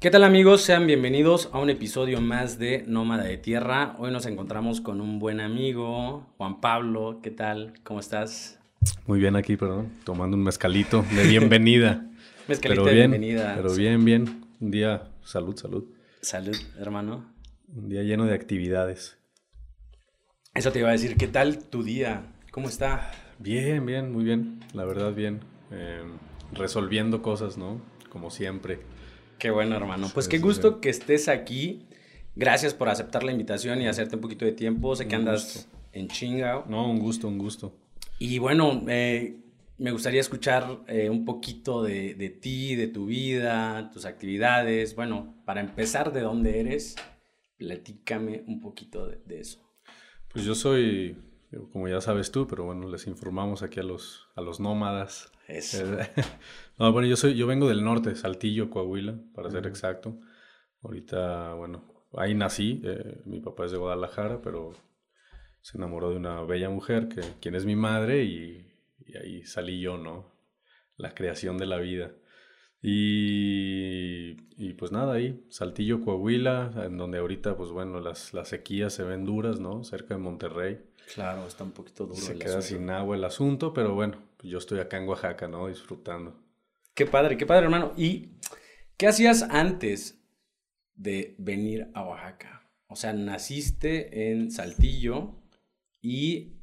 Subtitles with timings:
[0.00, 0.62] ¿Qué tal amigos?
[0.62, 3.96] Sean bienvenidos a un episodio más de Nómada de Tierra.
[3.98, 7.20] Hoy nos encontramos con un buen amigo, Juan Pablo.
[7.22, 7.74] ¿Qué tal?
[7.84, 8.58] ¿Cómo estás?
[9.06, 12.10] Muy bien aquí, perdón, tomando un mezcalito de bienvenida.
[12.48, 13.52] mezcalito de bienvenida.
[13.56, 14.46] Pero bien, bien.
[14.58, 15.84] Un día, salud, salud.
[16.22, 17.30] Salud, hermano.
[17.68, 19.18] Un día lleno de actividades.
[20.54, 22.22] Eso te iba a decir, ¿qué tal tu día?
[22.52, 23.12] ¿Cómo está?
[23.38, 24.60] Bien, bien, muy bien.
[24.72, 25.40] La verdad, bien.
[25.70, 26.00] Eh,
[26.54, 27.82] resolviendo cosas, ¿no?
[28.08, 28.78] Como siempre.
[29.40, 30.10] Qué bueno, hermano.
[30.12, 31.86] Pues qué gusto que estés aquí.
[32.36, 34.94] Gracias por aceptar la invitación y hacerte un poquito de tiempo.
[34.94, 36.62] Sé que andas en chinga.
[36.68, 37.74] No, un gusto, un gusto.
[38.18, 39.38] Y bueno, eh,
[39.78, 44.94] me gustaría escuchar eh, un poquito de, de, ti, de tu vida, tus actividades.
[44.94, 46.96] Bueno, para empezar, ¿de dónde eres?
[47.56, 49.58] Platícame un poquito de, eso.
[50.28, 51.16] Pues yo soy,
[51.72, 55.32] como ya sabes tú, pero bueno, les informamos aquí a los, a los nómadas.
[55.50, 55.84] Eso.
[56.78, 60.18] no, bueno, yo, soy, yo vengo del norte, Saltillo, Coahuila, para ser exacto.
[60.82, 62.80] Ahorita, bueno, ahí nací.
[62.84, 64.72] Eh, mi papá es de Guadalajara, pero
[65.60, 68.66] se enamoró de una bella mujer, que, quien es mi madre, y,
[69.20, 70.32] ahí salí yo, ¿no?
[70.96, 72.12] La creación de la vida.
[72.82, 78.94] Y, y, pues nada, ahí, Saltillo, Coahuila, en donde ahorita, pues bueno, las, las sequías
[78.94, 79.84] se ven duras, ¿no?
[79.84, 80.80] Cerca de Monterrey.
[81.12, 82.20] Claro, está un poquito duro.
[82.20, 85.68] Se queda sin agua el asunto, pero bueno, yo estoy acá en Oaxaca, ¿no?
[85.68, 86.42] Disfrutando.
[86.94, 87.92] Qué padre, qué padre, hermano.
[87.96, 88.38] ¿Y
[88.96, 90.22] qué hacías antes
[90.94, 92.70] de venir a Oaxaca?
[92.88, 95.40] O sea, naciste en Saltillo,
[96.02, 96.56] y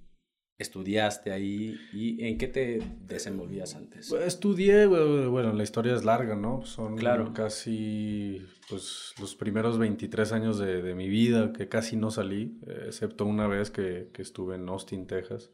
[0.58, 4.10] estudiaste ahí y en qué te desenvolvías antes?
[4.10, 6.66] Pues, estudié, bueno, la historia es larga, ¿no?
[6.66, 7.32] Son claro.
[7.34, 13.48] casi pues, los primeros 23 años de, mi vida que casi no salí, excepto una
[13.48, 15.52] vez que, estuve en Austin, Texas.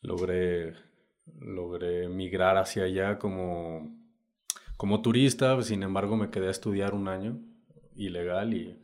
[0.00, 0.74] Logré,
[1.40, 3.94] logré migrar hacia allá como,
[4.76, 7.38] como turista, sin embargo me quedé a estudiar un año
[7.96, 8.82] ilegal y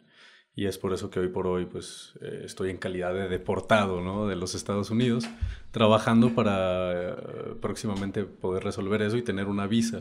[0.58, 4.00] y es por eso que hoy por hoy pues eh, estoy en calidad de deportado
[4.00, 4.26] ¿no?
[4.26, 5.24] de los Estados Unidos,
[5.70, 7.14] trabajando para eh,
[7.62, 10.00] próximamente poder resolver eso y tener una visa.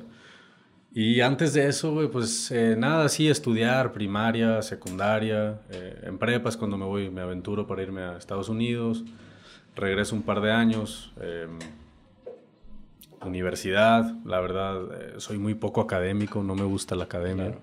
[0.92, 6.86] Y antes de eso, pues eh, nada, sí, estudiar primaria, secundaria, en prepas cuando me
[6.86, 9.04] voy, me aventuro para irme a Estados Unidos,
[9.76, 11.60] regreso un par de años, em,
[13.26, 17.58] universidad, la verdad, soy muy poco académico, no me gusta la academia.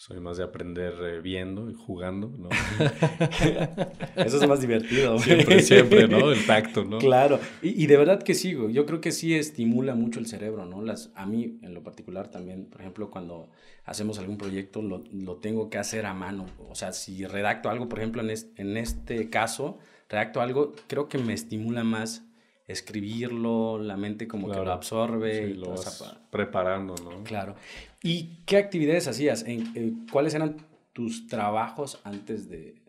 [0.00, 2.48] Soy más de aprender eh, viendo y jugando, ¿no?
[4.16, 5.18] Eso es más divertido.
[5.18, 6.32] Siempre, siempre, ¿no?
[6.32, 6.96] El tacto, ¿no?
[6.96, 7.38] Claro.
[7.60, 8.70] Y, de verdad que sigo.
[8.70, 10.80] Yo creo que sí estimula mucho el cerebro, ¿no?
[10.80, 13.50] Las, a mí, en lo particular también, por ejemplo, cuando
[13.84, 16.46] hacemos algún proyecto, lo, lo tengo que hacer a mano.
[16.70, 21.18] O sea, si redacto algo, por ejemplo, en, en este caso, redacto algo, creo que
[21.18, 22.24] me estimula más
[22.70, 27.22] escribirlo, la mente como que lo absorbe y lo vas preparando, ¿no?
[27.24, 27.54] Claro.
[28.02, 29.44] ¿Y qué actividades hacías?
[29.46, 30.56] ¿En, eh, ¿Cuáles eran
[30.92, 32.82] tus trabajos antes de,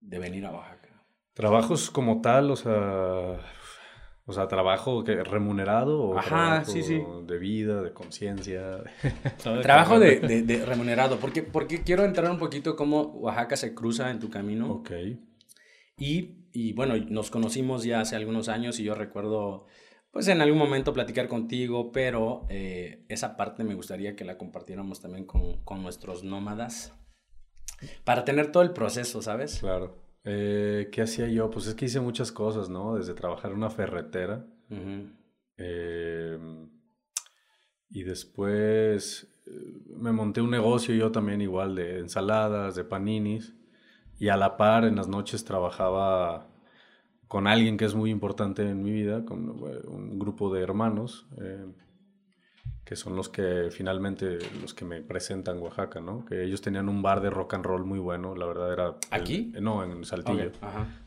[0.00, 0.88] de, venir a Oaxaca?
[1.34, 3.40] Trabajos como tal, o sea,
[4.24, 7.02] o sea, trabajo que remunerado o Ajá, sí, sí.
[7.26, 8.82] de vida, de conciencia.
[9.62, 14.18] trabajo de, de, remunerado, porque, porque quiero entrar un poquito cómo Oaxaca se cruza en
[14.18, 14.72] tu camino.
[14.72, 14.90] Ok.
[15.98, 19.66] Y y bueno, nos conocimos ya hace algunos años y yo recuerdo,
[20.10, 25.00] pues en algún momento platicar contigo, pero eh, esa parte me gustaría que la compartiéramos
[25.00, 26.92] también con, con, nuestros nómadas,
[28.04, 29.58] para tener todo el proceso, ¿sabes?
[29.60, 30.02] Claro.
[30.24, 31.50] Eh, ¿Qué hacía yo?
[31.50, 32.96] Pues es que hice muchas cosas, ¿no?
[32.96, 34.46] Desde trabajar en una ferretera.
[35.56, 36.70] Em,
[37.90, 39.50] y después eh,
[39.96, 43.54] me monté un negocio yo también igual de ensaladas, de paninis.
[44.22, 46.46] Y a la par, en las noches trabajaba
[47.26, 51.66] con alguien que es muy importante en mi vida, con un grupo de hermanos, eh,
[52.84, 56.24] que son los que finalmente, los que me presentan Oaxaca, ¿no?
[56.24, 58.96] Que ellos tenían un bar de rock and roll muy bueno, la verdad era...
[59.10, 59.52] ¿Aquí?
[59.60, 60.52] no, en Saltillo.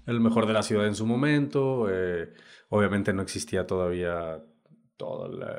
[0.05, 2.33] El mejor de la ciudad en su momento, eh,
[2.67, 4.43] obviamente no existía todavía
[4.97, 5.55] toda la,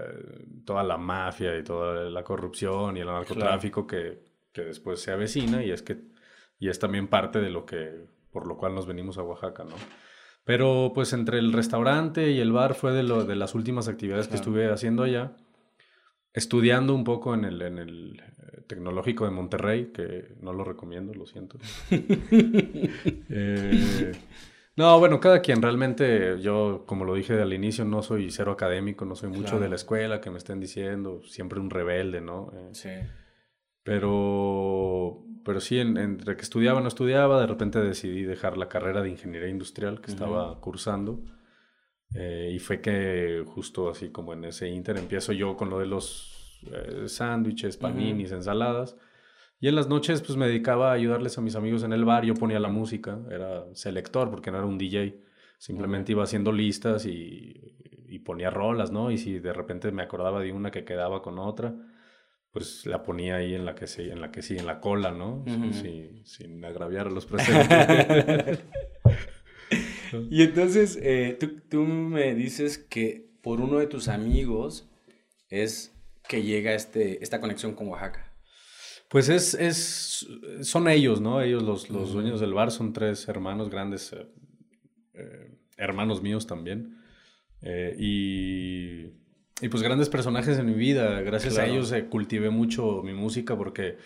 [0.66, 4.22] toda la mafia y toda la corrupción y el narcotráfico que,
[4.52, 6.15] que después se avecina y es que
[6.58, 9.74] y es también parte de lo que, por lo cual nos venimos a Oaxaca, ¿no?
[10.44, 14.28] Pero pues entre el restaurante y el bar fue de, lo, de las últimas actividades
[14.28, 15.32] que estuve haciendo allá,
[16.32, 21.12] estudiando un poco en el, en el eh, Tecnológico de Monterrey, que no lo recomiendo,
[21.14, 21.58] lo siento.
[23.28, 24.12] Eh,
[24.76, 29.04] no, bueno, cada quien realmente, yo como lo dije al inicio, no soy cero académico,
[29.04, 32.52] no soy mucho de la escuela que me estén diciendo, siempre un rebelde, ¿no?
[32.54, 32.90] Eh, sí.
[33.86, 39.00] Pero pero sí, entre que estudiaba o no estudiaba, de repente decidí dejar la carrera
[39.00, 41.20] de ingeniería industrial que estaba cursando.
[42.16, 45.86] Eh, y fue que justo así como en ese inter empiezo yo con lo de
[45.86, 48.96] los eh, sándwiches, paninis, ensaladas.
[49.60, 52.24] Y en las noches pues me dedicaba a ayudarles a mis amigos en el bar,
[52.24, 55.22] yo ponía la música, era selector porque no era un DJ,
[55.58, 57.54] simplemente iba haciendo listas y,
[58.08, 59.12] y, ponía rolas, ¿no?
[59.12, 61.72] Y si de repente me acordaba de una que quedaba con otra,
[62.56, 65.10] pues la ponía ahí en la que sí, en la que sí, en la cola,
[65.10, 65.44] ¿no?
[66.24, 68.60] sin agraviar a los presentes.
[70.30, 74.88] y entonces eh, tú, tú me dices que por uno de tus amigos
[75.50, 75.94] es
[76.26, 78.32] que llega este, esta conexión con Oaxaca.
[79.10, 80.26] Pues es, es,
[80.62, 81.42] son ellos, ¿no?
[81.42, 84.26] Ellos, los, los dueños del bar, son tres hermanos grandes, eh,
[85.12, 87.02] eh, hermanos míos también.
[87.98, 89.25] Y,
[89.60, 91.20] y, pues grandes personajes en mi vida.
[91.22, 93.98] Gracias a ellos cultivé mucho mi música porque,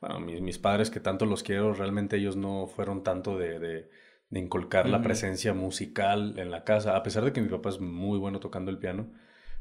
[0.00, 3.90] bueno, mis, mis, padres que tanto los quiero, realmente ellos no fueron tanto de, de,
[4.30, 7.80] de inculcar la presencia musical en la casa, a pesar de que mi papá es
[7.80, 9.10] muy bueno tocando el piano,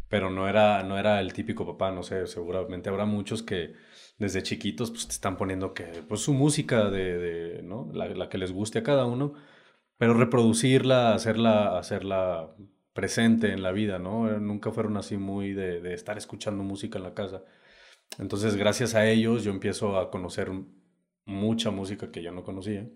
[0.09, 3.73] pero no era, no era el típico papá, no sé, seguramente habrá muchos que
[4.17, 7.89] desde chiquitos pues te están poniendo que pues su música de, de ¿no?
[7.93, 9.33] La, la, que les guste a cada uno,
[9.97, 12.53] pero reproducirla, hacerla, hacerla
[12.97, 14.39] presente en la vida, ¿no?
[14.39, 17.43] Nunca fueron así muy de, de estar escuchando música en la casa.
[18.17, 20.49] Entonces, gracias a ellos yo empiezo a conocer
[21.23, 22.87] mucha música que yo no conocía.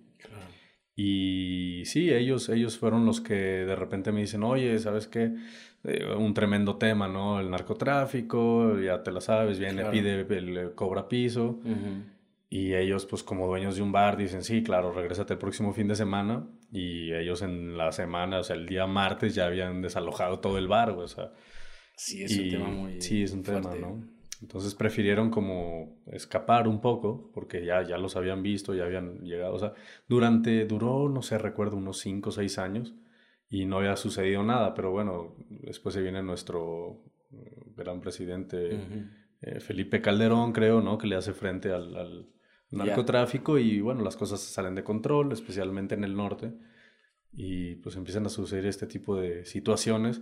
[0.96, 5.36] Y sí, ellos, ellos fueron los que de repente me dicen, oye, ¿sabes qué?
[5.84, 7.40] Eh, un tremendo tema, ¿no?
[7.40, 11.60] El narcotráfico, ya te lo sabes, viene, pide, el, cobra piso.
[12.50, 15.88] Y ellos, pues como dueños de un bar, dicen, sí, claro, regrésate el próximo fin
[15.88, 16.48] de semana.
[16.72, 20.68] Y ellos en la semana, o sea, el día martes ya habían desalojado todo el
[20.68, 21.34] bar, o sea.
[21.96, 24.04] Sí, es un tema muy Sí, es un tema, ¿no?
[24.42, 29.54] Entonces prefirieron como escapar un poco, porque ya, ya los habían visto, ya habían llegado.
[29.54, 29.74] O sea,
[30.08, 32.96] durante, duró, no sé, recuerdo, unos 5 o 6 años
[33.50, 37.04] y no había sucedido nada, pero bueno, después se viene nuestro
[37.34, 38.80] eh, gran presidente
[39.42, 40.98] eh, Felipe Calderón, creo, ¿no?
[40.98, 42.30] Que le hace frente al,
[42.72, 46.54] narcotráfico y bueno, las cosas salen de control, especialmente en el norte,
[47.34, 50.22] y pues empiezan a suceder este tipo de situaciones.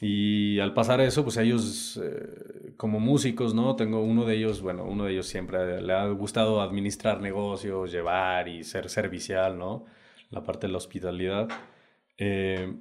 [0.00, 3.74] Y al pasar eso, pues ellos, eh, como músicos, ¿no?
[3.74, 8.46] Tengo uno de ellos, bueno, uno de ellos siempre le ha gustado administrar negocios, llevar
[8.46, 9.86] y ser servicial, ¿no?
[10.30, 11.48] La parte de la hospitalidad.
[12.16, 12.76] Eh,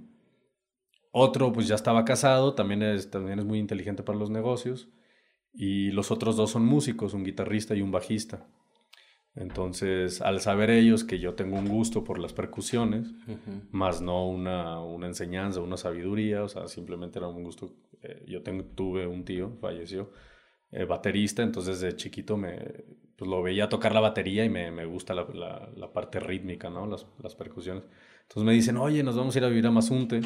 [1.12, 4.88] otro, pues ya estaba casado, también es, también es muy inteligente para los negocios.
[5.53, 8.45] Y los otros dos son músicos, un guitarrista y un bajista.
[9.39, 13.13] Entonces, al saber ellos que yo tengo un gusto por las percusiones,
[13.72, 17.72] más no una, una, enseñanza, una sabiduría, o sea, simplemente era un gusto.
[18.01, 20.12] Eh, yo tengo, tuve un tío, falleció,
[20.72, 22.57] eh, baterista, entonces de chiquito me,
[23.16, 26.72] pues lo veía tocar la batería y me, me gusta la, la, la, parte rítmica,
[26.72, 26.88] ¿no?
[26.88, 27.83] Las, las percusiones.
[28.24, 30.22] Entonces me dicen, oye, nos vamos a ir a vivir a Mazunte.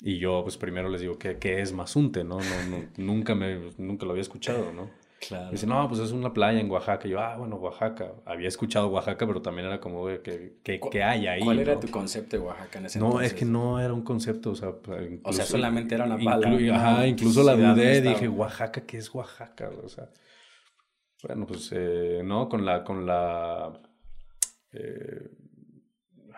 [0.00, 2.24] Y yo, pues primero les digo, ¿qué, qué es Mazunte?
[2.24, 2.38] ¿no?
[2.38, 4.90] No, nunca, me, nunca lo había escuchado, ¿no?
[5.26, 5.52] Claro.
[5.52, 7.06] Dicen, no, pues es una playa en Oaxaca.
[7.06, 8.12] Y yo, ah, bueno, Oaxaca.
[8.24, 11.44] Había escuchado Oaxaca, pero también era como, ¿qué, qué, qué hay ahí?
[11.44, 14.02] ¿Cuál era tu concepto de Oaxaca en ese no, No, es que no era un
[14.02, 14.70] concepto, o sea...
[14.70, 16.76] o sea, solamente era una palabra.
[16.76, 19.70] ajá, incluso la dudé, dije, Oaxaca, ¿qué es Oaxaca?
[19.82, 20.10] O sea,
[21.22, 23.80] bueno, pues, eh, no, con la, con la...
[24.72, 25.30] Eh,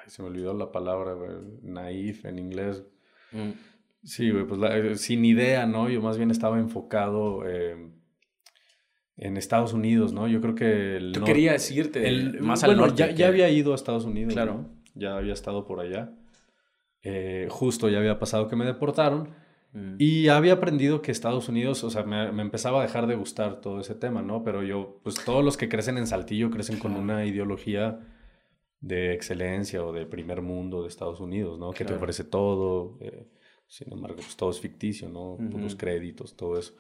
[0.08, 1.16] se me olvidó la palabra,
[1.62, 2.84] naif en inglés.
[3.32, 3.52] Mm.
[4.02, 5.88] Sí, güey, pues eh, sin idea, ¿no?
[5.88, 7.44] Yo más bien estaba enfocado
[9.16, 10.28] en Estados Unidos, ¿no?
[10.28, 10.96] Yo creo que...
[10.96, 12.97] El Tú querías irte el, más al norte.
[12.97, 14.66] Ya, ya había ido a Estados Unidos, claro.
[14.94, 16.12] Ya había estado por allá.
[17.02, 19.30] Eh, justo ya había pasado que me deportaron.
[19.73, 19.97] Mm.
[19.99, 23.61] Y había aprendido que Estados Unidos, o sea, me, me, empezaba a dejar de gustar
[23.61, 24.42] todo ese tema, ¿no?
[24.42, 28.00] Pero yo, pues todos los que crecen en Saltillo crecen con una ideología
[28.80, 31.71] de excelencia o de primer mundo de Estados Unidos, ¿no?
[31.71, 33.26] Que te ofrece todo, eh,
[33.66, 35.38] sin embargo, pues todo es ficticio, ¿no?
[35.59, 36.75] Los créditos, todo eso.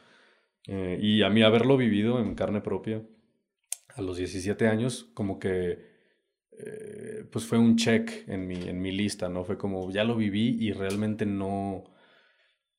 [0.66, 3.02] Eh, y a mí haberlo vivido en carne propia
[3.96, 5.78] a los 17 años, como que,
[6.52, 9.44] eh, pues fue un check en mi, en mi lista, ¿no?
[9.44, 11.84] Fue como, ya lo viví y realmente no...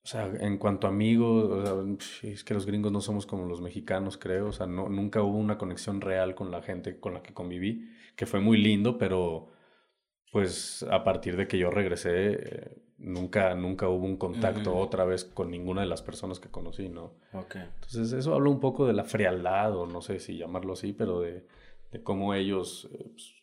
[0.04, 3.48] O sea, en cuanto a amigos, o sea, es que los gringos no somos como
[3.48, 4.48] los mexicanos, creo.
[4.48, 7.90] O sea, no, nunca hubo una conexión real con la gente con la que conviví
[8.16, 9.50] que fue muy lindo, pero
[10.36, 15.24] pues a partir de que yo regresé, eh, nunca, nunca hubo un contacto otra vez
[15.24, 17.14] con ninguna de las personas que conocí, ¿no?
[17.32, 17.62] Okay.
[17.62, 21.22] Entonces eso habla un poco de la frialdad, o no sé si llamarlo así, pero
[21.22, 21.48] de,
[21.90, 23.34] de cómo ellos, eh, pues,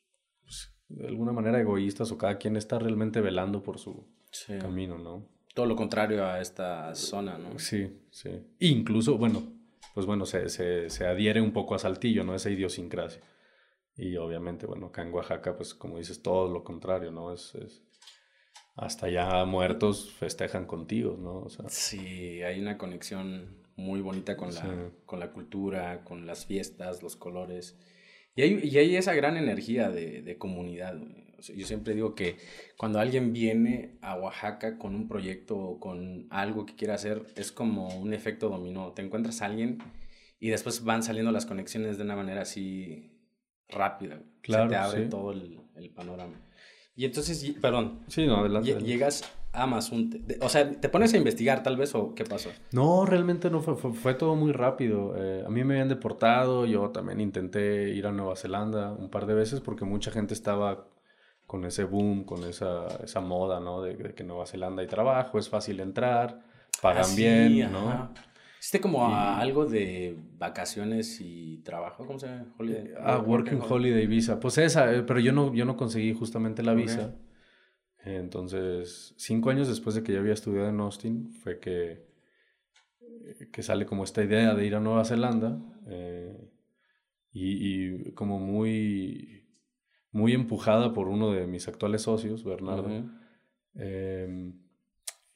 [0.42, 4.06] pues, de alguna manera egoístas, o cada quien está realmente velando por su
[4.60, 5.26] camino, ¿no?
[5.54, 7.58] Todo lo contrario a esta zona, ¿no?
[7.58, 8.28] Sí, sí.
[8.58, 9.42] Incluso, bueno,
[9.94, 12.34] pues bueno, se, se, se adhiere un poco a Saltillo, ¿no?
[12.34, 13.22] Esa idiosincrasia.
[13.96, 17.32] Y obviamente, bueno, acá en Oaxaca, pues como dices, todo lo contrario, ¿no?
[17.32, 17.82] Es, es
[18.74, 21.46] hasta ya muertos festejan contigo, ¿no?
[21.68, 27.16] sí, hay una conexión muy bonita con la, con la cultura, con las fiestas, los
[27.16, 27.78] colores.
[28.34, 30.98] Y hay, y hay esa gran energía de, de comunidad.
[31.54, 32.38] yo siempre digo que
[32.78, 37.52] cuando alguien viene a Oaxaca con un proyecto o con algo que quiere hacer, es
[37.52, 38.92] como un efecto dominó.
[38.92, 39.78] Te encuentras a alguien
[40.40, 43.11] y después van saliendo las conexiones de una manera así
[43.72, 44.20] rápida.
[44.40, 46.34] Claro, Se te abre todo el, el, panorama.
[46.94, 48.00] Y entonces, perdón.
[48.08, 48.74] Sí, no, adelante.
[48.80, 50.38] Llegas a Mazunte.
[50.40, 52.50] O sea, ¿te pones a investigar tal vez o qué pasó?
[52.72, 55.14] No, realmente no fue, fue, todo muy rápido.
[55.16, 59.26] Eh, a mí me habían deportado, yo también intenté ir a Nueva Zelanda un par
[59.26, 60.86] de veces porque mucha gente estaba
[61.46, 63.82] con ese boom, con esa, esa moda, ¿no?
[63.82, 66.40] De, que Nueva Zelanda hay trabajo, es fácil entrar,
[66.80, 68.10] pagan ah, bien, ¿no?
[68.62, 72.06] ¿Hiciste como algo de vacaciones y trabajo?
[72.06, 72.54] ¿Cómo se llama?
[72.56, 74.38] Holiday, ah, Working, Holiday Visa.
[74.38, 77.12] Pues esa, eh, pero yo no, yo no conseguí justamente la visa.
[78.04, 82.06] Entonces, cinco años después de que ya había estudiado en Austin, fue que,
[83.50, 85.60] que sale como esta idea de ir a Nueva Zelanda.
[85.88, 86.48] Eh,
[87.32, 89.44] y, como muy,
[90.12, 93.10] muy empujada por uno de mis actuales socios, Bernardo.
[93.74, 94.62] Em,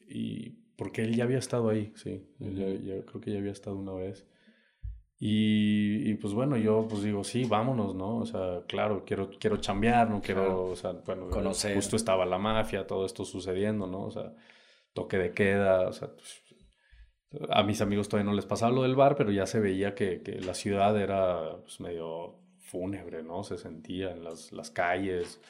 [0.08, 2.26] y porque él ya había estado ahí, sí.
[2.38, 4.26] yo creo que ya había estado una vez.
[5.18, 8.18] Y, pues bueno, yo pues digo, sí, vámonos, ¿no?
[8.18, 11.74] O sea, claro, quiero, quiero chambear, no quiero, o sea, bueno, Conocer.
[11.74, 14.04] justo estaba la mafia, todo esto sucediendo, ¿no?
[14.04, 14.34] O sea,
[14.92, 16.42] toque de queda, o sea, pues,
[17.50, 20.22] a mis amigos todavía no les pasaba lo del bar, pero ya se veía que,
[20.22, 23.44] que la ciudad era pues, medio fúnebre, ¿no?
[23.44, 25.40] Se sentía en las, las calles,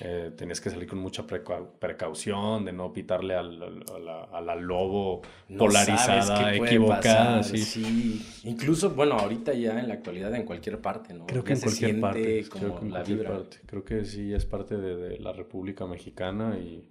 [0.00, 3.84] eh, tenías que salir con mucha precaución de no pitarle al,
[4.32, 5.20] a, la, lobo
[5.58, 7.42] polarizada, equivocada.
[7.42, 7.58] Sí.
[7.58, 8.24] sí.
[8.44, 11.26] Incluso, bueno, ahorita ya en la actualidad en cualquier parte, ¿no?
[11.26, 12.44] Creo que en cualquier parte.
[12.48, 13.56] Creo que en cualquier parte.
[13.66, 16.88] Creo que sí es parte de, de la República Mexicana y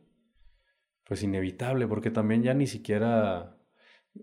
[1.06, 3.59] pues inevitable, porque también ya ni siquiera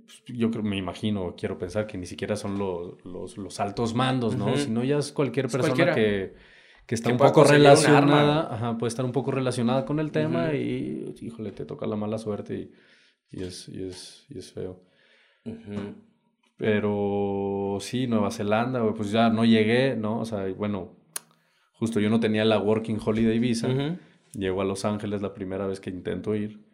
[0.04, 3.94] pues, yo creo, me imagino, quiero pensar que ni siquiera son los, los, los altos
[3.94, 4.56] mandos, ¿no?
[4.56, 6.34] Sino ya es cualquier persona que,
[6.86, 11.14] que, está un poco relacionada, ajá, puede estar un poco relacionada con el tema y,
[11.20, 12.72] híjole, te toca la mala suerte y,
[13.32, 14.82] y, es, y, es, y es feo.
[16.56, 20.20] Pero sí, Nueva Zelanda, pues ya no llegué, ¿no?
[20.20, 20.96] O sea, bueno,
[21.72, 23.68] justo yo no tenía la Working Holiday Visa.
[24.32, 26.65] Llego a Los Ángeles la primera vez que intento ir.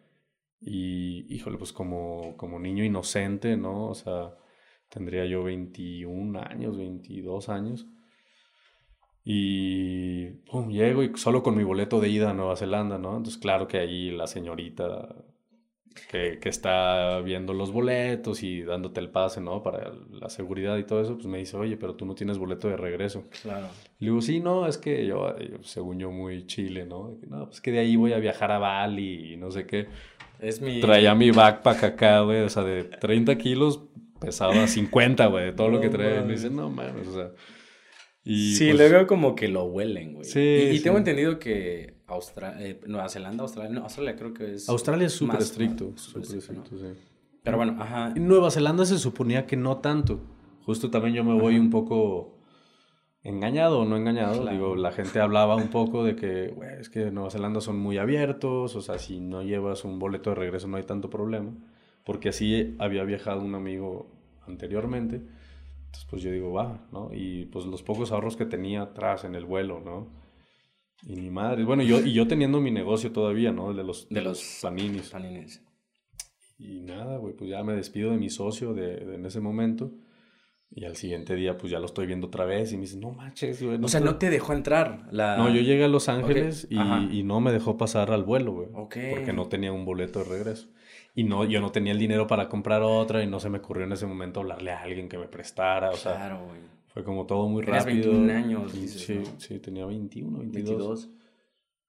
[0.65, 3.87] Y, híjole, pues como, como niño inocente, ¿no?
[3.89, 4.35] O sea,
[4.89, 7.87] tendría yo 21 años, 22 años.
[9.25, 13.17] Y pum, llego y solo con mi boleto de ida a Nueva Zelanda, ¿no?
[13.17, 15.15] Entonces, claro que ahí la señorita
[16.09, 19.61] que, que, está viendo los boletos y dándote el pase, ¿no?
[19.63, 22.67] Para la seguridad y todo eso, pues me dice, oye, pero tú no tienes boleto
[22.67, 23.25] de regreso.
[23.41, 23.67] Claro.
[23.99, 27.17] Le digo, sí, no, es que yo, según yo, muy chile, ¿no?
[27.27, 29.87] No, pues que de ahí voy a viajar a Bali y no sé qué.
[30.43, 30.81] Es mi...
[30.81, 33.85] Traía mi backpack acá, güey, o sea, de 30 kilos
[34.19, 36.21] pesaba 50, güey, de todo lo que traía.
[36.21, 37.31] Y me dice, no mames, o sea.
[38.25, 40.25] Y, sí, pues luego como que lo huelen, güey.
[40.25, 40.69] Sí.
[40.73, 44.69] Y, tengo entendido que Australia, eh, Nueva Zelanda, Australia, no, Australia creo que es.
[44.69, 46.93] Australia es súper estricto, súper estricto, sí.
[47.43, 48.13] Pero bueno, ajá.
[48.15, 50.21] Nueva Zelanda se suponía que no tanto.
[50.65, 52.37] Justo también yo me voy un poco
[53.23, 54.45] engañado o no engañado.
[54.47, 57.97] Digo, la gente hablaba un poco de que, güey, es que Nueva Zelanda son muy
[57.97, 61.51] abiertos, o sea, si no llevas un boleto de regreso no hay tanto problema,
[62.03, 64.07] porque así había viajado un amigo
[64.45, 65.15] anteriormente.
[65.15, 67.11] Entonces, pues yo digo, va, ¿no?
[67.13, 70.07] Y pues los pocos ahorros que tenía atrás en el vuelo, ¿no?
[71.05, 73.71] Y mi madre, bueno, yo, y yo teniendo mi negocio todavía, ¿no?
[73.71, 75.13] El de los, de, los paninis.
[76.57, 79.91] Y nada, güey, pues ya me despido de mi socio de en ese momento.
[80.75, 83.11] Y al siguiente día, pues ya lo estoy viendo otra vez y me dice, no
[83.11, 83.79] manches, güey.
[83.81, 85.07] o sea, no te dejó entrar.
[85.11, 85.37] La...
[85.37, 88.69] No, yo llegué a Los Ángeles y, y, no me dejó pasar al vuelo, güey.
[88.71, 90.69] Porque no tenía un boleto de regreso.
[91.15, 93.85] Y no, yo no tenía el dinero para comprar otra y no se me ocurrió
[93.85, 95.91] en ese momento hablarle a alguien que me prestara.
[95.91, 96.59] O sea, claro, güey.
[96.87, 98.11] Fue como todo muy rápido.
[98.11, 101.09] 21 años, Sí, sí, tenía 21, 22.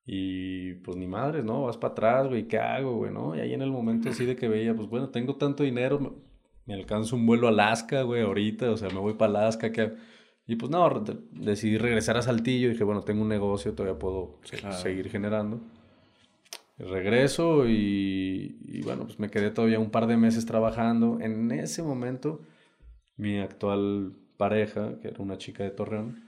[0.07, 1.63] Y pues ni madres, ¿no?
[1.63, 3.35] Vas para atrás, güey, ¿qué hago, güey, no?
[3.35, 6.23] Y ahí en el momento así de que veía, pues bueno, tengo tanto dinero,
[6.67, 9.93] me alcanzo un vuelo a Alaska, güey, ahorita, o sea, me voy para Alaska, que...
[10.47, 11.03] Y pues no,
[11.33, 14.41] decidí regresar a Saltillo, dije, bueno, tengo un negocio, todavía puedo
[14.83, 15.61] seguir generando.
[16.77, 21.19] Regreso y, y, bueno, pues me quedé todavía un par de meses trabajando.
[21.21, 22.43] En ese momento,
[23.17, 26.25] mi actual pareja, que era una chica de Torreón,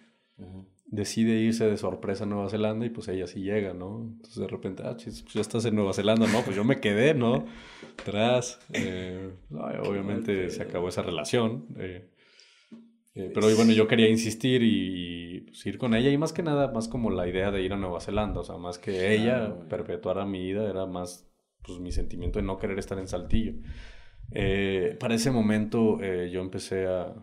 [0.86, 4.02] decide irse de sorpresa a Nueva Zelanda y pues ella sí llega, ¿no?
[4.02, 6.42] Entonces de repente, ah, chis, pues ya estás en Nueva Zelanda, ¿no?
[6.42, 7.46] Pues yo me quedé, ¿no?
[8.00, 8.60] Atrás.
[8.72, 11.66] Eh, obviamente se acabó esa relación.
[11.76, 12.08] Eh,
[13.16, 16.70] eh, pero bueno, yo quería insistir y, pues, ir con ella y más que nada,
[16.70, 20.26] más como la idea de ir a Nueva Zelanda, o sea, más que ella perpetuara
[20.26, 21.26] mi vida, era más
[21.62, 23.54] pues mi sentimiento de no querer estar en Saltillo.
[24.30, 27.14] Eh, para ese momento eh, yo empecé a,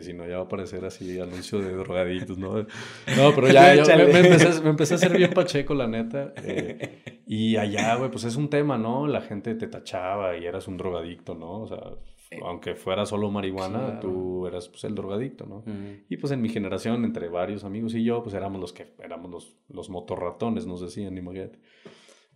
[0.00, 2.54] si no, ya va a aparecer así anuncio de drogaditos, ¿no?
[2.58, 6.32] No, pero ya, me, empecé, a hacer bien pacheco, la neta.
[6.36, 9.06] Eh, y allá, güey, pues es un tema, ¿no?
[9.06, 11.62] La gente te tachaba y eras un drogadicto, ¿no?
[11.62, 11.80] O sea,
[12.44, 15.64] aunque fuera solo marihuana, tú eras pues el drogadicto, ¿no?
[16.08, 19.30] Y pues en mi generación, entre varios amigos y yo, pues éramos los que, éramos
[19.30, 21.58] los, los motorratones, nos decían, imagínate.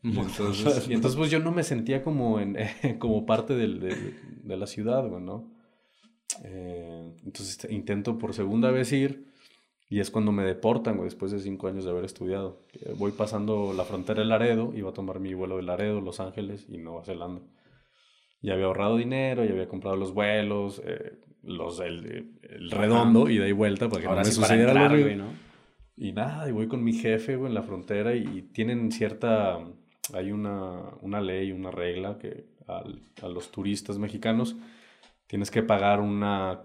[0.02, 2.56] Entonces, y entonces, pues yo no me sentía como, en,
[2.98, 5.53] como parte del, de, de la ciudad, güey, ¿no?
[6.42, 9.32] Eh, entonces intento por segunda vez ir
[9.88, 12.62] y es cuando me deportan, después de cinco años de haber estudiado.
[12.72, 16.20] Eh, voy pasando la frontera de Laredo, iba a tomar mi vuelo de Laredo, Los
[16.20, 17.42] Ángeles y Nueva Zelanda.
[18.40, 22.30] Ya había ahorrado dinero, ya había comprado los vuelos, eh, los, el,
[22.70, 25.44] redondo, y de ahí vuelta para que no me sucediera ¿no?
[25.96, 29.60] Y nada, y voy con mi jefe en la frontera y, tienen cierta,
[30.12, 34.56] hay una, una ley, una regla que a los turistas mexicanos
[35.26, 36.62] tienes que pagar una,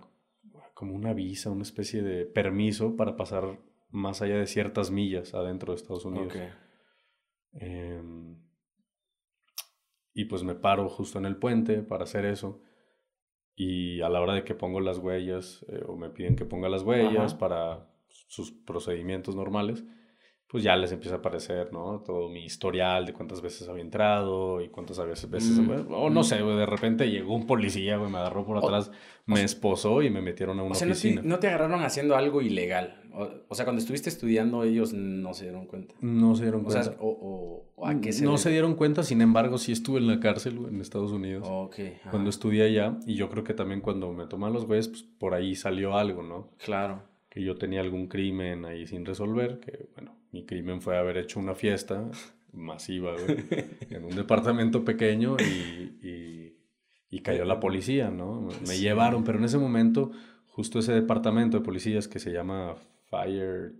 [0.73, 5.73] como una visa, una especie de permiso para pasar más allá de ciertas millas adentro
[5.73, 6.33] de Estados Unidos.
[7.53, 8.37] Em,
[10.13, 12.61] y pues me paro justo en el puente para hacer eso.
[13.55, 16.69] Y a la hora de que pongo las huellas, eh, o me piden que ponga
[16.69, 19.83] las huellas para sus procedimientos normales,
[20.49, 21.99] pues ya les empieza a aparecer, ¿no?
[21.99, 25.29] Todo mi historial de cuántas veces había entrado y cuántas veces...
[25.59, 26.23] Mm, o no mm.
[26.23, 28.89] sé, de repente llegó un policía, güey, me agarró por atrás,
[29.27, 31.21] me esposó y me metieron a una o sea, oficina.
[31.23, 32.95] No te, agarraron haciendo algo ilegal.
[33.47, 35.93] O, sea, cuando estuviste estudiando ellos no se dieron cuenta.
[36.01, 36.95] No se dieron cuenta.
[36.99, 40.19] O, o, ¿a qué se No se dieron cuenta, sin embargo, sí estuve en la
[40.19, 41.47] cárcel en Estados Unidos.
[41.47, 41.75] Ok.
[42.09, 42.97] Cuando estudié allá.
[43.05, 46.23] Y yo creo que también cuando me toman los güeyes, pues por ahí salió algo,
[46.23, 46.49] ¿no?
[46.57, 47.03] Claro.
[47.29, 51.39] Que yo tenía algún crimen ahí sin resolver, que bueno mi crimen fue haber hecho
[51.39, 52.09] una fiesta
[52.51, 53.15] masiva,
[53.89, 56.55] en un departamento pequeño y,
[57.11, 58.47] y, cayó la policía, ¿no?
[58.67, 60.11] Me llevaron, pero en ese momento,
[60.47, 62.75] justo ese departamento de policías que se llama
[63.09, 63.73] Fire,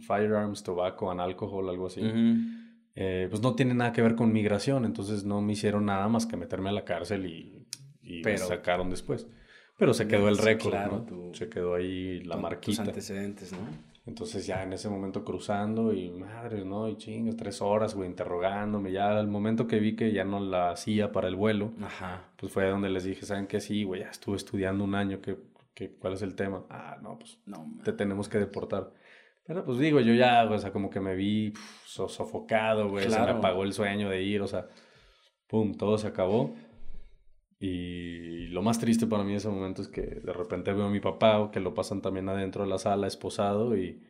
[0.00, 2.02] Firearms, Tobacco and Alcohol, algo así,
[2.94, 6.26] eh, pues no tiene nada que ver con migración, entonces no me hicieron nada más
[6.26, 7.66] que meterme a la cárcel y,
[8.02, 9.26] y me sacaron después.
[9.78, 11.34] Pero se quedó el récord, ¿no?
[11.34, 12.82] se quedó ahí la marquita.
[12.82, 13.58] Tus antecedentes, ¿no?
[14.04, 16.88] Entonces ya en ese momento cruzando y madre, ¿no?
[16.88, 18.90] Y chingas, tres horas, güey, interrogándome.
[18.90, 22.28] Ya al momento que vi que ya no la hacía para el vuelo, Ajá.
[22.36, 23.60] pues fue donde les dije, ¿saben qué?
[23.60, 25.36] Sí, güey, ya estuve estudiando un año, ¿qué,
[25.72, 26.64] qué, cuál es el tema?
[26.68, 28.92] Ah, no, pues no, te tenemos que deportar.
[29.44, 31.52] Pero pues digo, yo ya, o sea, como que me vi
[31.84, 34.66] sofocado, güey, se me apagó el sueño de ir, o sea,
[35.46, 36.54] pum, todo se acabó.
[37.64, 40.90] Y lo más triste para mí en ese momento es que de repente veo a
[40.90, 44.02] mi papá, que lo pasan también adentro de la sala esposado y,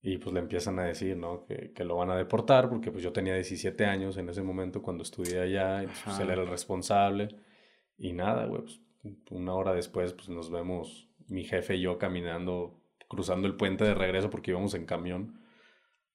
[0.00, 1.44] y pues le empiezan a decir, ¿no?
[1.44, 4.80] Que, que, lo van a deportar porque pues yo tenía 17 años en ese momento
[4.80, 7.36] cuando estudié allá y pues, él era el responsable.
[7.98, 8.80] Y nada, güey, pues
[9.30, 13.92] una hora después pues nos vemos mi jefe y yo caminando, cruzando el puente de
[13.92, 15.38] regreso porque íbamos en camión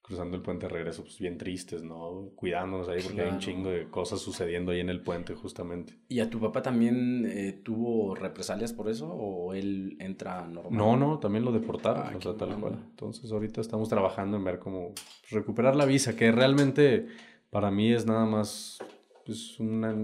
[0.10, 2.32] cruzando el puente de regreso, pues bien tristes, ¿no?
[2.36, 5.94] Cuidándonos ahí porque hay un chingo de cosas sucediendo ahí en el puente, justamente.
[6.08, 10.76] ¿Y a tu papá también eh, tuvo represalias por eso o él entra normal?
[10.76, 12.84] No, no, también lo deportaron, ah, o sea, tal cual.
[12.90, 14.94] Entonces, ahorita estamos trabajando en ver cómo
[15.30, 17.06] recuperar la visa, que realmente
[17.52, 18.80] para mí es nada más
[19.28, 19.96] pues, una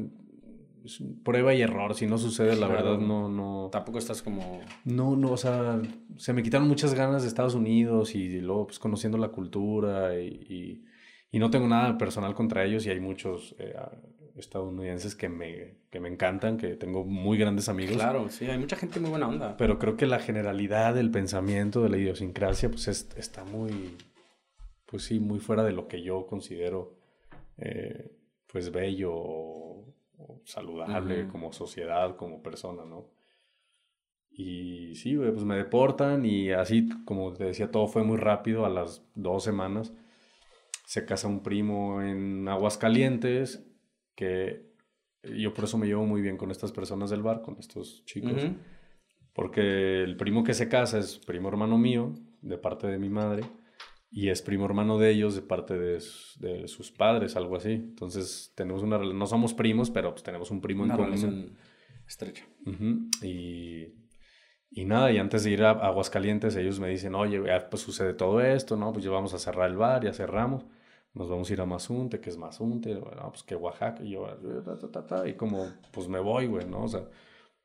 [1.24, 1.96] prueba y error.
[1.96, 3.70] Si no sucede, la verdad, no, no.
[3.72, 4.62] Tampoco estás como.
[4.84, 5.82] No, no, o sea,
[6.18, 10.84] se me quitaron muchas ganas de Estados Unidos y luego, pues, conociendo la cultura y,
[11.32, 13.76] y, no tengo nada personal contra ellos y hay muchos eh,
[14.38, 17.96] estadounidenses que me, que me encantan, que tengo muy grandes amigos.
[17.96, 19.58] Claro, sí, hay mucha gente muy buena onda.
[19.58, 23.98] Pero creo que la generalidad del pensamiento, de la idiosincrasia, pues, está muy,
[24.86, 26.98] pues sí, muy fuera de lo que yo considero,
[27.58, 28.12] eh,
[28.48, 29.75] pues, bello
[30.44, 33.10] saludable como sociedad, como persona, ¿no?
[34.30, 38.70] Y sí, pues me deportan y así, como te decía, todo fue muy rápido, a
[38.70, 39.94] las dos semanas.
[40.86, 43.66] Se casa un primo en Aguascalientes,
[44.14, 44.74] que
[45.24, 48.46] yo por eso me llevo muy bien con estas personas del bar, con estos chicos,
[49.34, 53.44] porque el primo que se casa es primo hermano mío, de parte de mi madre,
[54.10, 56.02] y es primo hermano de ellos de parte de,
[56.40, 57.74] de sus padres, algo así.
[57.74, 61.58] Entonces tenemos una no somos primos, pero pues tenemos un primo en común.
[62.08, 62.46] estrecha.
[63.22, 63.94] y,
[64.72, 68.42] y, nada, y antes de ir a Aguascalientes ellos me dicen, oye, pues sucede todo
[68.42, 68.94] esto, ¿no?
[68.94, 70.66] Pues ya vamos a cerrar el bar, ya cerramos.
[71.14, 74.28] Nos vamos a ir a Mazunte, que es Mazunte, bueno, pues que Oaxaca, y yo,
[75.26, 76.84] y como, pues me voy, güey, ¿no?
[76.84, 77.08] O sea,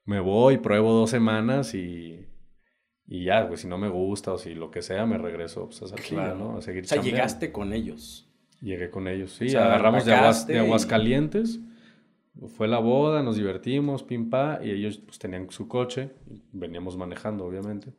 [0.04, 2.26] me voy, pruebo dos semanas y
[3.10, 5.82] y ya, güey, si no me gusta o si lo que sea, me regreso pues,
[5.82, 6.56] a esa ¿no?
[6.56, 8.26] A seguir O sea, llegaste con ellos.
[8.62, 9.54] Llegué con ellos, sí.
[9.54, 11.60] agarramos de, Aguas, de Aguascalientes
[12.48, 16.10] fue la boda, nos divertimos, pim pa, y ellos pues tenían su coche,
[16.52, 17.92] veníamos manejando obviamente.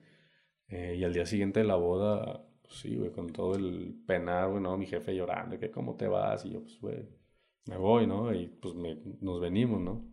[0.68, 4.50] Eh, y al día siguiente de la boda, pues, sí, güey, con todo el penar,
[4.50, 4.78] güey, ¿no?
[4.78, 7.10] Mi jefe llorando, que cómo te vas, y yo, pues, güey,
[7.68, 8.34] me voy, ¿no?
[8.34, 8.74] Y pues
[9.22, 10.11] nos venimos, ¿no?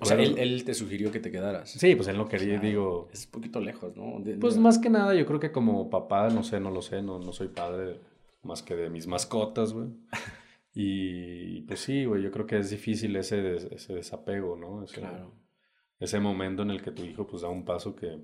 [0.00, 1.70] O sea, él, te sugirió que te quedaras.
[1.70, 3.08] Sí, pues él no quería, digo...
[3.12, 4.22] Es un poquito lejos, ¿no?
[4.40, 7.18] pues más que nada, yo creo que como papá, no sé, no lo sé, no,
[7.18, 8.00] no soy padre
[8.42, 9.88] más que de mis mascotas, güey.
[10.74, 14.84] Y pues sí, güey, yo creo que es difícil ese, ese desapego, ¿no?
[14.84, 15.34] Ese, claro.
[15.98, 18.18] Ese momento en el que tu hijo pues da un paso que...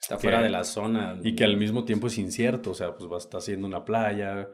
[0.00, 1.18] Está fuera de la zona.
[1.22, 3.84] Y que al mismo tiempo es incierto, o sea, pues va a estar haciendo una
[3.84, 4.48] playa,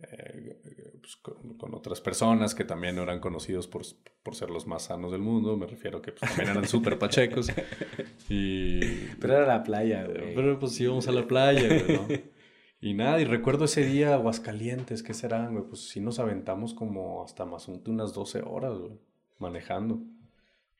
[0.00, 3.82] eh, pues, con, otras personas que también eran conocidos por,
[4.22, 5.56] por, ser los más sanos del mundo.
[5.56, 7.50] Me refiero que pues, también eran súper pachecos.
[8.28, 8.80] Y,
[9.20, 10.34] pero era la playa, güey.
[10.34, 12.34] Pero pues íbamos a la playa, güey, ¿no?
[12.80, 15.64] Y nada, y recuerdo ese día Aguascalientes, ¿qué serán, güey?
[15.66, 18.92] Pues sí nos aventamos como hasta más unas 12 horas, güey,
[19.38, 20.02] manejando.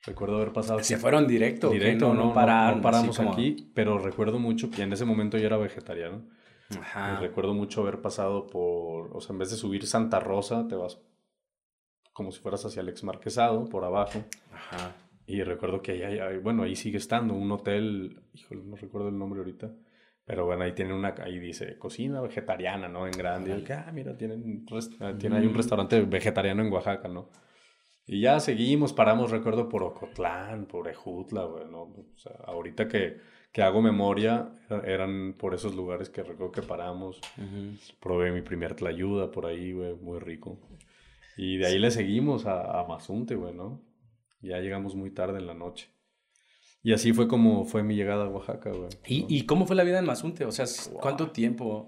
[0.02, 0.80] Recuerdo haber pasado...
[0.82, 1.70] ¿Se fueron directo?
[1.70, 6.22] Directo, no, no, paramos aquí, pero recuerdo mucho que en ese momento yo era vegetariano.
[6.80, 7.20] Ajá.
[7.20, 11.00] recuerdo mucho haber pasado por, o sea, en vez de subir Santa Rosa, te vas
[12.12, 14.22] como si fueras hacia el ex marquesado, por abajo.
[14.52, 14.94] Ajá.
[15.26, 19.40] Y recuerdo que ahí, bueno, ahí sigue estando un hotel, híjole, no recuerdo el nombre
[19.40, 19.72] ahorita
[20.26, 23.06] pero bueno, ahí tiene una, ahí dice cocina vegetariana, ¿no?
[23.06, 23.58] En grande.
[23.58, 24.64] Y ah, mira, tienen,
[25.00, 27.28] ah, tiene ahí un restaurante vegetariano en Oaxaca, ¿no?
[28.06, 31.82] Y ya seguimos, paramos, recuerdo, por Ocotlán, por Ejutla, güey, ¿no?
[31.82, 33.18] O sea, ahorita que,
[33.54, 34.48] que hago memoria,
[34.84, 37.20] eran por esos lugares que recuerdo que paramos.
[38.00, 40.58] Probé mi primer tlayuda por ahí, güey, muy rico.
[41.36, 43.80] Y de ahí le seguimos a, a Mazunte, güey, ¿no?
[44.40, 45.88] Ya llegamos muy tarde en la noche.
[46.82, 48.88] Y así fue como fue mi llegada a Oaxaca, güey.
[49.06, 50.44] ¿Y, ¿Y, cómo fue la vida en Mazunte?
[50.44, 50.66] O sea,
[51.00, 51.86] ¿cuánto tiempo?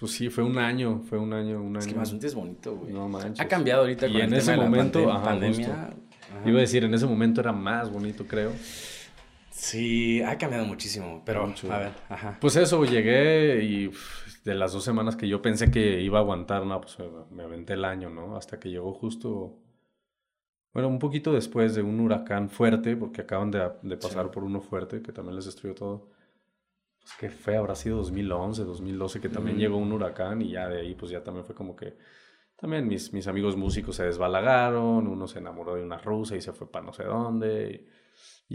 [0.00, 1.80] Pues sí, fue un año, fue un año, un año.
[1.80, 2.94] Es que Mazunte es bonito, güey.
[2.94, 3.40] No manches.
[3.40, 5.94] Ha cambiado ahorita con y en ese momento, la pandemia.
[6.46, 8.52] Iba a decir, en ese momento era más bonito, creo.
[9.56, 12.38] Sí, ha cambiado muchísimo, pero a ver, ajá.
[12.40, 13.90] Pues eso, llegué y
[14.44, 16.98] de las dos semanas que yo pensé que iba a aguantar, no, pues
[17.30, 18.36] me aventé el año, ¿no?
[18.36, 19.60] Hasta que llegó justo
[20.74, 24.60] bueno, un poquito después de un huracán fuerte, porque acaban de, de pasar por uno
[24.60, 26.10] fuerte que también les destruyó todo.
[27.00, 30.80] Pues que fue, habrá sido 2011, 2012, que también llegó un huracán y ya de
[30.80, 31.96] ahí pues ya también fue como que...
[32.56, 36.52] También mis, mis amigos músicos se desbalagaron, uno se enamoró de una rusa y se
[36.52, 37.70] fue para no sé dónde.
[37.70, 38.03] Y,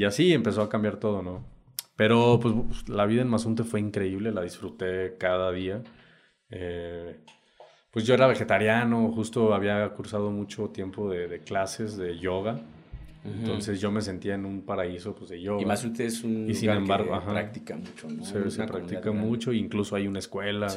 [0.06, 1.46] así empezó a cambiar todo, ¿no?
[1.96, 5.84] Pero pues la vida en Mazunte fue increíble, la disfruté cada día.
[6.50, 7.20] Eh,
[7.92, 12.62] pues yo era vegetariano, justo había cursado mucho tiempo de, clases de yoga.
[13.26, 15.62] Entonces yo me sentía en un paraíso pues, de yoga.
[15.62, 18.24] Y más usted es un y sin embargo, practica mucho, ¿no?
[18.24, 20.68] Se, practica mucho, incluso hay una escuela.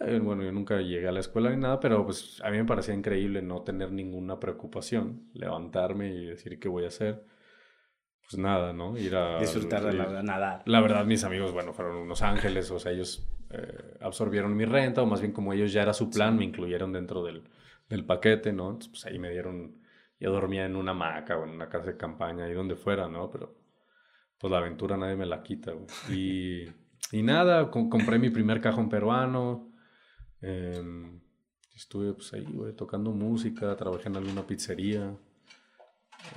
[0.00, 2.64] Eh, bueno, yo nunca llegué a la escuela ni nada, pero pues a mí me
[2.64, 7.24] parecía increíble no tener ninguna preocupación, levantarme y decir qué voy a hacer.
[8.28, 8.98] Pues nada, ¿no?
[8.98, 9.40] Ir a...
[9.40, 10.62] Disfrutar de la, nada.
[10.66, 15.00] La verdad, mis amigos, bueno, fueron unos ángeles, o sea, ellos eh, absorbieron mi renta,
[15.00, 17.42] o más bien como ellos ya era su plan, me incluyeron dentro del,
[17.88, 18.66] del paquete, ¿no?
[18.66, 19.78] Entonces, pues ahí me dieron,
[20.20, 23.30] yo dormía en una hamaca o en una casa de campaña, ahí donde fuera, ¿no?
[23.30, 23.56] Pero
[24.36, 25.72] pues la aventura nadie me la quita,
[26.10, 26.64] Y,
[27.12, 29.72] y nada, compré mi primer cajón peruano,
[30.42, 31.18] em,
[31.74, 35.16] estuve pues ahí, güey, tocando música, trabajé en alguna pizzería.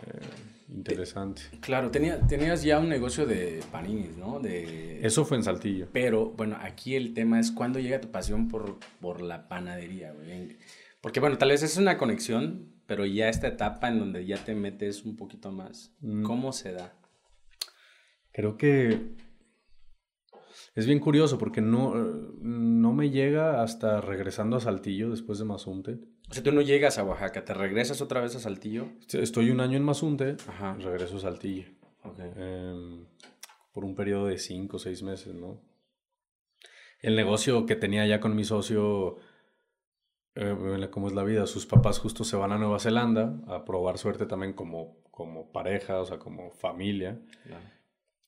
[0.07, 1.41] Eh, Interesante.
[1.59, 4.39] Claro, tenía, tenías ya un negocio de paninis, ¿no?
[4.39, 5.05] De...
[5.05, 5.89] Eso fue en Saltillo.
[5.91, 10.57] Pero, bueno, aquí el tema es cuándo llega tu pasión por, por la panadería, güey.
[11.01, 14.55] Porque, bueno, tal vez es una conexión, pero ya esta etapa en donde ya te
[14.55, 16.23] metes un poquito más, mm.
[16.23, 16.93] ¿cómo se da?
[18.31, 19.17] Creo que
[20.75, 25.99] es bien curioso porque no, no me llega hasta regresando a Saltillo después de Mazunte.
[26.31, 28.87] O sea, tú no llegas a Oaxaca, ¿te regresas otra vez a Saltillo?
[29.11, 30.37] Estoy un año en Mazunte,
[30.79, 31.65] regreso a Saltillo.
[32.37, 33.05] Em,
[33.73, 35.61] por un periodo de cinco o seis meses, ¿no?
[37.01, 39.17] El negocio que tenía ya con mi socio,
[40.35, 41.45] eh, ¿cómo es la vida?
[41.47, 45.99] Sus papás justo se van a Nueva Zelanda a probar suerte también como, como pareja,
[45.99, 47.19] o sea, como familia.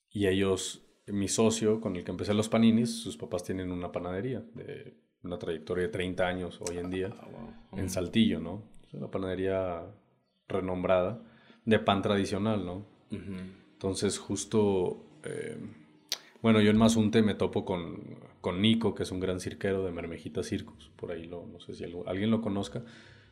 [0.10, 4.44] Y ellos, mi socio con el que empecé los paninis, sus papás tienen una panadería
[4.56, 8.62] de una trayectoria de 30 años hoy en día, ah, en Saltillo, ¿no?
[8.88, 9.84] Es una panadería
[10.48, 11.22] renombrada
[11.66, 12.86] de pan tradicional, ¿no?
[13.74, 15.58] Entonces, justo, eh,
[16.42, 19.92] bueno, yo en Mazunte me topo con, con, Nico, que es un gran cirquero de
[19.92, 22.82] Mermejita Circos, por ahí lo, no sé si alguien lo conozca,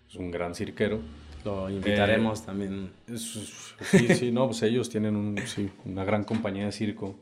[0.07, 0.99] es un gran cirquero.
[1.43, 2.91] Lo invitaremos eh, también.
[3.15, 7.15] sí, sí, no, pues ellos tienen un, sí, una gran compañía de circo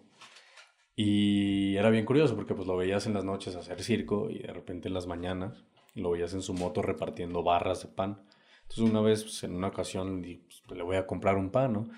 [1.01, 4.51] y era bien curioso porque pues lo veías en las noches hacer circo y de
[4.51, 5.63] repente en las mañanas
[5.95, 8.21] lo veías en su moto repartiendo barras de pan.
[8.63, 11.89] Entonces una vez, pues, en una ocasión, pues, le voy a comprar un pan, ¿no?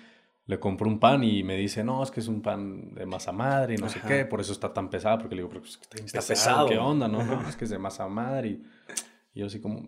[0.46, 3.32] Le compro un pan y me dice, no, es que es un pan de masa
[3.32, 5.80] madre y no sé qué, por eso está tan pesado, porque le digo, pero pues,
[6.04, 7.24] está, pesado, ¿qué onda, no?
[7.24, 7.48] no?
[7.48, 8.62] Es que es de masa madre y,
[9.34, 9.84] y yo así como,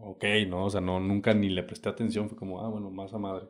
[0.00, 0.64] ok, ¿no?
[0.64, 3.48] O sea, no, nunca ni le presté atención, fue como, ah, bueno, masa madre.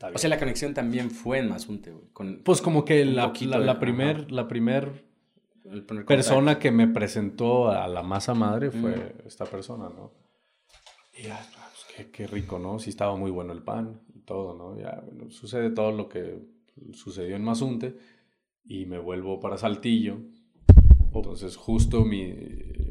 [0.00, 2.36] O sea, la conexión también fue en Mazunte, güey.
[2.44, 5.04] pues como que la, la, la, primer, la primer
[6.06, 10.12] persona que me presentó a la masa madre fue esta persona, ¿no?
[11.18, 12.78] Y ya, pues, qué, qué, rico, ¿no?
[12.78, 14.80] Sí estaba muy bueno el pan y todo, ¿no?
[14.80, 16.38] Ya, bueno, sucede todo lo que
[16.92, 17.96] sucedió en Mazunte
[18.64, 20.18] y me vuelvo para Saltillo.
[21.12, 22.34] Entonces justo mi,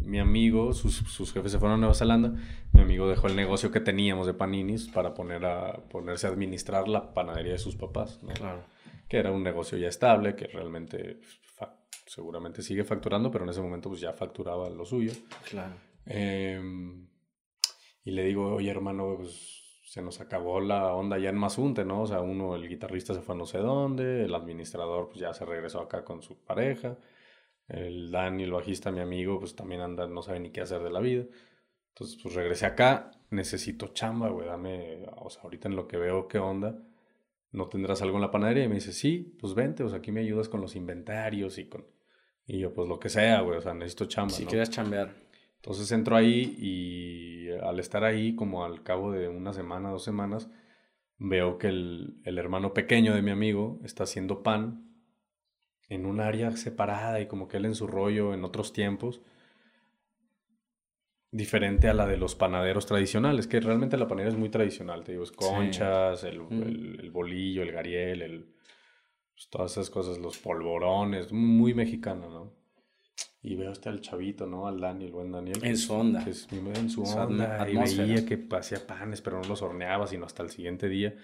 [0.08, 2.34] mi amigo, sus, sus, jefes se fueron a Nueva Zelanda,
[2.72, 6.88] mi amigo dejó el negocio que teníamos de paninis para poner a, ponerse a administrar
[6.88, 8.34] la panadería de sus papás, ¿no?
[8.34, 8.64] Claro.
[9.10, 11.20] Que era un negocio ya estable, que realmente
[12.06, 15.12] seguramente sigue facturando, pero en ese momento pues ya facturaba lo suyo.
[15.50, 15.76] Claro.
[16.06, 17.06] Em,
[18.06, 22.04] y le digo, oye hermano, pues se nos acabó la onda ya en Mazunte, ¿no?
[22.04, 25.34] O sea, uno, el guitarrista se fue a no sé dónde, el administrador pues ya
[25.34, 26.98] se regresó acá con su pareja
[27.68, 30.90] el Dani, el bajista, mi amigo, pues también anda, no sabe ni qué hacer de
[30.90, 31.26] la vida.
[31.90, 36.28] Entonces, pues regresé acá, necesito chamba, güey, dame, o sea, ahorita en lo que veo
[36.28, 36.80] qué onda,
[37.52, 38.66] ¿no tendrás algo en la panadería?
[38.66, 41.68] Y me dice, sí, pues vente, o sea, aquí me ayudas con los inventarios y
[41.68, 41.86] con,
[42.46, 44.34] y yo, pues lo que sea, güey, o sea, necesito chamba.
[44.34, 45.16] Si quieres chambear.
[45.56, 50.50] Entonces entro ahí y al estar ahí, como al cabo de una semana, dos semanas,
[51.18, 54.87] veo que el, el hermano pequeño de mi amigo está haciendo pan
[55.90, 59.22] en un área separada y como que él en su rollo en otros tiempos,
[61.32, 65.14] diferente a la de los panaderos tradicionales, que realmente la panera es muy tradicional, te
[65.14, 66.42] digo, es conchas, el,
[67.00, 68.56] el, bolillo, el gariel, el,
[69.34, 72.58] pues, todas esas cosas, los polvorones, muy mexicano, ¿no?
[73.42, 74.68] Y veo hasta el chavito, ¿no?
[74.68, 75.60] Al Dani, el buen Daniel.
[75.64, 76.24] En su onda.
[76.24, 77.66] Que es, en su onda.
[77.70, 81.16] Y veía que hacía panes, pero no los horneaba, sino hasta el siguiente día.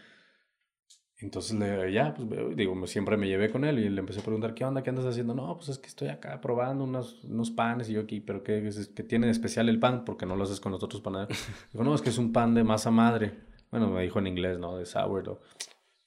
[1.19, 4.53] Entonces le ya, pues digo, siempre me llevé con él y le empecé a preguntar,
[4.53, 4.83] ¿qué onda?
[4.83, 5.33] ¿Qué andas haciendo?
[5.33, 8.69] No, pues es que estoy acá probando unos, unos panes y yo aquí, pero ¿qué,
[8.95, 10.03] qué tiene de especial el pan?
[10.05, 11.37] Porque no lo haces con los otros panaderos.
[11.71, 13.31] Digo, no, es que es un pan de masa madre.
[13.71, 14.77] Bueno, me dijo en inglés, ¿no?
[14.77, 15.39] De sourdough.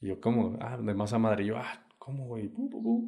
[0.01, 0.57] Y yo, ¿cómo?
[0.61, 1.45] Ah, de masa madre.
[1.45, 2.53] Y yo, ah, ¿cómo, güey?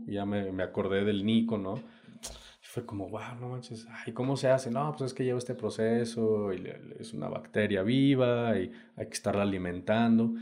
[0.07, 1.75] Y ya me, me acordé del Nico, ¿no?
[1.77, 4.71] Y fue como, wow, no manches, ay, ¿cómo se hace?
[4.71, 6.65] No, pues es que lleva este proceso y
[6.99, 10.33] es una bacteria viva y hay que estarla alimentando.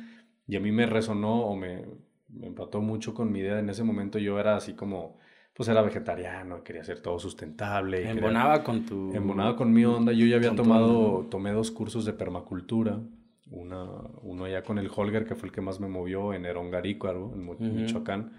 [0.46, 1.84] Y a mí me resonó o me,
[2.28, 3.58] me empató mucho con mi idea.
[3.58, 5.18] En ese momento yo era así como,
[5.54, 8.08] pues era vegetariano, quería hacer todo sustentable.
[8.08, 9.12] Embonaba con tu...
[9.14, 10.12] Embonaba con mi onda.
[10.12, 13.00] Yo ya había tomado, tomé dos cursos de permacultura.
[13.48, 13.84] Una,
[14.22, 17.76] uno allá con el Holger, que fue el que más me movió en Erongarícuaro, en
[17.76, 18.32] Michoacán.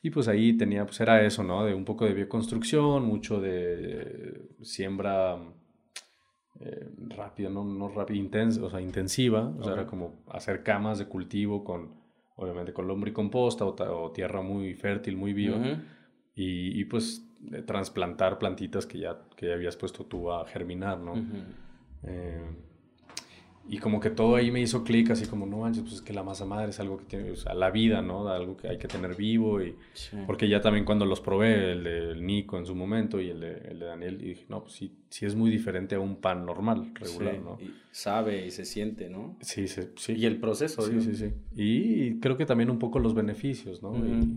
[0.00, 1.64] Y pues ahí tenía, pues era eso, ¿no?
[1.64, 5.38] De un poco de bioconstrucción, mucho de siembra
[6.60, 9.52] eh, rápida, no, no rápida, intensa, o sea, intensiva.
[9.58, 11.94] O sea, era como hacer camas de cultivo con,
[12.36, 15.58] obviamente, con lombricomposta o, o tierra muy fértil, muy viva.
[16.34, 17.28] y, y, pues
[17.66, 21.14] trasplantar plantitas que ya, que ya habías puesto tú a germinar, ¿no?
[23.66, 26.12] Y como que todo ahí me hizo clic, así como, no manches, pues es que
[26.12, 28.28] la masa madre es algo que tiene, o sea, la vida, ¿no?
[28.28, 29.62] Algo que hay que tener vivo.
[29.62, 29.74] y
[30.26, 33.52] Porque ya también cuando los probé, el de Nico en su momento y el de,
[33.70, 36.44] el de Daniel, y dije, no, pues sí, sí es muy diferente a un pan
[36.44, 37.56] normal, regular, ¿no?
[37.58, 39.36] Y sabe y se siente, ¿no?
[39.40, 40.14] Sí, sí, sí.
[40.14, 41.32] Y el proceso, Sí, sí, sí.
[41.54, 43.94] Y creo que también un poco los beneficios, ¿no?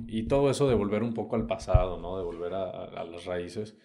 [0.08, 2.18] y, todo eso de volver un poco al pasado, ¿no?
[2.18, 3.76] De volver a, a las raíces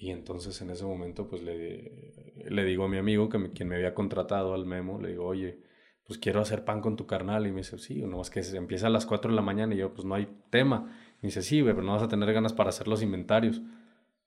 [0.00, 2.14] y entonces en ese momento pues le,
[2.48, 5.26] le digo a mi amigo, que me, quien me había contratado al memo, le digo,
[5.26, 5.60] oye,
[6.06, 7.46] pues quiero hacer pan con tu carnal.
[7.46, 9.74] Y me dice, sí, no, es que se empieza a las 4 de la mañana
[9.74, 10.86] y yo, pues no hay tema.
[11.18, 13.60] Y me dice, sí, pero no vas a tener ganas para hacer los inventarios.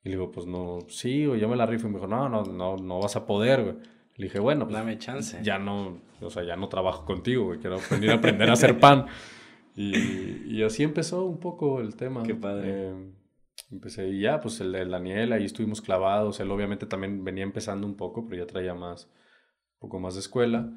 [0.04, 1.88] Y le digo, pues no, sí, o yo me la rifo.
[1.88, 3.76] Y me dijo, no, no, no, no vas a poder, güey.
[4.16, 5.40] Le dije, bueno, pues, dame chance.
[5.42, 7.60] Ya no, o sea, ya no trabajo contigo, güey.
[7.60, 9.08] Quiero venir a aprender a hacer pan.
[9.76, 12.22] Y, y, así empezó un poco el tema.
[12.22, 12.70] Qué padre.
[12.70, 13.12] Eh,
[13.74, 16.40] Empecé y ya, pues el, el, Daniel, ahí estuvimos clavados.
[16.40, 20.20] Él obviamente también venía empezando un poco, pero ya traía más, un poco más de
[20.20, 20.72] escuela.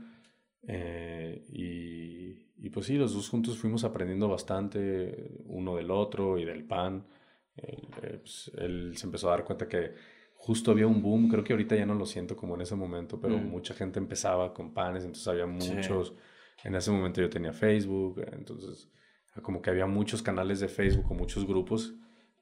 [0.66, 6.46] Eh, y, y, pues sí, los dos juntos fuimos aprendiendo bastante uno del otro y
[6.46, 7.06] del pan.
[7.58, 9.92] Eh, pues, él se empezó a dar cuenta que
[10.34, 13.20] justo había un boom, creo que ahorita ya no lo siento como en ese momento,
[13.20, 13.50] pero mm.
[13.50, 16.14] mucha gente empezaba con panes, entonces había muchos.
[16.64, 18.88] En ese momento yo tenía Facebook, entonces
[19.42, 21.94] como que había muchos canales de Facebook o muchos grupos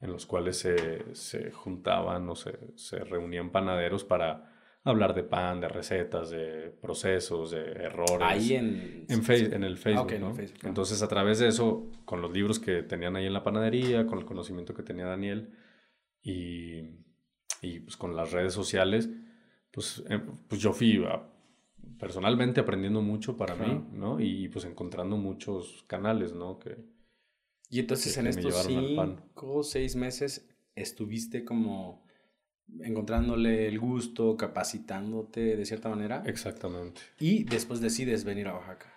[0.05, 4.53] en los cuales se, se juntaban o se, se, reunían panaderos para
[4.85, 8.21] hablar de pan, de recetas, de procesos, de errores.
[8.21, 10.13] Ahí en, en, en el Facebook.
[10.21, 10.35] ¿no?
[10.63, 14.19] Entonces, a través de eso, con los libros que tenían ahí en la panadería, con
[14.19, 15.55] el conocimiento que tenía Daniel
[16.23, 16.81] y,
[17.63, 19.09] y pues con las redes sociales,
[19.71, 21.03] pues, em, pues yo fui
[21.99, 24.21] personalmente aprendiendo mucho para mí, ¿no?
[24.21, 26.59] Y pues encontrando muchos canales, ¿no?
[26.59, 26.77] Que,
[27.71, 32.05] y entonces en estos cinco o seis meses estuviste como
[32.81, 36.23] encontrándole el gusto, capacitándote de cierta manera.
[36.27, 37.01] Exactamente.
[37.21, 38.93] Y después decides venir a Oaxaca.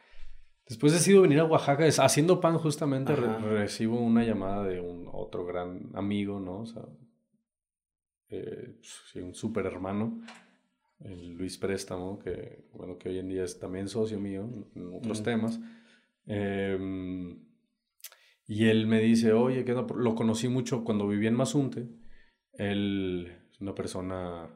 [0.67, 5.89] Después decido venir a Oaxaca, haciendo pan justamente recibo una llamada de un otro gran
[5.93, 6.59] amigo, ¿no?
[6.59, 6.83] O sea,
[8.29, 10.21] eh, sí, un súper hermano,
[10.99, 15.23] el Luis Préstamo, que, bueno, que hoy en día es también socio mío en otros
[15.23, 15.59] temas.
[16.25, 17.46] Em,
[18.47, 21.87] y él me dice, oye, que lo conocí mucho cuando viví en Mazunte.
[22.53, 24.47] Él es una persona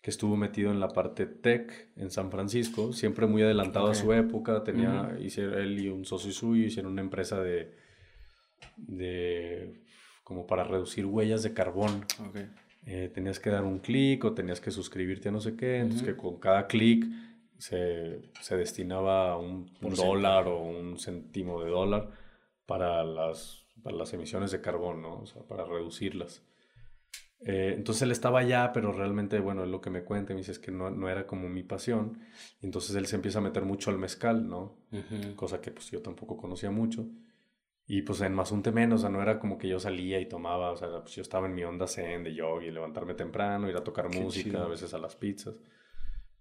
[0.00, 4.12] que estuvo metido en la parte tech en San Francisco, siempre muy adelantado a su
[4.12, 7.72] época, tenía, él y un socio suyo hicieron una empresa de,
[8.76, 9.82] de
[10.22, 12.04] como para reducir huellas de carbón.
[12.86, 16.06] Eh, tenías que dar un clic o tenías que suscribirte a no sé qué, entonces
[16.06, 17.06] que con cada clic
[17.58, 22.21] se, se, destinaba un, dólar o un céntimo de dólar
[22.72, 25.20] para las, para las emisiones de carbón, ¿no?
[25.20, 26.42] O sea, para reducirlas.
[27.44, 30.52] Eh, entonces él estaba allá, pero realmente, bueno, es lo que me cuenta, me dice
[30.52, 32.20] es que no, no, era como mi pasión.
[32.62, 34.78] Entonces él se empieza a meter mucho al mezcal, ¿no?
[35.36, 37.06] Cosa que pues yo tampoco conocía mucho.
[37.86, 40.70] Y pues en Mazunte menos, o sea, no era como que yo salía y tomaba,
[40.70, 43.76] o sea, pues yo estaba en mi onda zen de yoga y levantarme temprano, ir
[43.76, 45.56] a tocar música, a veces a las pizzas.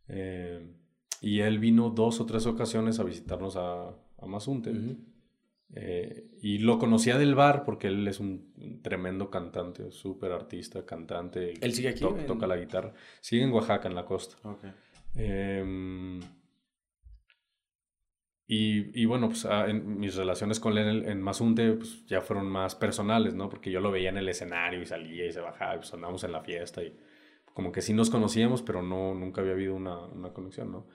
[0.08, 0.66] Eh,
[1.20, 4.72] y él vino dos o tres ocasiones a visitarnos a, a Mazunte.
[5.74, 11.54] Eh, y lo conocía del bar porque él es un tremendo cantante, súper artista, cantante.
[11.62, 12.06] ¿Él sigue aquí?
[12.28, 12.94] Toca la guitarra.
[13.22, 14.36] Sigue en Oaxaca, en la costa.
[15.16, 16.20] Em,
[18.48, 22.48] y, y, bueno, pues ah, en mis relaciones con él en, Mazunte pues, ya fueron
[22.48, 23.50] más personales, ¿no?
[23.50, 26.24] Porque yo lo veía en el escenario y salía y se bajaba y pues andábamos
[26.26, 26.98] en la fiesta y
[27.54, 30.88] como que sí nos conocíamos, pero no, nunca había habido una, una conexión, ¿no?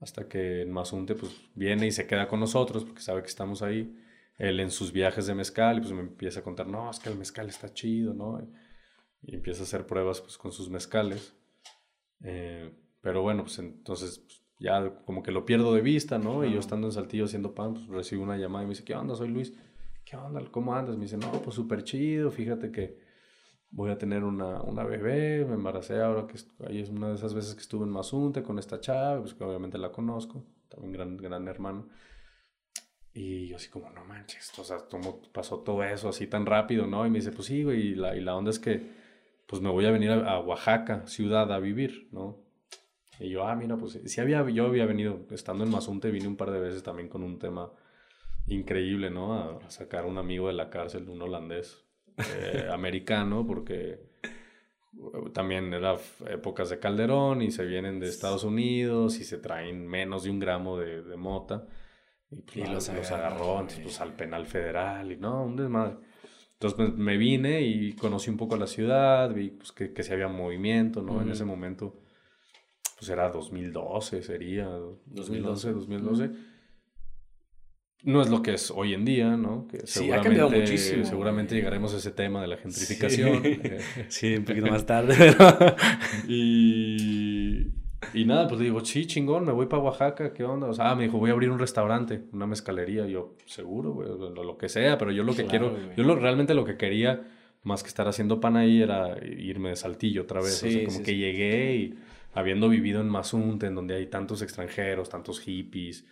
[0.00, 3.62] Hasta que en Mazunte pues viene y se queda con nosotros porque sabe que estamos
[3.62, 3.96] ahí
[4.38, 7.08] él en sus viajes de mezcal y pues me empieza a contar, no, es que
[7.08, 8.40] el mezcal está chido, ¿no?
[8.40, 11.34] Y, empieza a hacer pruebas pues con sus mezcales.
[12.22, 12.70] Eh,
[13.00, 16.44] pero bueno, pues entonces pues, ya como que lo pierdo de vista, ¿no?
[16.44, 18.94] Y yo estando en Saltillo haciendo pan, pues recibo una llamada y me dice, ¿qué
[18.94, 19.16] onda?
[19.16, 19.52] Soy Luis.
[20.04, 20.40] ¿Qué onda?
[20.52, 20.96] ¿Cómo andas?
[20.96, 23.00] Me dice, no, pues súper chido, fíjate que
[23.70, 27.34] voy a tener una, una bebé, me embaracé ahora, que ahí es una de esas
[27.34, 31.16] veces que estuve en Mazunte con esta chava, pues que obviamente la conozco, también gran,
[31.16, 31.88] gran hermano.
[33.16, 36.86] Y yo así como, no manches, o sea, ¿cómo pasó todo eso así tan rápido,
[36.86, 37.06] no?
[37.06, 38.90] Y me dice, pues sí, güey, y la, y la onda es que,
[39.46, 42.36] pues me voy a venir a, Oaxaca, ciudad, a vivir, ¿no?
[43.18, 46.36] Y yo, ah, mira, pues sí había, yo había venido, estando en Mazunte, vine un
[46.36, 47.72] par de veces también con un tema
[48.48, 49.32] increíble, ¿no?
[49.32, 51.86] A, sacar a un amigo de la cárcel, un holandés,
[52.18, 53.98] eh, americano, porque
[55.32, 55.96] también era
[56.28, 60.38] épocas de Calderón y se vienen de Estados Unidos y se traen menos de un
[60.38, 61.66] gramo de, de mota.
[62.30, 65.96] Y, pues, los, agarró, pues, al penal federal y no, un desmadre.
[66.54, 70.14] Entonces pues, me vine y conocí un poco la ciudad, vi pues, que, que se
[70.14, 71.20] había movimiento, ¿no?
[71.20, 72.00] En ese momento,
[72.98, 76.30] pues era 2012, sería 2012, 2012.
[78.04, 79.66] No es lo que es hoy en día, ¿no?
[79.66, 81.04] Que sí, ha cambiado muchísimo.
[81.04, 83.42] Seguramente llegaremos a ese tema de la gentrificación.
[83.42, 83.60] Sí,
[84.08, 85.34] sí un poquito más tarde.
[86.28, 87.25] y,
[88.14, 90.68] y nada, pues le digo, sí, chingón, me voy para Oaxaca, ¿qué onda?
[90.68, 93.06] O sea, me dijo, voy a abrir un restaurante, una mezcalería.
[93.06, 96.64] Yo, seguro, güey, lo, que sea, pero yo lo que quiero, yo lo, realmente lo
[96.64, 97.26] que quería,
[97.62, 100.62] más que estar haciendo pan ahí, era irme de saltillo otra vez.
[100.62, 101.94] o sea, como que llegué y
[102.34, 106.06] habiendo vivido en Mazunte, en donde hay tantos extranjeros, tantos hippies,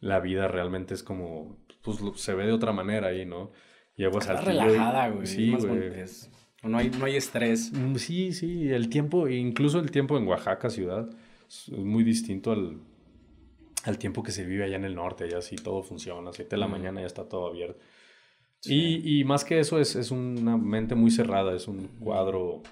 [0.00, 3.52] la vida realmente es como, pues se ve de otra manera ahí, ¿no?
[3.96, 4.62] Llego a Saltillo.
[4.62, 5.26] relajada, güey.
[5.26, 5.90] Sí, güey.
[6.62, 7.72] No hay, no hay estrés.
[7.72, 11.08] Mm, sí, sí, el tiempo, incluso el tiempo en Oaxaca, ciudad
[11.48, 12.78] es muy distinto al,
[13.84, 16.50] al tiempo que se vive allá en el norte, allá sí todo funciona, a 7
[16.50, 17.80] de la mañana ya está todo abierto.
[18.64, 22.62] Y, y, más que eso es, es, una mente muy cerrada, es un cuadro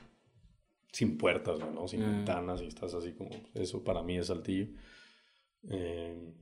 [0.91, 1.87] sin puertas, ¿no?
[1.87, 4.67] Sin ventanas y estás así como, eso para mí es Saltillo.
[5.69, 6.33] Eh,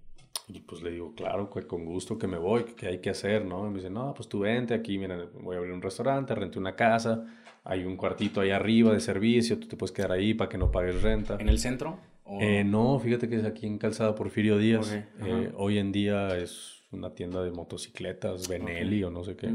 [0.49, 3.67] y pues le digo, claro, con gusto que me voy, que hay que hacer, ¿no?
[3.67, 6.59] Y me dice, no, pues tú vente aquí, mira, voy a abrir un restaurante, renté
[6.59, 7.27] una casa,
[7.65, 10.71] hay un cuartito ahí arriba de servicio, tú te puedes quedar ahí para que no
[10.71, 11.37] pagues renta.
[11.39, 11.99] ¿En el centro?
[12.27, 14.93] Eh, no, fíjate que es aquí en Calzada Porfirio Díaz.
[14.93, 19.53] Eh, hoy en día es una tienda de motocicletas, Benelli o no sé qué.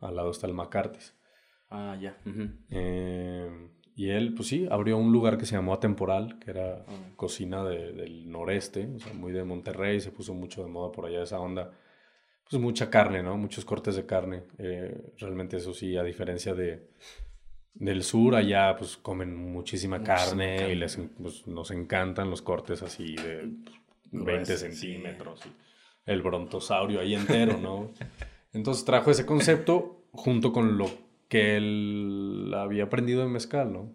[0.00, 1.14] Al lado está el Macartes.
[1.70, 2.16] Ah, ya.
[2.70, 3.50] Eh,
[3.96, 6.84] y él, pues sí, abrió un lugar que se llamó Atemporal, que era
[7.16, 11.22] cocina del noreste, o sea, muy de Monterrey, se puso mucho de moda por allá
[11.22, 11.72] esa onda.
[12.48, 13.36] Pues mucha carne, ¿no?
[13.36, 14.44] Muchos cortes de carne.
[15.18, 16.88] realmente eso sí, a diferencia de,
[17.74, 23.16] del sur, allá pues comen muchísima carne, y les, pues, nos encantan los cortes así
[23.16, 23.50] de
[24.12, 25.40] 20 centímetros.
[26.04, 27.90] el brontosaurio ahí entero, ¿no?
[28.52, 30.90] Entonces trajo ese concepto junto con lo
[31.28, 33.94] que él había aprendido en mezcal, ¿no?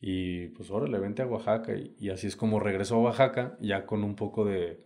[0.00, 3.86] Y pues ahora le vente a Oaxaca y, así es como regresó a Oaxaca ya
[3.86, 4.80] con un poco de,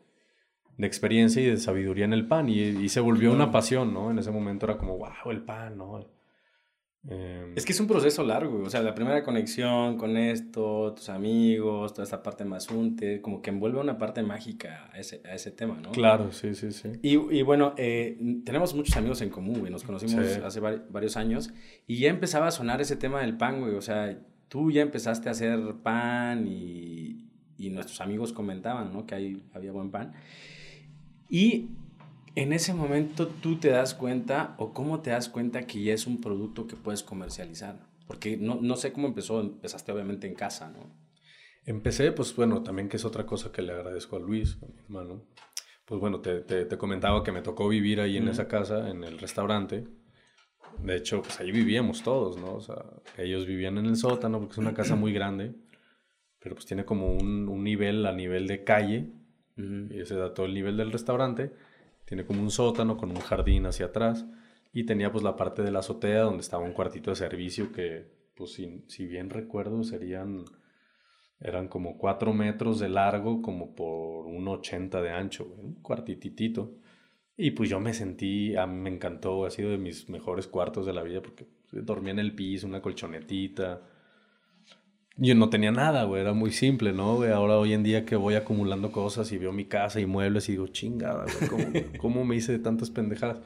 [0.77, 4.11] de experiencia y de sabiduría en el pan y, se volvió una pasión, ¿no?
[4.11, 6.09] En ese momento era como, wow, el pan, ¿no?
[7.09, 11.09] Em, es que es un proceso largo, o sea, la primera conexión con esto, tus
[11.09, 15.35] amigos, toda esta parte más unte, como que envuelve una parte mágica a ese, a
[15.35, 15.93] ese tema, ¿no?
[15.93, 16.91] Claro, sí, sí, sí.
[17.01, 21.51] Y, y bueno, eh, tenemos muchos amigos en común, güey, nos conocimos hace varios años
[21.87, 25.31] y ya empezaba a sonar ese tema del pan, güey, o sea, tú ya empezaste
[25.31, 29.07] a hacer pan y, y nuestros amigos comentaban, ¿no?
[29.07, 30.13] Que ahí había buen pan.
[31.31, 31.71] Y
[32.35, 36.07] en ese momento tú te das cuenta o cómo te das cuenta que ya es
[36.07, 37.79] un producto que puedes comercializar.
[38.07, 40.91] Porque no, no sé cómo empezó, empezaste obviamente en casa, ¿no?
[41.65, 44.79] Empecé, pues bueno, también que es otra cosa que le agradezco a Luis, a mi
[44.81, 45.23] hermano.
[45.85, 49.05] Pues bueno, te, te, te comentaba que me tocó vivir ahí en esa casa, en
[49.05, 49.87] el restaurante.
[50.83, 52.55] De hecho, pues ahí vivíamos todos, ¿no?
[52.55, 52.85] O sea,
[53.19, 55.55] ellos vivían en el sótano porque es una casa muy grande,
[56.39, 59.13] pero pues tiene como un, un nivel a nivel de calle,
[59.57, 61.53] y ese da todo el nivel del restaurante
[62.11, 64.27] tiene como un sótano con un jardín hacia atrás
[64.73, 68.11] y tenía pues la parte de la azotea donde estaba un cuartito de servicio que
[68.35, 70.45] pues si, si bien recuerdo serían
[71.39, 76.75] eran como cuatro metros de largo como por un ochenta de ancho, un cuartititito.
[77.37, 80.87] Y pues yo me sentí, a mí me encantó, ha sido de mis mejores cuartos
[80.87, 83.83] de la vida porque dormía en el piso, una colchonetita,
[85.21, 87.17] yo no tenía nada, güey, era muy simple, ¿no?
[87.17, 87.31] Güey?
[87.31, 90.53] Ahora hoy en día que voy acumulando cosas y veo mi casa y muebles y
[90.53, 93.39] digo, chingada, güey, ¿cómo, me hice de tantas pendejadas?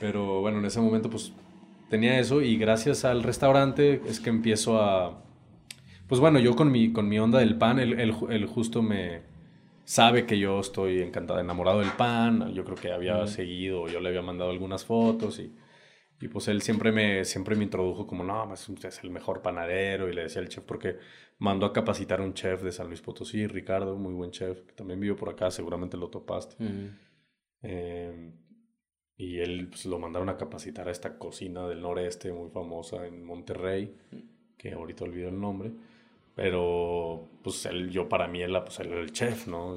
[0.00, 1.32] Pero bueno, en ese momento pues
[1.88, 5.22] tenía eso y gracias al restaurante es que empiezo a...
[6.08, 9.22] Pues bueno, yo con mi, con mi onda del pan, él, justo me
[9.86, 14.10] sabe que yo estoy encantado, enamorado del pan, yo creo que había seguido, yo le
[14.10, 15.50] había mandado algunas fotos y
[16.22, 20.08] y pues él siempre me, siempre me introdujo como, no, pues, es el mejor panadero.
[20.08, 20.96] Y le decía al chef, porque
[21.38, 24.72] mandó a capacitar a un chef de San Luis Potosí, Ricardo, muy buen chef, que
[24.72, 26.54] también vive por acá, seguramente lo topaste.
[27.60, 28.32] Em,
[29.16, 33.24] y él pues, lo mandaron a capacitar a esta cocina del noreste muy famosa en
[33.24, 33.92] Monterrey,
[34.56, 35.72] que ahorita olvido el nombre.
[36.36, 39.74] Pero, pues, él, yo para mí, él, pues, él era el chef, ¿no?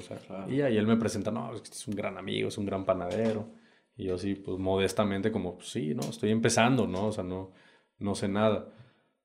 [0.48, 2.84] Y ahí él me presenta, no, es que es un gran amigo, es un gran
[2.84, 3.48] panadero.
[3.96, 7.06] Y yo así, pues modestamente, como, pues, sí, no, estoy empezando, ¿no?
[7.08, 7.52] O sea, no,
[7.98, 8.68] no sé nada.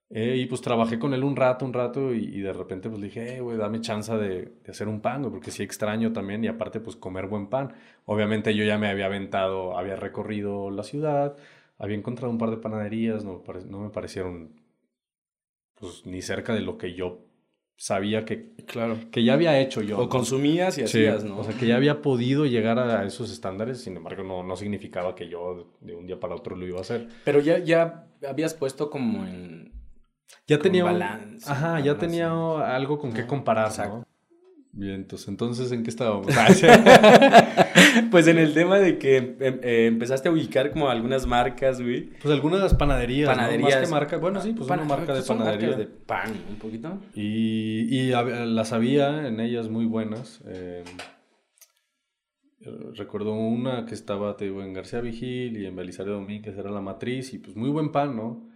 [0.09, 3.37] Eh, y pues trabajé con él un rato, un rato, y, de repente pues dije,
[3.37, 6.47] eh, güey, dame chance de, de, hacer un pan, güey, porque sí extraño también, y
[6.47, 7.73] aparte pues comer buen pan.
[8.05, 11.37] Obviamente yo ya me había aventado, había recorrido la ciudad,
[11.77, 14.61] había encontrado un par de panaderías, no, no me parecieron
[15.75, 17.25] pues ni cerca de lo que yo
[17.81, 18.95] sabía que, claro.
[19.09, 19.97] que ya había hecho yo.
[19.97, 21.39] O consumías y hacías, ¿no?
[21.39, 25.15] O sea, que ya había podido llegar a esos estándares, sin embargo, no, no significaba
[25.15, 27.07] que yo de un día para otro lo iba a hacer.
[27.25, 29.73] Pero ya, ya habías puesto como en...
[30.45, 31.51] Ya tenía balance.
[31.51, 32.29] ajá, ya tenía
[32.75, 34.05] algo con qué comparar, Exacto.
[34.73, 36.27] Bien, entonces, ¿en qué estábamos?
[38.11, 42.09] pues en el tema de que em, eh, empezaste a ubicar como algunas marcas, güey.
[42.21, 43.81] Pues algunas panaderías, Panaderías.
[43.81, 45.75] Más que marca, bueno, sí, pues una marca de panadería.
[45.75, 46.99] de pan, un poquito.
[47.13, 50.41] Y, y las había en ellas muy buenas.
[50.45, 50.85] Em,
[52.93, 56.81] recuerdo una que estaba, te digo, en García Vigil y en Belisario Domínguez era la
[56.81, 58.47] matriz y pues muy buen pan, ¿no?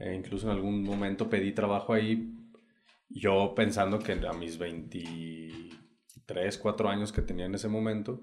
[0.00, 2.39] E incluso en algún momento pedí trabajo ahí
[3.10, 8.22] yo pensando que a mis 23, 4 años que tenía en ese momento,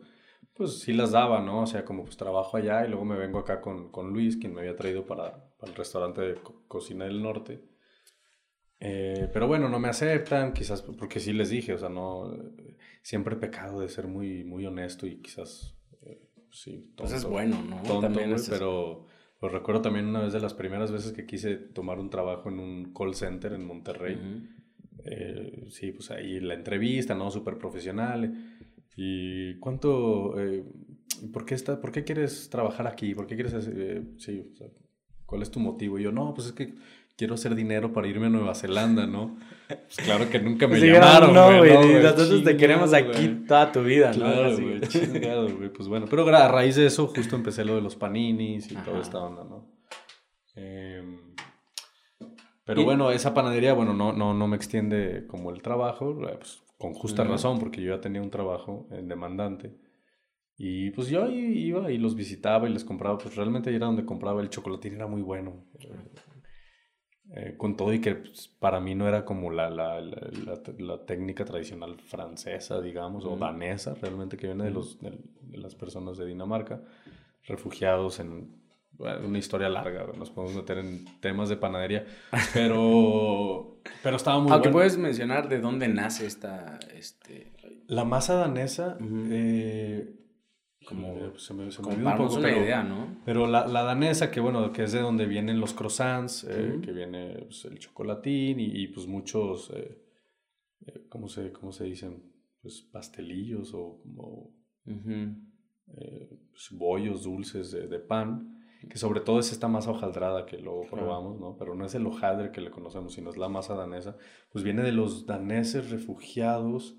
[0.54, 1.64] pues sí las daba, ¿no?
[1.64, 4.54] O sea, como pues trabajo allá y luego me vengo acá con, con Luis, quien
[4.54, 7.62] me había traído para, para el restaurante de Cocina del Norte.
[8.80, 12.32] Eh, pero bueno, no me aceptan, quizás porque sí les dije, o sea, no,
[13.02, 16.94] siempre he pecado de ser muy, muy honesto y quizás, eh, sí.
[16.96, 18.00] pues es bueno, ¿no?
[18.00, 19.08] también pero
[19.40, 22.60] pues recuerdo también una vez de las primeras veces que quise tomar un trabajo en
[22.60, 24.20] un call center en Monterrey.
[25.08, 27.32] Eh, sí, pues ahí la entrevista, ¿no?
[27.32, 28.34] Súper profesional.
[28.95, 30.64] ¿Y cuánto, eh,
[31.32, 33.16] ¿por, qué está, por qué quieres trabajar aquí?
[33.16, 34.53] ¿Por qué quieres, eh, sí,
[35.26, 35.97] cuál es tu motivo?
[35.97, 36.74] Y yo, no, pues es que
[37.16, 39.38] quiero hacer dinero para irme a Nueva Zelanda, ¿no?
[39.68, 44.12] Pues claro que nunca me llamaron, No, güey, nosotros te queremos aquí toda tu vida,
[44.12, 44.26] ¿no?
[44.26, 46.08] Claro, güey, chingado, güey, pues bueno.
[46.10, 49.43] Pero a raíz de eso justo empecé lo de los paninis y toda esta onda,
[49.43, 49.72] ¿no?
[50.55, 51.03] Eh,
[52.68, 56.61] pero bueno, esa panadería, bueno, no, no, no me extiende como el trabajo, eh, pues,
[56.78, 59.74] con justa razón, porque yo ya tenía un trabajo en demandante.
[60.57, 64.41] Y pues yo iba y los visitaba y les compraba, pues realmente era donde compraba
[64.41, 65.63] el chocolatín, era muy bueno.
[67.36, 71.43] Eh, con todo y que pues, para mí no era como la, la, la, técnica
[71.43, 75.18] tradicional francesa, digamos, o danesa, realmente que viene de, los, de,
[75.51, 76.82] las personas de Dinamarca,
[77.43, 78.66] refugiados en
[79.00, 82.06] una historia larga, nos podemos meter en temas de panadería,
[82.54, 86.80] pero, pero estaba muy Aunque puedes mencionar de dónde nace esta...
[86.95, 87.54] Este...
[87.88, 88.98] La masa danesa...
[89.02, 90.18] Eh,
[90.88, 93.18] como se me, se me un poco, una idea, ¿no?
[93.26, 96.93] Pero la, la, danesa, que bueno, que es de donde vienen los croissants, eh, que
[96.93, 100.02] viene pues, el chocolatín y, pues muchos, eh,
[101.10, 102.32] ¿cómo, se, ¿cómo se dicen?
[102.62, 104.02] Pues pastelillos o,
[104.86, 108.57] pues, bollos dulces de, de, pan,
[108.90, 111.58] que sobre todo es esta masa hojaldrada que luego probamos, ¿no?
[111.58, 114.18] Pero no es el hojaldre que le conocemos, sino es la masa danesa.
[114.52, 116.98] Pues viene de los daneses refugiados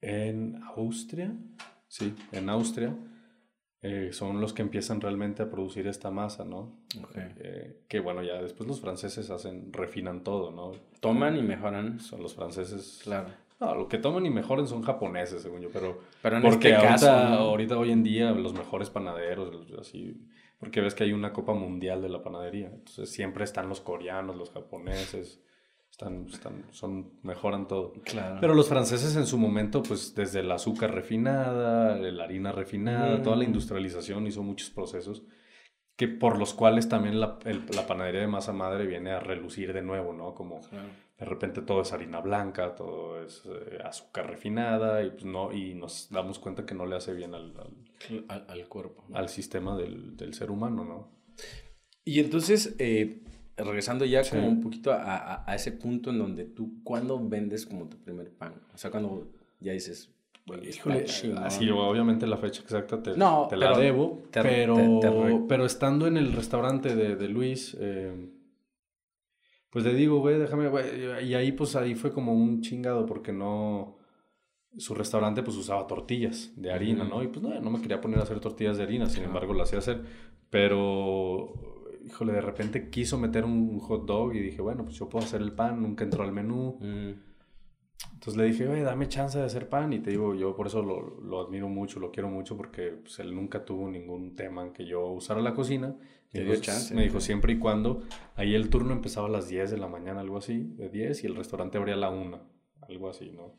[0.00, 1.36] en Austria
[1.90, 2.96] Sí, en Austria
[3.82, 6.84] eh, son los que empiezan realmente a producir esta masa, ¿no?
[7.16, 10.70] Eh, que bueno, ya después los franceses hacen, refinan todo, ¿no?
[11.00, 11.98] Toman y mejoran.
[11.98, 13.00] Son los franceses.
[13.02, 13.30] Claro.
[13.60, 16.00] No, lo que toman y mejoran son japoneses, según yo, pero...
[16.22, 17.10] Pero en porque este caso...
[17.10, 20.16] ahorita, hoy en día, los mejores panaderos, así...
[20.58, 22.68] Porque ves que hay una copa mundial de la panadería.
[22.68, 25.42] Entonces siempre están los coreanos, los japoneses
[25.90, 27.94] están, están, son, mejoran todo.
[28.04, 28.38] Claro.
[28.40, 33.36] Pero los franceses en su momento, pues desde el azúcar refinada, la harina refinada, toda
[33.36, 33.46] la mm.
[33.46, 35.22] industrialización hizo muchos procesos
[36.00, 39.82] que por los cuales también la, la, panadería de masa madre viene a relucir de
[39.82, 40.32] nuevo, ¿no?
[40.32, 40.62] Como
[41.20, 45.74] de repente todo es harina blanca, todo es eh, azúcar refinada y, pues, no, y
[45.74, 47.52] nos damos cuenta que no le hace bien al,
[48.28, 49.04] al, al, cuerpo.
[49.12, 51.10] Al sistema del, del, ser humano, ¿no?
[52.06, 53.22] Y entonces, eh,
[53.54, 57.86] regresando ya como un poquito a, a, ese punto en donde tú, ¿cuándo vendes como
[57.86, 58.54] tu primer pan?
[58.72, 60.14] O sea, cuando ya dices,
[60.46, 61.04] bueno, Híjole,
[61.36, 66.32] así, obviamente la fecha exacta te, no, te la debo, pero, pero estando en el
[66.32, 68.30] restaurante de, de Luis, eh,
[69.70, 73.32] pues le digo, güey, déjame, güey, y ahí pues ahí fue como un chingado porque
[73.32, 73.98] no,
[74.76, 77.22] su restaurante pues usaba tortillas de harina, ¿no?
[77.22, 79.62] Y pues no, no me quería poner a hacer tortillas de harina, sin embargo lo
[79.62, 80.02] hacía hacer,
[80.50, 81.54] pero
[82.04, 85.40] híjole, de repente quiso meter un hot dog y dije, bueno, pues yo puedo hacer
[85.40, 86.78] el pan, nunca entró al menú.
[88.12, 89.92] Entonces le dije, oye, dame chance de hacer pan.
[89.92, 93.18] Y te digo, yo por eso lo, lo admiro mucho, lo quiero mucho, porque pues,
[93.18, 95.96] él nunca tuvo ningún tema en que yo usara la cocina.
[96.32, 96.94] Me dio chance.
[96.94, 98.02] Me dijo, siempre y cuando.
[98.36, 101.26] Ahí el turno empezaba a las 10 de la mañana, algo así, de 10, y
[101.26, 102.40] el restaurante abría a la 1,
[102.82, 103.56] algo así, ¿no?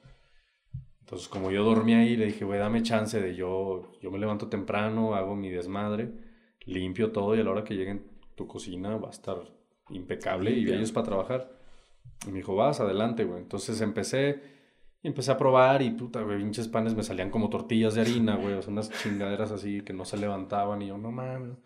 [1.02, 4.48] Entonces, como yo dormía ahí, le dije, güey, dame chance de yo, yo me levanto
[4.48, 6.12] temprano, hago mi desmadre,
[6.66, 9.38] limpio todo y a la hora que lleguen tu cocina va a estar
[9.90, 11.52] impecable y ellos para trabajar.
[12.26, 13.42] Y me dijo, vas, adelante, güey.
[13.42, 14.42] Entonces empecé
[15.04, 18.36] y empecé a probar y puta, güey, pinches panes me salían como tortillas de harina,
[18.36, 18.54] güey.
[18.54, 21.58] O sea, unas chingaderas así que no se levantaban y yo, no mames.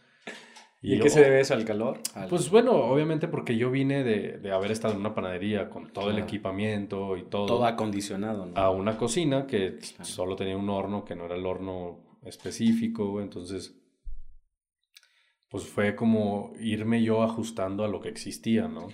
[0.82, 2.00] ¿Y, qué se debe eso al calor?
[2.30, 6.12] Pues bueno, obviamente porque yo vine de, de, haber estado en una panadería con todo
[6.12, 7.48] el equipamiento y todo.
[7.48, 8.56] Todo acondicionado, ¿no?
[8.56, 13.20] A una cocina que solo tenía un horno que no era el horno específico.
[13.20, 13.76] Entonces
[15.56, 18.90] pues fue como irme yo ajustando a lo que existía, ¿no?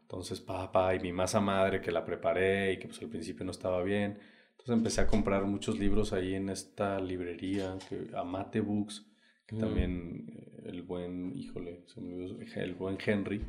[0.00, 3.50] Entonces, papá y mi masa madre que la preparé y que pues al principio no
[3.50, 4.18] estaba bien.
[4.52, 9.06] Entonces empecé a comprar muchos libros ahí en esta librería, que, Amate Books,
[9.46, 9.58] que mm.
[9.58, 10.26] también
[10.68, 13.44] el buen, híjole, se me olvidó, el buen Henry,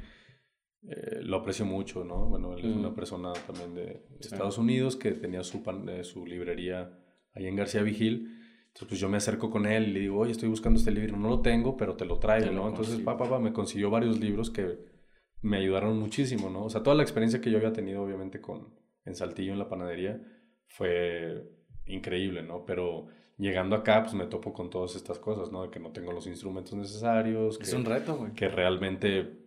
[0.83, 2.25] eh, lo aprecio mucho, ¿no?
[2.27, 2.95] Bueno, él es una mm.
[2.95, 6.97] persona también de Estados Unidos que tenía su, eh, su librería
[7.33, 8.37] ahí en García Vigil
[8.77, 11.17] entonces, pues yo me acerco con él y le digo, oye, estoy buscando este libro,
[11.17, 12.69] no lo tengo, pero te lo traigo, ¿no?
[12.69, 14.77] Entonces, papá, papá, me consiguió varios libros que
[15.41, 16.65] me ayudaron muchísimo, ¿no?
[16.65, 19.67] O sea, toda la experiencia que yo había tenido, obviamente, con, en Saltillo, en la
[19.67, 20.21] panadería,
[20.67, 21.43] fue
[21.87, 22.65] increíble, ¿no?
[22.65, 23.07] Pero
[23.37, 25.63] llegando acá, pues me topo con todas estas cosas, ¿no?
[25.63, 27.59] De que no tengo los instrumentos necesarios.
[27.59, 28.33] es un reto, güey.
[28.33, 29.39] Que realmente,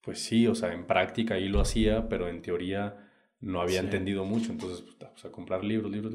[0.00, 4.24] pues sí, o sea, en práctica ahí lo hacía, pero en teoría no había entendido
[4.24, 4.52] mucho.
[4.52, 6.14] Entonces, pues, pues, a comprar libros, libros.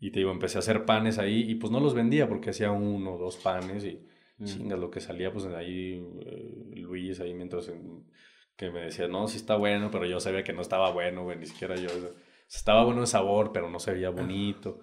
[0.00, 2.70] Y te digo, empecé a hacer panes ahí y pues no los vendía porque hacía
[2.70, 4.00] uno o dos panes y
[4.38, 4.44] mm.
[4.44, 7.72] chingas lo que salía, pues ahí eh, Luis ahí mientras
[8.54, 11.36] que me decía, no, sí está bueno, pero yo sabía que no estaba bueno, güey,
[11.36, 11.88] ni siquiera yo.
[12.48, 14.80] estaba bueno el sabor, pero no se veía bonito.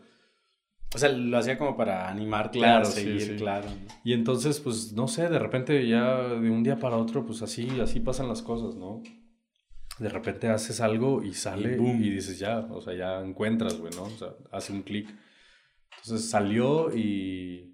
[0.93, 3.67] O sea, lo hacía como para animar claro, seguir, claro.
[4.03, 7.67] Y entonces, pues, no sé, de repente ya de un día para otro, pues así,
[7.81, 9.01] así pasan las cosas, ¿no?
[9.99, 14.03] de repente haces algo y sale y, dices ya, o sea, ya encuentras, güey, ¿no?
[14.03, 15.09] O sea, hace un clic.
[16.03, 17.73] Entonces salió y,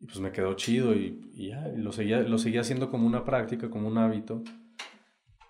[0.00, 3.88] pues me quedó chido y, ya, lo, seguía, lo seguía haciendo como una práctica, como
[3.88, 4.42] un hábito.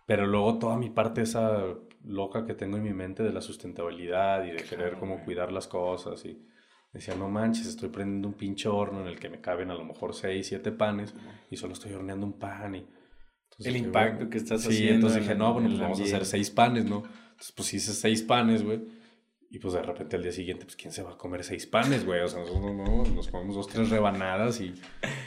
[0.07, 1.63] Pero luego toda mi parte esa
[2.05, 5.69] loca que tengo en mi mente de la sustentabilidad y de querer como cuidar las
[5.69, 6.43] cosas y
[6.93, 9.85] decía, no manches, estoy prendiendo un pinche horno en el que me caben a lo
[9.85, 11.15] mejor 6, 7 panes
[11.51, 12.87] y solo estoy horneando un pan y
[13.65, 14.79] el impacto que estás haciendo.
[14.79, 17.03] Sí, entonces dije, no, bueno, pues vamos a hacer seis panes, ¿no?
[17.31, 18.81] Entonces, pues hice seis panes, güey.
[19.51, 22.07] Y pues de repente al día siguiente, pues ¿quién se va a comer seis panes,
[22.07, 22.23] güey?
[22.23, 24.73] O sea, nosotros no, nos comemos dos, tres rebanadas y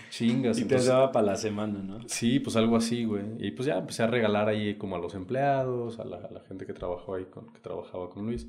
[0.09, 0.57] chingas.
[0.57, 1.99] Y te daba para la semana, ¿no?
[2.09, 3.23] Sí, pues algo así, güey.
[3.37, 6.41] Y pues ya empecé a regalar ahí como a los empleados, a la, a la
[6.41, 8.47] gente que trabajó ahí, con, que trabajaba con Luis.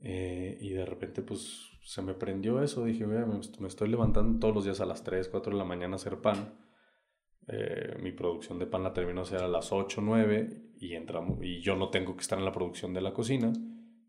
[0.00, 2.84] Eh, y de repente, pues se me prendió eso.
[2.84, 5.94] Dije, mira, me, estoy levantando todos los días a las 3, 4 de la mañana
[5.94, 6.54] a hacer pan.
[7.48, 11.60] Eh, mi producción de pan la terminó a a las 8, 9 y, entramos, y
[11.60, 13.52] yo no tengo que estar en la producción de la cocina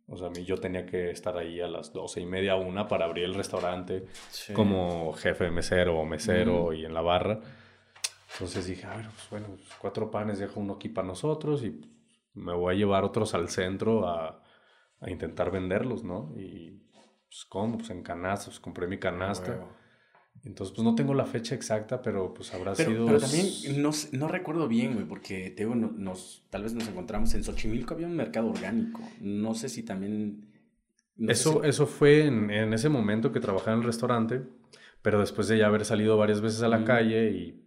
[0.08, 2.88] o sea, a mí yo tenía que estar ahí a las doce y media, una,
[2.88, 4.06] para abrir el restaurante
[4.54, 7.40] como jefe de mesero o mesero y en la barra.
[8.34, 11.80] Entonces dije, a ver, pues bueno, pues cuatro panes, dejo uno aquí para nosotros y
[12.34, 14.44] me voy a llevar otros al centro a,
[15.00, 16.34] a intentar venderlos, ¿no?
[16.38, 16.83] Y
[17.34, 17.78] pues, ¿cómo?
[17.80, 19.60] Pues en canastas, pues, compré mi canasta.
[20.44, 23.08] Entonces, pues no tengo la fecha exacta, pero pues habrá sido...
[23.08, 23.48] Pero también
[23.82, 28.06] no, no recuerdo bien, güey, porque te nos, tal vez nos encontramos en Xochimilco, había
[28.06, 29.02] un mercado orgánico.
[29.20, 30.48] No sé si también...
[31.18, 34.44] eso, eso fue en, en, ese momento que trabajaba en el restaurante,
[35.02, 37.64] pero después de ya haber salido varias veces a la calle y,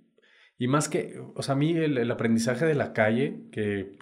[0.59, 3.97] y más que, o sea, a mí el, el aprendizaje de la calle, que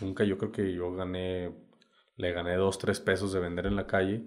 [0.00, 1.52] nunca yo creo que yo gané,
[2.16, 4.24] le gané dos, tres pesos de vender en la calle,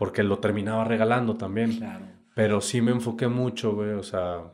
[0.00, 1.76] porque lo terminaba regalando también.
[1.76, 2.06] Claro.
[2.34, 4.50] Pero sí me enfoqué mucho, güey, o sea,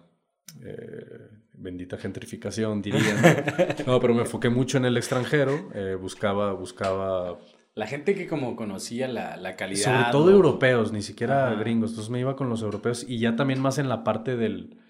[0.60, 3.46] eh, bendita gentrificación, diría.
[3.86, 4.00] ¿no?
[4.00, 7.38] pero me enfoqué mucho en el extranjero, eh, buscaba, buscaba...
[7.76, 9.84] La gente que como conocía la, la calidad.
[9.84, 11.90] Sobre todo europeos, ni siquiera gringos.
[11.90, 14.80] Entonces me iba con los europeos y ya también más en la parte del...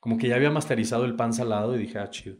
[0.00, 2.36] Como que ya había masterizado el pan salado y dije, ah, chido.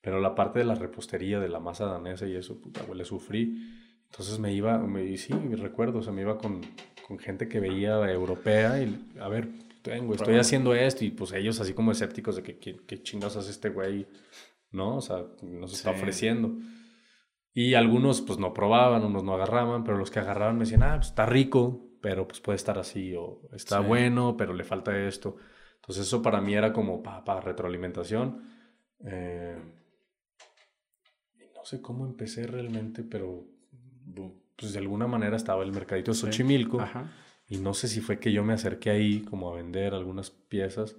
[0.00, 3.04] Pero la parte de la repostería, de la masa danesa y eso, puta, güey, le
[3.04, 3.54] sufrí.
[4.10, 6.62] Entonces me iba, me, sí, recuerdo, o sea, me iba con,
[7.08, 9.48] con gente que veía europea y, a ver,
[9.80, 13.50] tengo, estoy haciendo esto y pues ellos así como escépticos de que qué chingados hace
[13.50, 14.06] este güey,
[14.72, 14.96] ¿no?
[14.96, 16.54] O sea, nos está ofreciendo.
[17.54, 20.96] Y algunos pues no probaban, unos no agarraban, pero los que agarraban me decían, ah,
[20.96, 25.36] pues está rico, pero pues puede estar así, o está bueno, pero le falta esto.
[25.76, 28.44] Entonces eso para mí era como para retroalimentación.
[29.02, 29.56] Eh,
[31.56, 33.46] no sé cómo empecé realmente, pero
[34.58, 36.84] pues de alguna manera estaba el mercadito de Xochimilco.
[37.48, 40.96] Y no sé si fue que yo me acerqué ahí como a vender algunas piezas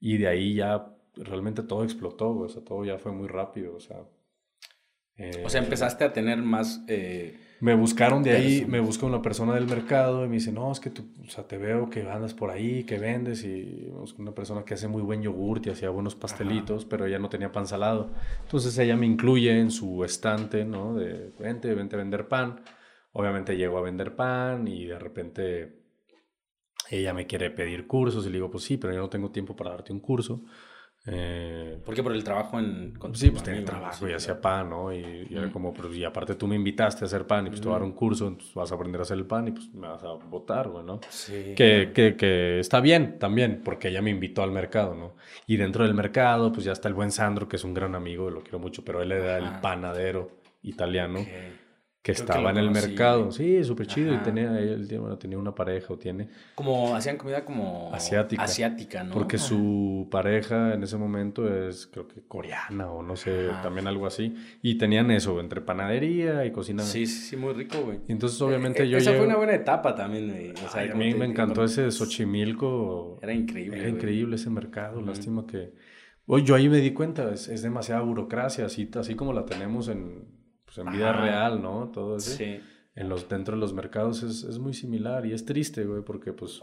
[0.00, 0.86] y de ahí ya
[1.16, 3.98] realmente todo explotó, o sea, todo ya fue muy rápido, o sea.
[3.98, 6.82] o sea, eh, empezaste a tener más...
[6.88, 10.72] Eh, me buscaron de ahí, me busca una persona del mercado y me dice, no,
[10.72, 13.88] es que tú, o sea, te veo que andas por ahí, que vendes y
[14.18, 17.52] una persona que hace muy buen yogurt y hacía buenos pastelitos, pero ella no tenía
[17.52, 18.10] pan salado.
[18.42, 20.94] Entonces ella me incluye en su estante, ¿no?
[20.94, 22.62] De, vente, vente a vender pan.
[23.12, 25.82] Obviamente llego a vender pan y de repente
[26.90, 29.54] ella me quiere pedir cursos y le digo, pues sí, pero yo no tengo tiempo
[29.54, 30.42] para darte un curso.
[31.04, 32.02] Eh, ¿Por qué?
[32.02, 32.94] Por el trabajo en...
[32.94, 34.92] Con sí, pues tenía trabajo y hacía pan, ¿no?
[34.92, 37.66] Y, era como, pues, y aparte tú me invitaste a hacer pan y pues te
[37.66, 39.72] voy a dar un curso, entonces vas a aprender a hacer el pan y pues
[39.74, 41.00] me vas a votar, güey, ¿no?
[41.08, 41.54] Sí.
[41.56, 45.16] Que, que, que, está bien también, porque ella me invitó al mercado, ¿no?
[45.46, 48.30] Y dentro del mercado, pues ya está el buen Sandro, que es un gran amigo,
[48.30, 50.30] lo quiero mucho, pero él era el panadero
[50.62, 51.18] italiano
[52.02, 53.30] que estaba en el mercado.
[53.30, 54.12] Sí, súper chido.
[54.12, 54.88] Y tenía, él
[55.20, 56.28] tenía una pareja o tiene.
[56.56, 58.42] Como hacían comida como asiática.
[58.42, 59.14] Asiática, ¿no?
[59.14, 64.06] Porque su pareja en ese momento es, creo que coreana o no sé, también algo
[64.06, 64.34] así.
[64.62, 66.82] Y tenían eso, entre panadería y cocina.
[66.82, 68.00] Sí, sí, sí, muy rico, güey.
[68.08, 68.98] Entonces, obviamente, e, yo.
[68.98, 70.50] Esa fue una buena etapa también, güey.
[70.50, 73.20] O sea, a mí me encantó ese Xochimilco.
[73.22, 73.78] Era increíble.
[73.78, 75.00] Era increíble ese mercado.
[75.00, 75.72] Lástima que.
[76.26, 79.88] Hoy yo ahí me di cuenta, es, es demasiada burocracia, así, así como la tenemos
[79.88, 80.41] en
[80.74, 81.90] pues, en vida real, ¿no?
[81.90, 82.36] Todo eso.
[82.36, 82.60] Sí.
[82.94, 86.32] En los, dentro de los mercados es, es muy similar y es triste, güey, porque
[86.32, 86.62] pues...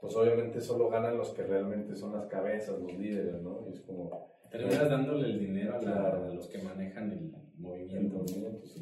[0.00, 3.64] Pues obviamente solo ganan los que realmente son las cabezas, los líderes, ¿no?
[3.68, 4.38] Y es como...
[4.50, 8.24] Terminas dándole el dinero a, los que manejan el movimiento.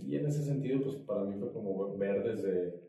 [0.06, 2.85] Y en ese sentido, pues para mí fue como ver desde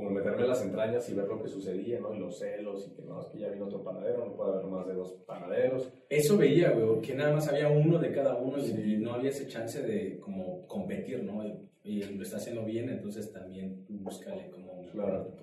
[0.00, 2.14] como meterme en las entrañas y ver lo que sucedía, ¿no?
[2.14, 4.66] Y los celos y que no, es que ya vino otro panadero, no puede haber
[4.66, 5.92] más de dos panaderos.
[6.08, 9.46] Eso veía, güey, que nada más había uno de cada uno y no había ese
[9.46, 11.44] chance de como competir, ¿no?
[11.84, 15.34] Y, lo está haciendo bien, entonces también búscale como claro.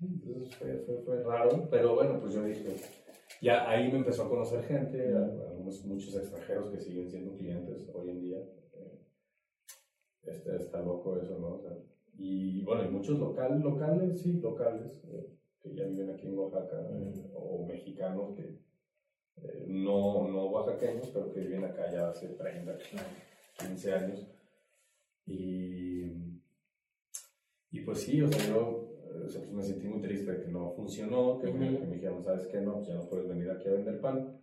[0.00, 2.76] Entonces fue, fue, fue, raro, pero bueno, pues yo dije,
[3.42, 8.10] ya ahí me empezó a conocer gente, algunos, muchos extranjeros que siguen siendo clientes hoy
[8.10, 8.38] en día.
[8.74, 9.00] Eh,
[10.24, 11.54] este, está loco eso, ¿no?
[11.54, 11.76] O sea,
[12.18, 16.80] y bueno, hay muchos locales, locales, sí, locales, eh, que ya viven aquí en Oaxaca,
[16.90, 18.58] eh, o mexicanos que
[19.42, 22.78] eh, no, no oaxaqueños, pero que viven acá ya hace 30,
[23.58, 24.26] 15 años.
[25.26, 26.04] Y,
[27.70, 28.86] y pues sí, o sea, yo
[29.20, 32.46] pues me sentí muy triste de que no funcionó, que, me, que me dijeron, ¿sabes
[32.46, 32.60] qué?
[32.60, 34.40] No, pues ya no puedes venir aquí a vender pan.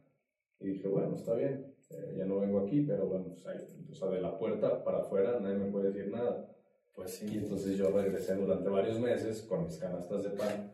[0.59, 1.74] Y dije, bueno, está bien.
[2.15, 5.39] ya no vengo aquí, pero bueno, pues ahí, o sea, de la puerta para afuera
[5.39, 6.53] nadie me puede decir nada.
[6.96, 7.28] Pues sí.
[7.32, 10.72] Y entonces yo regresé durante varios meses con mis canastas de pan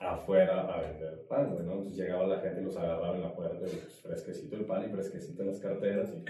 [0.00, 1.60] afuera a vender pan, ¿no?
[1.60, 4.84] Entonces llegaba la gente y los agarraba en la puerta, y pues fresquecito el pan
[4.84, 6.24] y fresquecito las carteras y...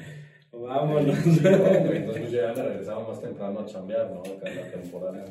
[0.55, 1.17] Vámonos.
[1.27, 4.21] entonces pues yo ya me regresaba más temprano a chambear, ¿no?
[4.21, 5.25] Acá en la temporada.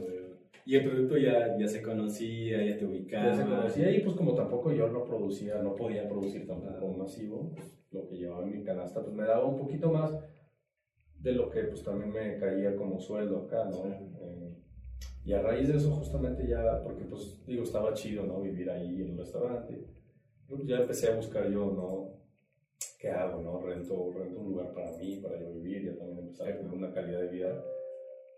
[0.65, 3.25] Y el producto ya, ya se conocía, ya te ubicaba.
[3.25, 7.51] Ya se conocía y pues como tampoco yo no producía, no podía producir tampoco masivo,
[7.55, 10.11] pues lo que llevaba en mi canasta pues me daba un poquito más
[11.21, 13.85] de lo que pues también me caía como sueldo acá, ¿no?
[13.85, 14.55] Eh,
[15.23, 18.41] y a raíz de eso justamente ya, porque pues digo, estaba chido, ¿no?
[18.41, 19.85] Vivir ahí en el restaurante.
[20.47, 22.21] Pues, ya empecé a buscar yo, ¿no?
[22.99, 23.61] ¿Qué hago, no?
[23.61, 26.91] Rento, rento un lugar para mí, para yo vivir, ya también empezar a tener una
[26.91, 27.63] calidad de vida,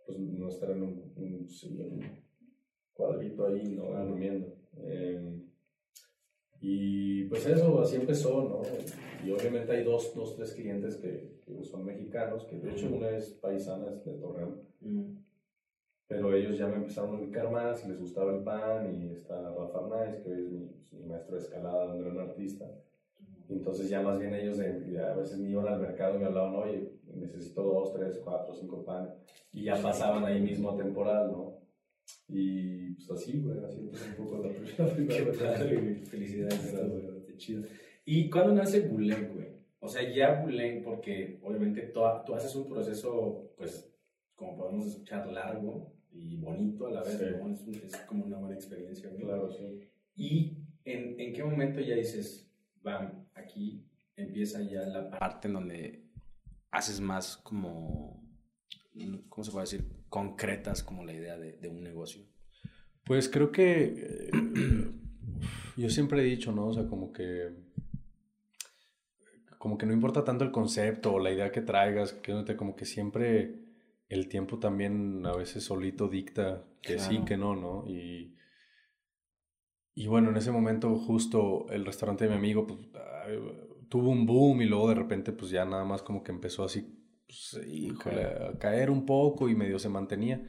[0.06, 1.48] pues no estar en un, un,
[2.94, 4.06] cuadrito ahí, ¿no?
[4.06, 4.56] Durmiendo.
[4.78, 5.44] Em,
[6.60, 8.62] y pues eso, así empezó, ¿no?
[9.26, 13.10] Y obviamente hay dos, dos tres clientes que, que son mexicanos, que de hecho una
[13.10, 14.62] es paisana, es de Torreón.
[14.82, 15.24] Mm
[16.14, 19.52] pero ellos ya me empezaron a ubicar más y les gustaba el pan y está
[19.52, 22.66] Rafa Arnaiz, que es mi, mi, maestro de escalada, un gran artista.
[23.50, 26.91] entonces ya más bien ellos a veces me iban al mercado y me hablaban, oye,
[27.16, 29.14] necesito dos, tres, cuatro, cinco panes.
[29.52, 31.58] Y ya pasaban ahí mismo a temporal, ¿no?
[32.28, 34.50] Y pues así, güey, así empezó un poco la
[34.94, 35.56] primera
[36.06, 36.76] Felicidades,
[37.26, 37.64] güey, chido.
[38.06, 39.53] ¿Y cuándo nace Bulén, güey?
[39.84, 43.94] O sea, ya Bulén, porque obviamente tú, tú haces un proceso, pues,
[44.34, 49.14] como podemos escuchar, largo, y bonito a la vez, es, como una buena experiencia.
[49.14, 49.82] Claro, sí.
[50.16, 52.50] ¿Y en, en, qué momento ya dices,
[52.82, 56.06] bam, aquí empieza ya la parte en donde
[56.72, 58.24] haces más como,
[59.28, 59.86] ¿cómo se puede decir?
[60.08, 62.24] Concretas como la idea de, de un negocio.
[63.04, 64.30] Pues creo que eh,
[65.76, 66.68] yo siempre he dicho, ¿no?
[66.68, 67.73] O sea, como que
[69.64, 72.84] como que no importa tanto el concepto o la idea que traigas, que como que
[72.84, 73.61] siempre
[74.09, 77.86] el tiempo también a veces solito dicta que sí, que no, ¿no?
[77.88, 78.36] Y,
[79.95, 82.78] y bueno, en ese momento justo el restaurante de mi amigo pues,
[83.88, 86.99] tuvo un boom y luego de repente pues ya nada más como que empezó así
[87.26, 87.57] pues,
[88.18, 90.45] a caer un poco y medio se mantenía.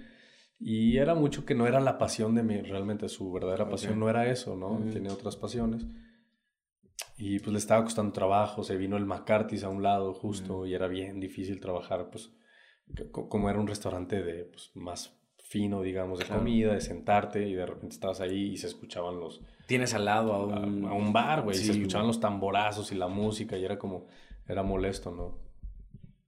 [0.58, 4.10] Y era mucho que no era la pasión de mí, realmente su verdadera pasión no
[4.10, 4.80] era eso, ¿no?
[4.92, 5.86] Tenía otras pasiones.
[7.16, 10.74] Y pues le estaba costando trabajo, se vino el McCarthy's a un lado justo y
[10.74, 12.32] era bien difícil trabajar, pues
[13.11, 17.66] como era un restaurante de pues, más fino, digamos, de comida, de sentarte y de
[17.66, 19.40] repente estabas ahí y se escuchaban los...
[19.66, 22.97] Tienes al lado a un, a, un bar, güey, y se escuchaban los tamborazos y
[22.97, 24.07] la música y era como,
[24.49, 25.38] era molesto, ¿no?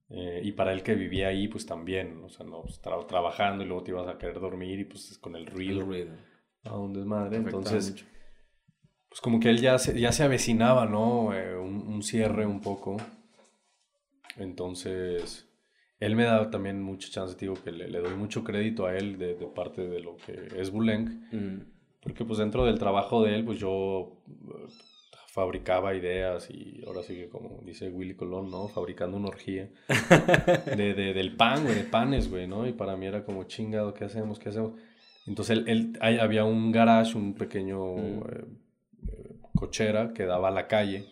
[0.08, 3.66] Eh, y para él que vivía ahí, pues también, o sea, no, pues, trabajando y
[3.66, 5.80] luego te ibas a querer dormir y pues con el ruido.
[5.80, 6.12] El ruido.
[6.64, 8.06] A un desmadre, entonces...
[9.16, 11.32] Pues como que él ya se, ya se avecinaba, ¿no?
[11.32, 12.98] Eh, un, un cierre un poco.
[14.36, 15.48] Entonces
[16.00, 19.34] él me da también mucha chance, digo que le, doy mucho crédito a él de,
[19.54, 21.66] parte de lo que es Buleng,
[22.02, 24.68] porque pues dentro del trabajo de él, pues yo eh,
[25.28, 28.68] fabricaba ideas y ahora sí que como dice Willy Colón, ¿no?
[28.68, 29.70] Fabricando una orgía
[30.76, 32.66] de, del pan, güey, de panes, güey, ¿no?
[32.66, 34.38] Y para mí era como chingado, ¿qué hacemos?
[34.38, 34.72] ¿Qué hacemos?
[35.26, 38.44] Entonces él, había un garage, un pequeño eh, eh,
[39.56, 41.06] cochera que daba a la calle.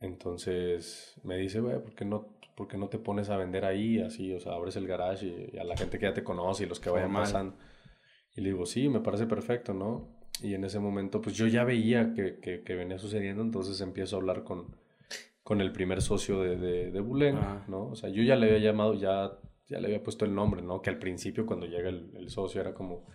[0.00, 4.00] Entonces me dice, güey, ¿por qué no ¿por qué no te pones a vender ahí
[4.00, 4.34] así?
[4.34, 6.80] O sea, abres el garage y, a la gente que ya te conoce y los
[6.80, 7.54] que vayan pasando.
[8.34, 10.08] Y le digo, sí, me parece perfecto, ¿no?
[10.42, 14.18] Y en ese momento, pues yo ya veía que, que, venía sucediendo, entonces empiezo a
[14.18, 14.76] hablar con,
[15.44, 17.90] con el primer socio de, de, de Bulén, ¿no?
[17.90, 20.82] O sea, yo ya le había llamado, ya, ya le había puesto el nombre, ¿no?
[20.82, 23.06] Que al principio cuando llega el, el socio era como,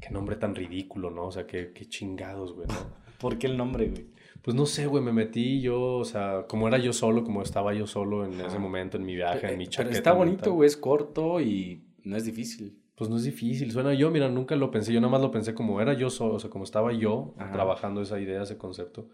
[0.00, 1.26] qué nombre tan ridículo, ¿no?
[1.26, 3.03] O sea, qué, qué chingados, güey, ¿no?
[3.18, 4.06] ¿Por qué el nombre, güey?
[4.44, 7.72] Pues no sé, güey, me metí yo, o sea, como era yo solo, como estaba
[7.72, 9.88] yo solo en ese momento, en mi viaje, en mi chaqueta.
[9.88, 12.78] Pero está bonito, güey, es corto y no es difícil.
[12.94, 15.54] Pues no es difícil, suena yo, mira, nunca lo pensé, yo nada más lo pensé
[15.54, 19.08] como era yo solo, o sea, como estaba yo trabajando esa idea, ese concepto.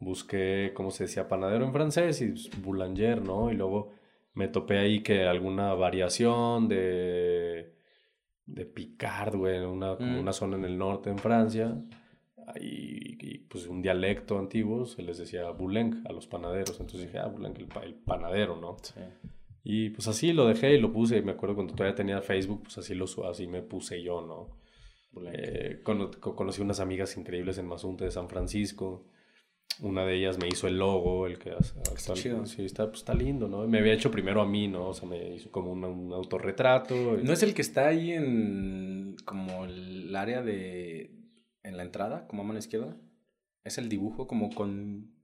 [0.00, 3.52] Busqué, como se decía, panadero en francés y pues, boulanger, ¿no?
[3.52, 3.92] Y luego
[4.32, 7.74] me topé ahí que alguna variación de,
[8.46, 10.18] de Picard, güey, una, mm.
[10.18, 11.78] una zona en el norte en Francia
[12.60, 16.78] y, pues un dialecto antiguo se les decía buleng a los panaderos.
[16.80, 18.76] Entonces dije, ah, buleng, el, panadero, ¿no?
[18.82, 19.00] Sí.
[19.64, 21.18] Y pues así lo dejé y lo puse.
[21.18, 24.56] Y me acuerdo cuando todavía tenía Facebook, pues así, lo, así me puse yo, ¿no?
[25.32, 29.06] Eh, conocí unas amigas increíbles en Mazunte de San Francisco.
[29.80, 31.54] Una de ellas me hizo el logo, el que
[31.94, 32.46] está, chido.
[32.46, 33.66] Sí, está, pues, está lindo, ¿no?
[33.66, 34.88] Me había hecho primero a mí, ¿no?
[34.88, 36.94] O sea, me hizo como un, un autorretrato.
[37.22, 41.10] ¿No es el que está ahí en como el área de,
[41.66, 42.96] en la entrada, como a mano izquierda,
[43.64, 45.14] es el dibujo como con...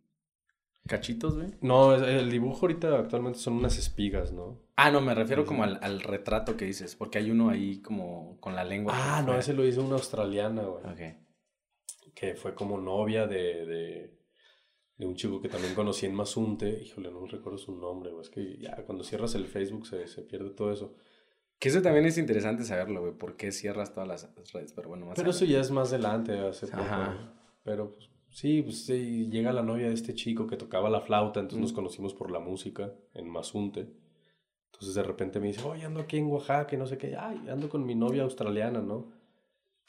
[0.89, 1.55] ¿Cachitos, güey?
[1.61, 4.61] No, el dibujo ahorita actualmente son unas espigas, ¿no?
[4.75, 8.57] Ah, no, me refiero como al, retrato que dices, porque hay uno ahí como con
[8.57, 8.93] la lengua.
[8.97, 10.85] Ah, no, ese lo hizo una australiana, güey.
[10.85, 12.13] Ok.
[12.15, 14.19] Que fue como novia de, de,
[14.97, 16.83] de, un chico que también conocí en Mazunte.
[16.83, 18.23] Híjole, no recuerdo su nombre, güey.
[18.23, 20.97] Es que ya cuando cierras el Facebook se, se pierde todo eso.
[21.63, 23.13] Que eso también es interesante saberlo, güey.
[23.13, 24.73] ¿Por qué cierras todas las redes?
[24.73, 26.85] Pero bueno, más Pero eso ya es más adelante, hace poco.
[27.63, 31.39] Pero pues, sí, pues sí, llega la novia de este chico que tocaba la flauta,
[31.39, 33.87] entonces nos conocimos por la música en Mazunte.
[34.73, 37.41] Entonces de repente me dice, oye, ando aquí en Oaxaca y no sé qué, ay,
[37.49, 39.13] ando con mi novia australiana, ¿no?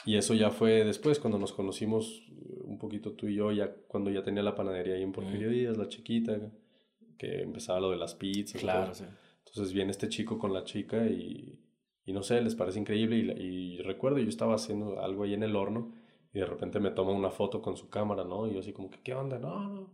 [0.05, 3.73] Y eso ya fue después, cuando nos conocimos eh, un poquito tú y yo, ya
[3.87, 6.39] cuando ya tenía la panadería ahí en Porfirio Díaz, la chiquita,
[7.17, 8.61] que empezaba lo de las pizzas.
[8.61, 9.05] Claro, sí.
[9.39, 11.59] Entonces viene este chico con la chica y,
[12.05, 13.17] y no sé, les parece increíble.
[13.17, 15.91] Y, y, recuerdo, yo estaba haciendo algo ahí en el horno
[16.33, 18.47] y de repente me toma una foto con su cámara, ¿no?
[18.47, 19.39] Y yo así como que, ¿qué onda?
[19.39, 19.89] No, no,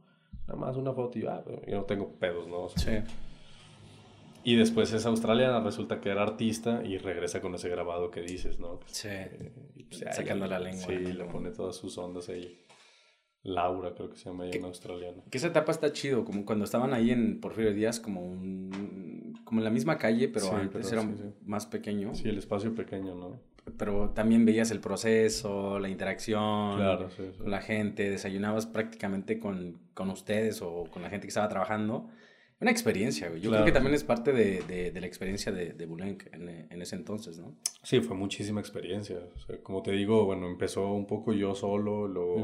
[0.48, 1.20] nada más una foto.
[1.20, 2.70] Y yo, ah, yo no tengo pedos, ¿no?
[2.70, 3.00] sí.
[4.44, 8.58] Y después es australiana, resulta que era artista y regresa con ese grabado que dices,
[8.58, 8.80] ¿no?
[8.86, 9.10] Sí.
[9.90, 10.86] Pues, Sacando la lengua.
[10.86, 12.58] Sí, le pone todas sus ondas ahí.
[13.44, 15.24] Laura, creo que se llama ella en australiano.
[15.30, 19.62] Que esa etapa está chido, como cuando estaban ahí en Porfirio Díaz, como un, como
[19.62, 21.08] en la misma calle, pero antes era
[21.46, 22.14] más pequeño.
[22.14, 23.40] Sí, el espacio pequeño, ¿no?
[23.78, 30.10] Pero también veías el proceso, la interacción claro, con la gente, desayunabas prácticamente con, con,
[30.10, 32.10] ustedes o con la gente que estaba trabajando.
[32.60, 33.40] Una experiencia, güey.
[33.40, 36.82] Yo creo que también es parte de, de, la experiencia de, de Bulenk en, en,
[36.82, 37.56] ese entonces, ¿no?
[37.84, 39.18] Sí, fue muchísima experiencia.
[39.64, 42.44] como te digo, bueno, empezó un poco yo solo, luego...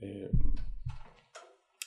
[0.00, 0.30] Eh,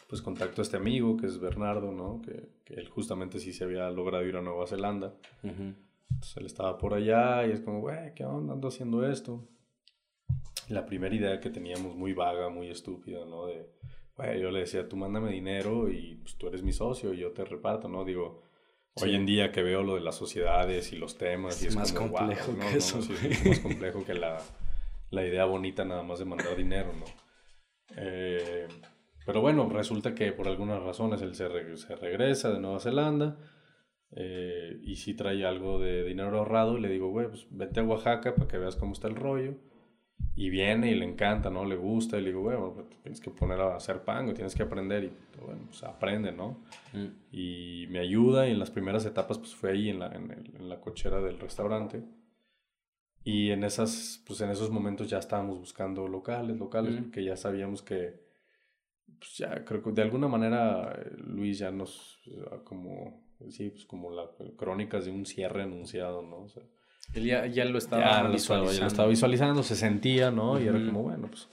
[0.07, 2.21] pues contacto a este amigo que es Bernardo, ¿no?
[2.21, 5.15] Que, que, él justamente sí se había logrado ir a Nueva Zelanda.
[5.41, 8.53] Entonces él estaba por allá y es como, güey, ¿qué onda?
[8.53, 9.43] Ando haciendo esto.
[10.69, 13.47] La primera idea que teníamos muy vaga, muy estúpida, ¿no?
[13.47, 13.67] De,
[14.15, 17.31] güey, yo le decía, tú mándame dinero y pues tú eres mi socio y yo
[17.31, 18.05] te reparto, ¿no?
[18.05, 18.43] Digo,
[19.01, 21.91] hoy en día que veo lo de las sociedades y los temas y es más
[21.91, 22.99] complejo que eso.
[22.99, 24.39] es más complejo que la,
[25.09, 27.22] la idea bonita nada más de mandar dinero, ¿no?
[27.97, 28.67] Eh,
[29.25, 33.37] pero bueno, resulta que por algunas razones él se, regresa de Nueva Zelanda
[34.11, 36.77] eh, y si trae algo de dinero ahorrado.
[36.77, 39.55] Y le digo, güey, pues vete a Oaxaca para que veas cómo está el rollo.
[40.35, 41.63] Y viene y le encanta, ¿no?
[41.63, 42.17] Le gusta.
[42.17, 45.03] Y le digo, güey, pues, tienes que poner a hacer pan, tienes que aprender.
[45.03, 45.11] Y
[45.43, 46.63] bueno, pues aprende, ¿no?
[46.93, 47.07] Mm.
[47.31, 48.47] Y me ayuda.
[48.47, 52.03] Y en las primeras etapas, pues fue ahí en la, en, la cochera del restaurante.
[53.23, 57.81] Y en, esas, pues en esos momentos ya estábamos buscando locales, locales, porque ya sabíamos
[57.81, 58.21] que,
[59.17, 62.19] pues ya creo que de alguna manera eh, Luis ya nos,
[62.65, 66.43] como, sí, pues como las crónicas de un cierre anunciado, ¿no?
[66.43, 66.63] O sea,
[67.13, 68.73] él ya, ya lo estaba visualizando.
[68.73, 70.59] Ya lo estaba visualizando, se sentía, ¿no?
[70.59, 71.47] Y era como, bueno, pues,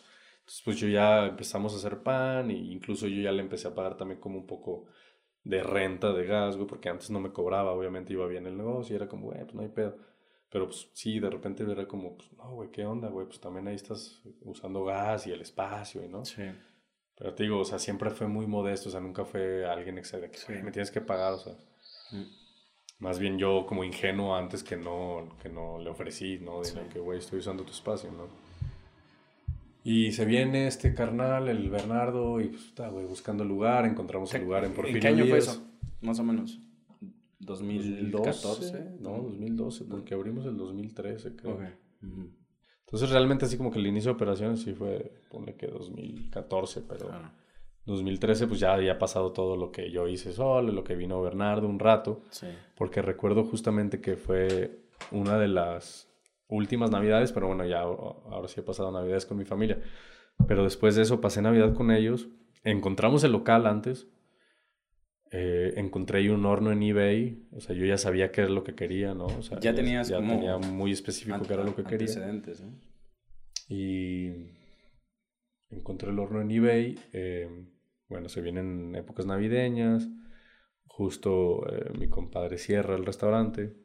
[0.65, 3.97] pues yo ya empezamos a hacer pan e incluso yo ya le empecé a pagar
[3.97, 4.87] también como un poco
[5.45, 8.95] de renta de gas, güey, porque antes no me cobraba, obviamente iba bien el negocio
[8.95, 9.97] y era como, güey, pues no hay pedo.
[10.51, 13.27] Pero pues sí, de repente era como, pues no, güey, ¿qué onda, güey?
[13.27, 16.25] Pues también ahí estás usando gas y el espacio, ¿no?
[16.25, 16.43] Sí.
[17.17, 20.39] Pero te digo, o sea, siempre fue muy modesto, o sea, nunca fue alguien excedente,
[20.47, 21.53] que me tienes que pagar, o sea.
[22.13, 22.41] Mm.
[22.99, 26.63] Más bien yo como ingenuo antes que no, que no le ofrecí, ¿no?
[26.63, 28.27] De que, güey, estoy usando tu espacio, ¿no?
[29.85, 34.43] Y se viene este carnal, el Bernardo, y pues está, güey, buscando lugar, encontramos el
[34.43, 35.63] lugar en Porfirio ¿En qué año fue eso?
[36.03, 36.59] Más o menos.
[37.41, 38.97] 2014.
[39.01, 41.59] No, 2012, porque abrimos el 2013, creo.
[42.91, 47.09] Entonces realmente así como que el inicio de operaciones sí fue, pone que 2014, pero
[47.87, 51.69] 2013 pues ya había pasado todo lo que yo hice solo, lo que vino Bernardo
[51.69, 52.23] un rato,
[52.77, 54.81] porque recuerdo justamente que fue
[55.13, 56.09] una de las
[56.49, 59.81] últimas navidades, pero bueno, ya ahora sí he pasado navidades con mi familia,
[60.49, 62.29] pero después de eso pasé navidad con ellos,
[62.65, 64.09] encontramos el local antes,
[65.33, 68.75] eh, encontré un horno en eBay, o sea, yo ya sabía qué era lo que
[68.75, 69.27] quería, ¿no?
[69.27, 72.13] O sea, ya tenías ya tenía muy específico qué era lo que quería.
[72.17, 72.43] ¿no?
[73.69, 74.51] Y
[75.71, 77.49] encontré el horno en eBay, eh,
[78.09, 80.09] bueno, se vienen épocas navideñas,
[80.87, 83.77] justo eh, mi compadre cierra el restaurante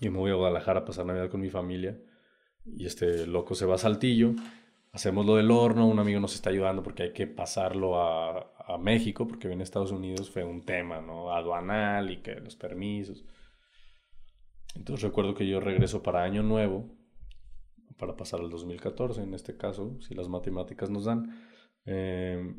[0.00, 2.00] y me voy a Guadalajara a pasar Navidad con mi familia
[2.64, 4.34] y este loco se va a Saltillo
[4.92, 8.76] hacemos lo del horno, un amigo nos está ayudando porque hay que pasarlo a, a
[8.76, 11.32] México, porque en Estados Unidos fue un tema, ¿no?
[11.32, 13.24] Aduanal y que los permisos.
[14.76, 16.94] Entonces recuerdo que yo regreso para Año Nuevo,
[17.96, 21.34] para pasar al 2014 en este caso, si las matemáticas nos dan.
[21.86, 22.54] Eh,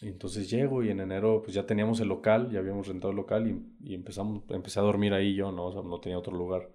[0.00, 3.46] entonces llego y en enero pues ya teníamos el local, ya habíamos rentado el local
[3.46, 5.66] y, y, empezamos, empecé a dormir ahí yo, ¿no?
[5.66, 6.70] O sea, no tenía otro lugar.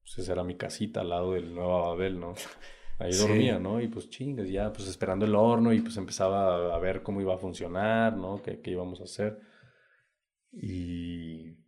[0.00, 2.34] Pues esa era mi casita al lado del Nuevo Babel, ¿no?
[3.02, 3.80] Ahí dormía, ¿no?
[3.80, 7.34] Y pues chingas, ya pues esperando el horno y pues empezaba a ver cómo iba
[7.34, 8.40] a funcionar, ¿no?
[8.42, 9.40] Qué, qué íbamos a hacer.
[10.52, 11.60] Y...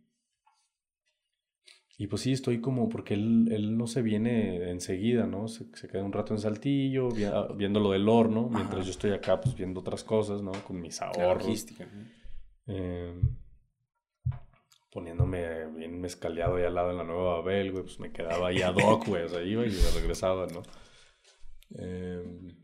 [1.97, 5.47] Y pues sí, estoy como, porque él, él no se viene enseguida, ¿no?
[5.47, 7.07] Se, se queda un rato en Saltillo,
[7.55, 10.51] viendo lo del horno, mientras yo estoy acá, pues viendo otras cosas, ¿no?
[10.67, 11.43] Con mis ahorros.
[11.43, 11.87] Logística.
[12.67, 13.13] Eh,
[14.91, 18.61] poniéndome bien mezcaleado ahí al lado en la Nueva Babel, güey, pues me quedaba ahí
[18.61, 20.63] ad hoc, güey, o sea, iba y me regresaba, ¿no?
[21.77, 22.57] Em,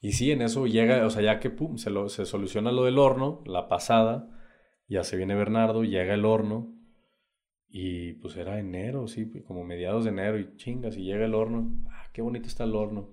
[0.00, 2.98] y sí, en eso llega, o sea, ya que se, lo, se soluciona lo del
[2.98, 4.28] horno, la pasada,
[4.88, 6.74] ya se viene Bernardo, llega el horno,
[7.68, 11.70] y pues era enero, sí, como mediados de enero, y chingas, y llega el horno,
[11.90, 13.12] ah, qué bonito está el horno.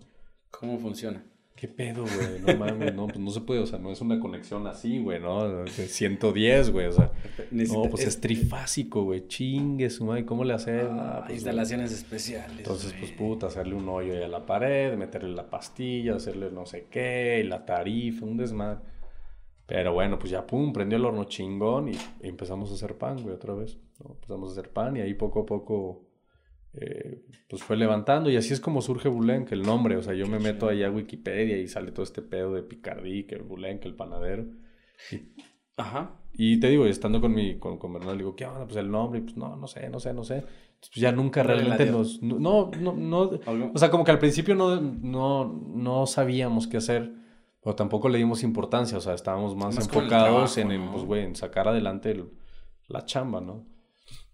[0.49, 1.25] ¿Cómo funciona?
[1.57, 2.39] ¿Qué pedo, güey?
[2.45, 5.19] No mames, no, pues no se puede, o sea, no es una conexión así, güey,
[5.19, 5.65] ¿no?
[5.65, 7.11] 110, güey, o sea.
[7.49, 10.85] no, pues es, trifásico, güey, chingue su madre, ¿cómo le haces?
[10.87, 12.59] Ah, pues, instalaciones especiales.
[12.59, 16.67] Entonces, pues puta, hacerle un hoyo ahí a la pared, meterle la pastilla, hacerle no
[16.67, 18.81] sé qué, y la tarifa, un desmadre.
[19.65, 23.33] Pero bueno, pues ya pum, prendió el horno chingón y, empezamos a hacer pan, güey,
[23.33, 23.79] otra vez.
[23.99, 24.11] ¿no?
[24.11, 26.06] Empezamos a hacer pan y ahí poco a poco
[26.79, 30.27] eh, pues fue levantando y así es como surge Bulenque, el nombre, o sea, yo
[30.27, 33.87] me meto ahí a Wikipedia y sale todo este pedo de Picardí, que el Bulenque,
[33.87, 34.45] el panadero.
[35.11, 35.21] Y,
[35.77, 36.19] Ajá.
[36.33, 38.65] Y te digo, estando con mi, con, con Bernal, digo, ¿qué onda?
[38.65, 40.41] Pues el nombre, y pues no, no sé, no sé, no sé.
[40.41, 43.19] pues ya nunca realmente nos, no, no, no,
[43.73, 47.11] o sea, como que al principio no, no, no sabíamos qué hacer,
[47.61, 51.67] pero tampoco le dimos importancia, o sea, estábamos más, enfocados en, pues, güey, en sacar
[51.67, 52.23] adelante
[52.87, 53.65] la chamba, ¿no?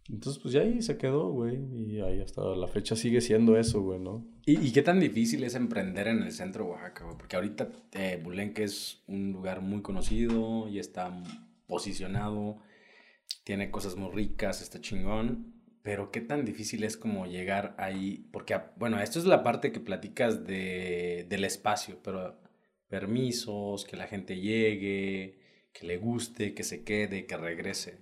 [0.10, 1.60] Entonces, pues ya ahí se quedó, güey.
[1.88, 4.26] Y ahí hasta la fecha sigue siendo eso, güey, ¿no?
[4.46, 7.18] ¿Y, qué tan difícil es emprender en el centro de Oaxaca, güey?
[7.18, 11.14] Porque ahorita eh, Bulenque es un lugar muy conocido y está
[11.68, 12.60] posicionado,
[13.46, 15.54] tiene cosas muy ricas, está chingón.
[15.84, 18.30] Pero qué tan difícil es como llegar ahí.
[18.32, 22.40] Porque, ah, bueno, esto es la parte que platicas de, del espacio, pero
[22.88, 25.40] permisos, que la gente llegue,
[25.74, 28.00] que le guste, que se quede, que regrese.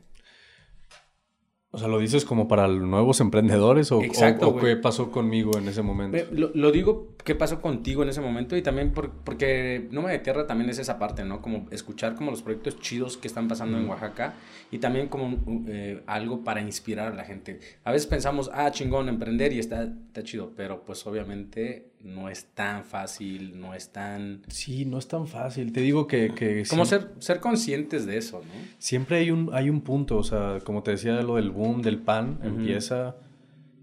[1.73, 5.81] O sea, ¿lo dices como para nuevos emprendedores o, Exacto, qué pasó conmigo en ese
[5.81, 6.17] momento?
[6.33, 10.47] Lo, digo qué pasó contigo en ese momento y también porque No me de Tierra
[10.47, 11.41] también es esa parte, ¿no?
[11.41, 14.33] Como escuchar como los proyectos chidos que están pasando en Oaxaca
[14.69, 17.61] y también como eh, algo para inspirar a la gente.
[17.85, 22.45] A veces pensamos, ah, chingón, emprender y está, está chido, pero pues obviamente no es
[22.53, 24.41] tan fácil, no es tan...
[24.47, 25.71] Sí, no es tan fácil.
[25.71, 26.33] Te digo que...
[26.33, 28.61] que como ser, ser conscientes de eso, ¿no?
[28.77, 31.99] Siempre hay un, hay un punto, o sea, como te decía, lo del boom del
[31.99, 33.15] pan empieza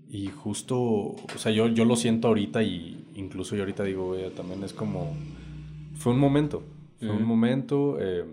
[0.09, 4.63] y justo, o sea, yo, yo lo siento ahorita y incluso yo ahorita digo, también
[4.65, 5.17] es como...
[5.95, 6.63] Fue un momento,
[7.01, 8.25] fue un momento, eh,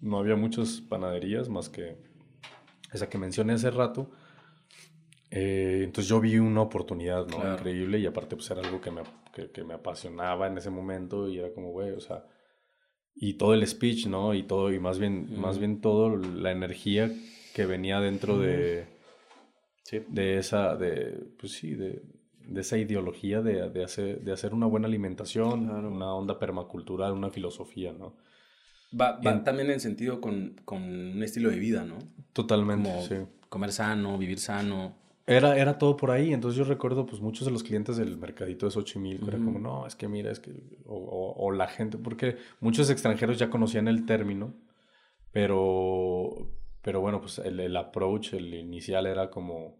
[0.00, 1.96] no había muchas panaderías más que
[2.92, 4.10] esa que mencioné hace rato
[5.30, 7.54] eh, entonces yo vi una oportunidad, ¿no?
[7.54, 9.02] Increíble y aparte pues era algo que me,
[9.32, 12.24] que, me apasionaba en ese momento y era como, güey, o sea,
[13.14, 14.34] y todo el speech, ¿no?
[14.34, 17.12] Y todo, y más bien, más bien todo la energía
[17.54, 18.86] que venía dentro de,
[20.08, 22.02] de esa, de, pues sí, de,
[22.46, 27.30] de esa ideología de, de, hacer, de hacer una buena alimentación, una onda permacultural, una
[27.30, 28.16] filosofía, ¿no?
[28.98, 31.98] Va, también en sentido con, con, un estilo de vida, ¿no?
[32.32, 33.14] Totalmente, sí.
[33.48, 34.99] Comer sano, vivir sano.
[35.30, 38.66] Era, era todo por ahí, entonces yo recuerdo pues muchos de los clientes del mercadito
[38.66, 40.50] de Xochimilco, era como, no, es que mira, es que,
[40.86, 44.54] o, o, la gente, porque muchos extranjeros ya conocían el término,
[45.30, 46.50] pero,
[46.82, 49.78] pero bueno, pues el, el approach, el inicial era como,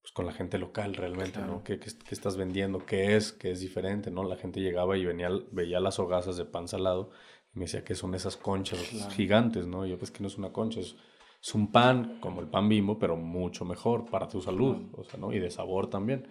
[0.00, 1.64] pues con la gente local realmente, ¿no?
[1.64, 2.86] ¿Qué, ¿Qué, estás vendiendo?
[2.86, 3.32] ¿Qué es?
[3.32, 4.12] ¿Qué es diferente?
[4.12, 4.22] ¿no?
[4.22, 7.10] La gente llegaba y venía, veía las hogazas de pan salado
[7.52, 8.78] y me decía que son esas conchas
[9.16, 9.86] gigantes, ¿no?
[9.86, 10.94] Y yo pues que no es una concha, es
[11.44, 15.20] es un pan como el pan bimbo, pero mucho mejor para tu salud, o sea,
[15.20, 15.30] ¿no?
[15.30, 16.26] Y de sabor también.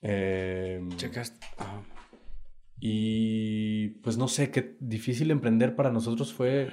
[0.00, 1.46] Eh, Checaste.
[2.80, 6.70] Y pues no sé, qué difícil emprender para nosotros fue,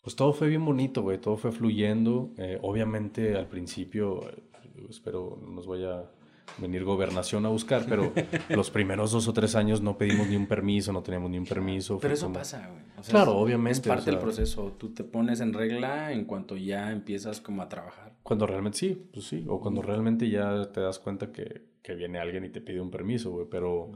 [0.00, 2.32] pues todo fue bien bonito, güey, todo fue fluyendo.
[2.36, 4.42] Eh, obviamente al principio, eh,
[4.90, 6.10] espero no nos vaya
[6.58, 8.12] venir gobernación a buscar, pero
[8.48, 11.46] los primeros dos o tres años no pedimos ni un permiso, no teníamos ni un
[11.46, 11.98] permiso.
[11.98, 12.82] Pero eso pasa, güey.
[13.08, 13.80] claro, obviamente.
[13.80, 14.74] Es parte del proceso.
[14.78, 18.12] Tú te pones en regla en cuanto ya empiezas como a trabajar.
[18.22, 19.44] Cuando realmente sí, pues sí.
[19.48, 22.90] O cuando realmente ya te das cuenta que, que viene alguien y te pide un
[22.90, 23.46] permiso, güey.
[23.50, 23.92] Pero...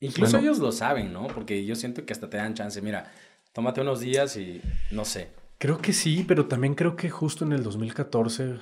[0.00, 1.28] Incluso ellos lo saben, ¿no?
[1.28, 2.82] Porque yo siento que hasta te dan chance.
[2.82, 3.12] Mira,
[3.52, 4.60] tómate unos días y
[4.90, 5.30] no sé.
[5.58, 8.56] Creo que sí, pero también creo que justo en el 2014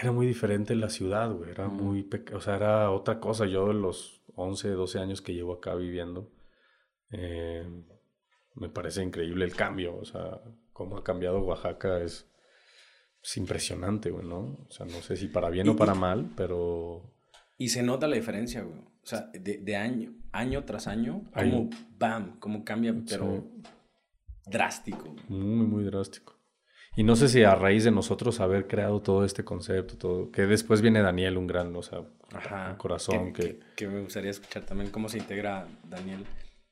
[0.00, 1.50] era muy diferente la ciudad, güey.
[1.50, 3.46] Era muy, o sea, era otra cosa.
[3.46, 6.30] Yo de los 11, 12 años que llevo acá viviendo,
[7.10, 7.66] eh,
[8.54, 9.96] me parece increíble el cambio.
[9.96, 10.40] O sea,
[10.72, 12.30] cómo ha cambiado Oaxaca es,
[13.22, 14.66] es impresionante, güey, ¿no?
[14.68, 17.14] O sea, no sé si para bien o para mal, pero
[17.56, 18.80] Y se nota la diferencia, güey.
[18.80, 23.48] O sea, de, año, año tras año, como bam, como cambia, pero
[24.44, 25.14] drástico.
[25.28, 26.35] Muy, muy drástico.
[26.96, 30.46] Y no sé si a raíz de nosotros haber creado todo este concepto, todo, que
[30.46, 34.90] después viene Daniel, un gran, o sea, un corazón que, que, me gustaría escuchar también
[34.90, 36.24] cómo se integra Daniel.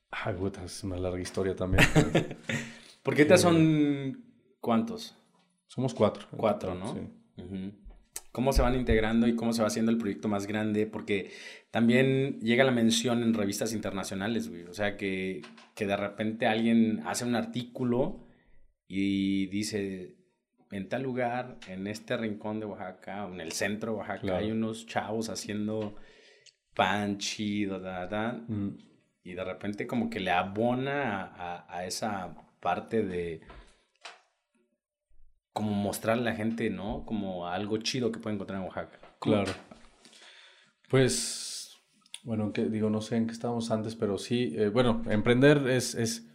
[0.09, 1.83] Ah, puta, es una larga historia también.
[3.03, 4.25] Porque ahorita son
[4.59, 5.15] cuántos?
[5.67, 6.25] Somos cuatro.
[6.35, 6.95] Cuatro, ¿no?
[6.95, 7.71] Sí.
[8.31, 10.87] ¿Cómo se van integrando y cómo se va haciendo el proyecto más grande?
[10.87, 11.31] Porque
[11.69, 14.63] también llega la mención en revistas internacionales, güey.
[14.63, 15.43] O sea, que,
[15.75, 18.24] que de repente alguien hace un artículo
[18.87, 20.15] y dice,
[20.71, 24.85] en tal lugar, en este rincón de Oaxaca, en el centro de Oaxaca, hay unos
[24.85, 25.95] chavos haciendo
[26.73, 28.77] pan chido, da, da, mm.
[29.23, 33.41] y de repente como que le abona a, a, esa parte de
[35.53, 37.05] como mostrar a la gente, ¿no?
[37.05, 38.99] Como algo chido que puede encontrar en Oaxaca.
[39.19, 39.53] Claro.
[40.89, 41.77] Pues,
[42.23, 45.95] bueno, que digo, no sé en qué estábamos antes, pero sí, eh, bueno, emprender es,
[45.95, 46.27] es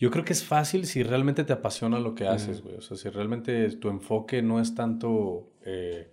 [0.00, 2.76] yo creo que es fácil si realmente te apasiona lo que haces, güey.
[2.76, 6.10] O sea, si realmente tu enfoque no es tanto eh,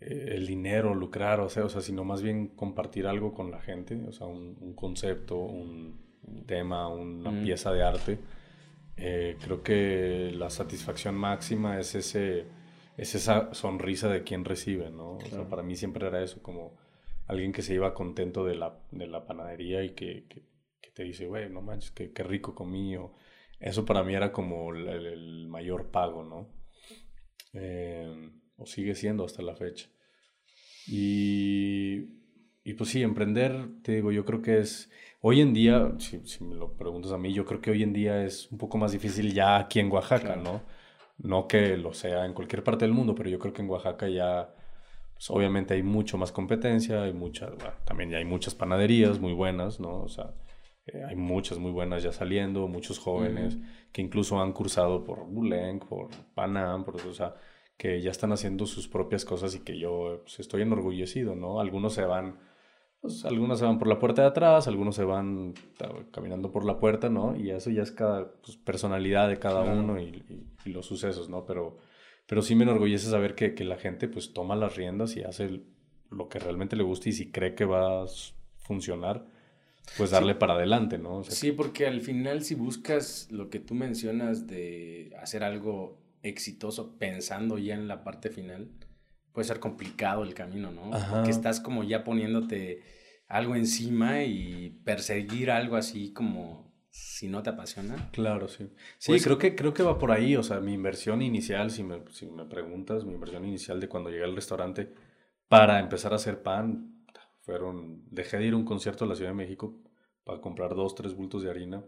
[0.00, 3.60] eh, el dinero, lucrar, o sea, o sea, sino más bien compartir algo con la
[3.60, 6.00] gente, o sea, un, concepto, un,
[6.46, 8.18] tema, una pieza de arte.
[8.96, 12.46] Eh, creo que la satisfacción máxima es ese
[12.96, 15.16] es esa sonrisa de quien recibe, ¿no?
[15.16, 16.78] O sea, para mí siempre era eso, como
[17.26, 20.24] alguien que se iba contento de la, de la panadería y que
[20.90, 22.96] te dice, güey, no manches, qué, qué rico comí.
[23.60, 26.48] eso para mí era como el, mayor pago, ¿no?
[27.54, 29.88] Eh, o sigue siendo hasta la fecha.
[30.86, 32.08] Y,
[32.64, 36.44] y, pues sí, emprender, te digo, yo creo que es, hoy en día, si, si,
[36.44, 38.92] me lo preguntas a mí, yo creo que hoy en día es un poco más
[38.92, 40.62] difícil ya aquí en Oaxaca, ¿no?
[41.18, 44.08] No que lo sea en cualquier parte del mundo, pero yo creo que en Oaxaca
[44.08, 44.54] ya,
[45.14, 47.52] pues obviamente hay mucho más competencia, hay muchas,
[47.84, 50.02] también ya hay muchas panaderías muy buenas, ¿no?
[50.02, 50.34] O sea,
[50.86, 53.56] eh, hay muchas muy buenas ya saliendo, muchos jóvenes
[53.92, 57.34] que incluso han cursado por Buleng, por Panam, por, o sea,
[57.76, 61.60] que ya están haciendo sus propias cosas y que yo pues, estoy enorgullecido, ¿no?
[61.60, 62.38] Algunos se van,
[63.00, 65.54] pues, algunos se van por la puerta de atrás, algunos se van
[66.10, 67.36] caminando por la puerta, ¿no?
[67.36, 70.24] Y eso ya es cada pues, personalidad de cada uno y,
[70.64, 71.44] y, los sucesos, ¿no?
[71.44, 71.78] Pero,
[72.26, 75.60] pero sí me enorgullece saber que, que la gente pues toma las riendas y hace
[76.10, 78.06] lo que realmente le gusta y si cree que va a
[78.58, 79.26] funcionar,
[79.96, 81.24] pues darle para adelante, ¿no?
[81.24, 87.58] sí, porque al final si buscas lo que tú mencionas de hacer algo exitoso pensando
[87.58, 88.70] ya en la parte final,
[89.32, 90.90] puede ser complicado el camino, ¿no?
[91.10, 92.82] Porque estás como ya poniéndote
[93.28, 98.10] algo encima y perseguir algo así como si no te apasiona.
[98.12, 98.68] Claro, sí.
[98.98, 100.36] Sí, pues creo, que, creo que va por ahí.
[100.36, 104.10] O sea, mi inversión inicial, si me, si me preguntas, mi inversión inicial de cuando
[104.10, 104.92] llegué al restaurante
[105.48, 106.91] para empezar a hacer pan,
[107.42, 109.78] fueron, dejé de ir a un concierto a la Ciudad de México
[110.24, 111.84] para comprar dos, tres bultos de harina.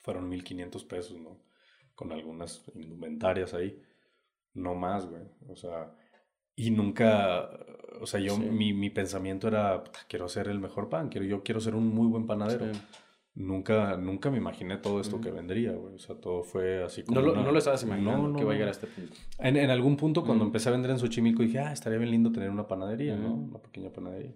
[0.00, 1.40] Fueron 1500 pesos, ¿no?
[1.94, 3.80] Con algunas indumentarias ahí.
[4.54, 5.24] No más, güey.
[5.48, 5.94] O sea,
[6.54, 7.50] y nunca,
[8.00, 11.60] o sea, yo, mi, mi, pensamiento era, quiero ser el mejor pan, quiero, yo quiero
[11.60, 12.66] ser un muy buen panadero.
[13.36, 15.94] Nunca, nunca me imaginé todo esto que vendría, güey.
[15.94, 17.20] O sea, todo fue así como.
[17.20, 19.16] No lo, no lo estabas imaginando que va a llegar a este punto.
[19.38, 22.30] En, en algún punto, cuando empecé a vender en Xochimilco, dije, ah, estaría bien lindo
[22.30, 23.34] tener una panadería, ¿no?
[23.34, 24.34] Una pequeña panadería.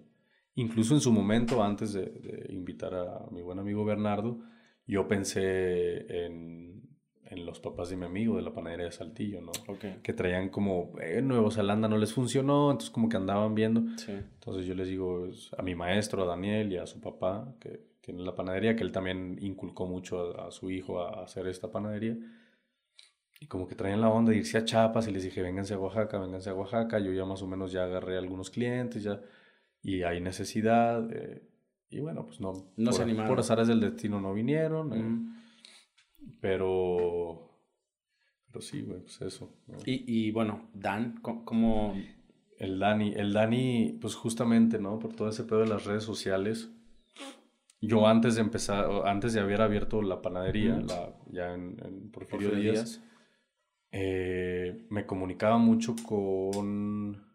[0.55, 4.39] Incluso en su momento, antes de, invitar a mi buen amigo Bernardo,
[4.85, 6.83] yo pensé en,
[7.23, 9.53] en, los papás de mi amigo de la panadería de Saltillo, ¿no?
[10.03, 13.81] Que traían como, en Nueva Zelanda no les funcionó, entonces como que andaban viendo.
[14.09, 18.23] Entonces yo les digo a mi maestro, a Daniel y a su papá, que tiene
[18.23, 22.17] la panadería, que él también inculcó mucho a, su hijo a, hacer esta panadería.
[23.39, 25.79] Y como que traían la onda de irse a Chiapas y les dije, vénganse a
[25.79, 26.99] Oaxaca, vénganse a Oaxaca.
[26.99, 29.21] Yo ya más o menos ya agarré algunos clientes, ya
[29.83, 31.07] y hay necesidad.
[31.11, 31.47] Eh,
[31.89, 33.29] y bueno, pues no, no por, se animaron.
[33.29, 34.93] Por azares del destino no vinieron.
[34.93, 37.61] Eh, pero,
[38.47, 39.55] pero sí, güey, pues eso.
[39.85, 41.95] Y, y, bueno, Dan, ¿cómo...?
[42.57, 44.99] El Dani, el Dani, pues justamente, ¿no?
[44.99, 46.69] Por todo ese pedo de las redes sociales.
[47.81, 52.51] Yo antes de empezar, antes de haber abierto la panadería, la, ya en, en Porfirio,
[52.51, 53.01] Díaz,
[53.91, 57.25] eh, me comunicaba mucho con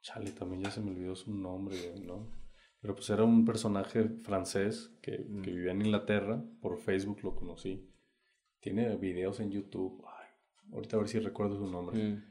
[0.00, 2.40] Chale, también ya se me olvidó su nombre, ¿no?
[2.80, 5.42] Pero pues era un personaje francés que, mm.
[5.42, 6.42] que vivía en Inglaterra.
[6.60, 7.90] Por Facebook lo conocí.
[8.60, 10.02] Tiene videos en YouTube.
[10.72, 12.02] ahorita a ver si recuerdo su nombre.
[12.02, 12.24] Mm.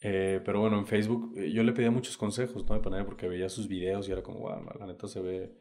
[0.00, 2.74] Eh, pero bueno, en Facebook eh, yo le pedía muchos consejos, ¿no?
[2.74, 5.56] De panera porque veía sus videos y era como, wow, la neta se ve,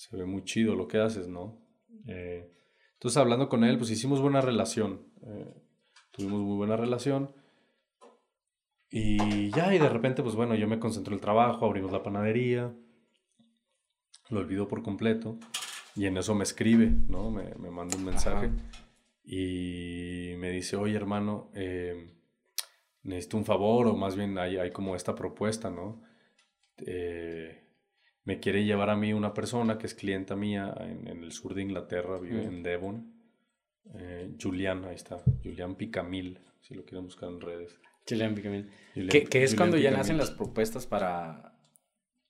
[0.00, 1.60] se ve muy chido lo que haces, ¿no?
[2.06, 2.50] Eh,
[2.94, 5.02] entonces hablando con él, pues hicimos buena relación.
[6.10, 7.34] tuvimos muy buena relación.
[8.90, 12.02] Y ya, y de repente, pues bueno, yo me concentré en el trabajo, abrimos la
[12.02, 12.74] panadería,
[14.30, 15.38] lo olvido por completo,
[15.94, 17.30] y en eso me escribe, ¿no?
[17.30, 18.50] Me, me manda un mensaje
[19.22, 22.16] y me dice, oye hermano, eh,
[23.02, 26.02] necesito un favor, o más bien hay, hay como esta propuesta, ¿no?
[26.78, 27.69] Eh,
[28.24, 31.62] me quiere llevar a mí una persona que es clienta mía en, el sur de
[31.62, 33.12] Inglaterra, vive en Devon.
[33.94, 37.76] Eh, Julián, ahí está, Julián Picamil, si lo quieren buscar en redes.
[38.08, 38.70] Julián Picamil.
[39.08, 41.54] que, es cuando ya nacen las propuestas para,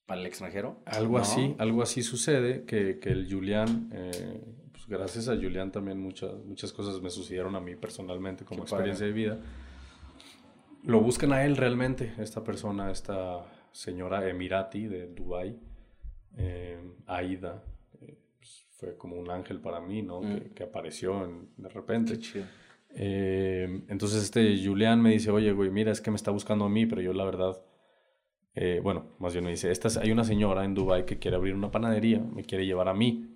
[0.06, 0.80] para el extranjero.
[0.86, 4.40] Algo así, algo así sucede, que, que el Julián, eh,
[4.72, 9.06] pues gracias a Julián también muchas, muchas cosas me sucedieron a mí personalmente como experiencia
[9.06, 9.38] de vida.
[10.84, 15.69] Lo buscan a él realmente, esta persona, esta señora Emirati de Dubai
[16.36, 17.62] eh, Aida,
[18.00, 20.20] eh, pues, fue como un ángel para mí, ¿no?
[20.20, 20.54] Mm.
[20.54, 22.18] Que, apareció de repente.
[22.90, 26.68] Eh, entonces este Julián me dice, oye, güey, mira, es que me está buscando a
[26.68, 27.62] mí, pero yo la verdad,
[28.82, 31.70] bueno, más bien me dice, Esta, hay una señora en Dubai que quiere abrir una
[31.70, 33.30] panadería, me quiere llevar a mí,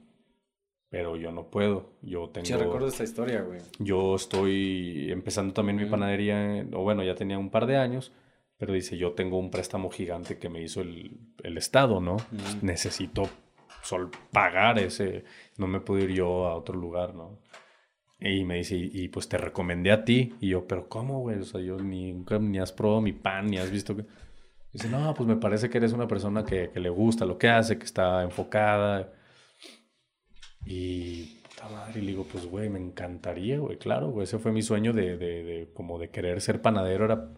[0.94, 1.90] pero yo no puedo.
[2.02, 2.46] Yo tengo.
[2.46, 3.60] Sí, recuerdo esta historia, güey.
[3.80, 8.12] Yo estoy empezando también mi panadería, o bueno, ya tenía un par de años,
[8.56, 12.16] pero dice, yo tengo un préstamo gigante que me hizo el, el Estado, ¿no?
[12.62, 13.28] necesito
[13.82, 15.24] sol pagar ese,
[15.58, 17.38] no me puedo ir yo a otro lugar, ¿no?
[18.20, 20.34] Y me dice, y, pues te recomendé a ti.
[20.40, 21.40] Y yo, pero ¿cómo, güey?
[21.40, 24.06] O sea, yo ni, nunca ni has probado mi pan, ni has visto que...
[24.72, 27.48] Dice, no, pues me parece que eres una persona que, que le gusta lo que
[27.48, 29.12] hace, que está enfocada.
[30.64, 34.24] Y, puta madre, y le digo, pues, güey, me encantaría, güey, claro, güey.
[34.24, 37.28] Ese fue mi sueño de, de, de como de querer ser panadero, era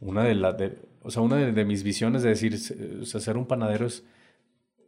[0.00, 0.56] una de las,
[1.02, 2.54] o sea, una de, mis visiones de decir,
[3.00, 4.04] o sea, ser un panadero es,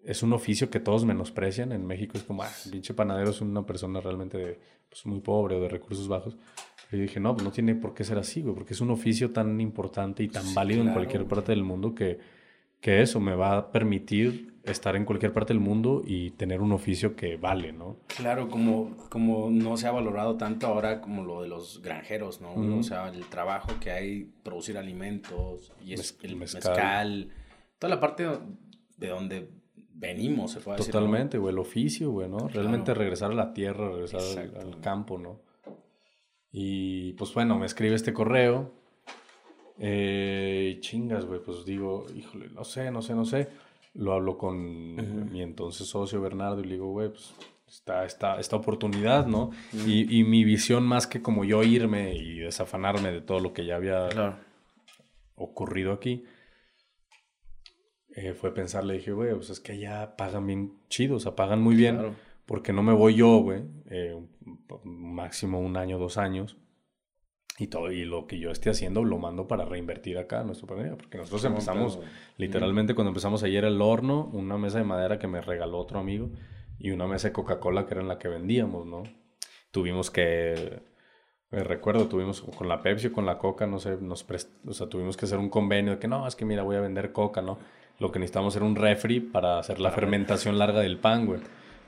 [0.05, 1.73] es un oficio que todos menosprecian.
[1.73, 4.59] En México es como, ah, pinche panadero es una persona realmente
[4.89, 6.37] pues, muy pobre o de recursos bajos.
[6.93, 9.31] Y dije, no, pues no tiene por qué ser así, güey, porque es un oficio
[9.31, 12.19] tan importante y tan válido en cualquier parte del mundo que,
[12.81, 16.73] que eso me va a permitir estar en cualquier parte del mundo y tener un
[16.73, 17.97] oficio que vale, ¿no?
[18.07, 22.55] Claro, como, como no se ha valorado tanto ahora como lo de los granjeros, ¿no?
[22.79, 27.31] O sea, el trabajo que hay, producir alimentos, y es el mezcal.
[27.79, 28.27] toda la parte
[28.97, 29.49] de donde
[29.95, 30.93] venimos, se puede decir.
[30.93, 32.49] Totalmente, güey, el oficio, güey, ¿no?
[32.49, 34.21] Realmente regresar a la tierra, regresar
[34.61, 35.41] al, campo, ¿no?
[36.53, 38.73] Y pues bueno, me escribe este correo.
[39.83, 43.49] Eh, chingas, güey, pues digo, híjole, no sé, no sé, no sé.
[43.95, 47.35] Lo hablo con mi entonces socio Bernardo y le digo, güey, pues
[47.67, 49.51] está esta, esta oportunidad, ¿no?
[49.73, 53.65] y, y, mi visión más que como yo irme y desafanarme de todo lo que
[53.65, 54.39] ya había
[55.37, 56.25] ocurrido aquí,
[58.17, 61.37] eh, fue pensar, le dije, güey, pues es que ya pagan bien chido, o sea,
[61.37, 64.21] pagan muy bien, porque no me voy yo, güey, eh,
[64.85, 66.57] máximo un año, dos años,
[67.61, 70.67] y todo y lo que yo esté haciendo lo mando para reinvertir acá a nuestro
[70.67, 72.01] planeta porque nosotros empezamos
[72.39, 76.31] literalmente cuando empezamos ayer el horno una mesa de madera que me regaló otro amigo
[76.79, 79.03] y una mesa de Coca-Cola que era en la que vendíamos no
[79.73, 80.81] tuvimos que
[81.51, 84.27] me recuerdo tuvimos con la Pepsi o con la Coca no sé nos
[84.67, 86.81] o sea tuvimos que hacer un convenio de que no es que mira voy a
[86.81, 87.59] vender Coca no
[87.99, 91.41] lo que necesitamos era un refri para hacer la fermentación larga del pan güey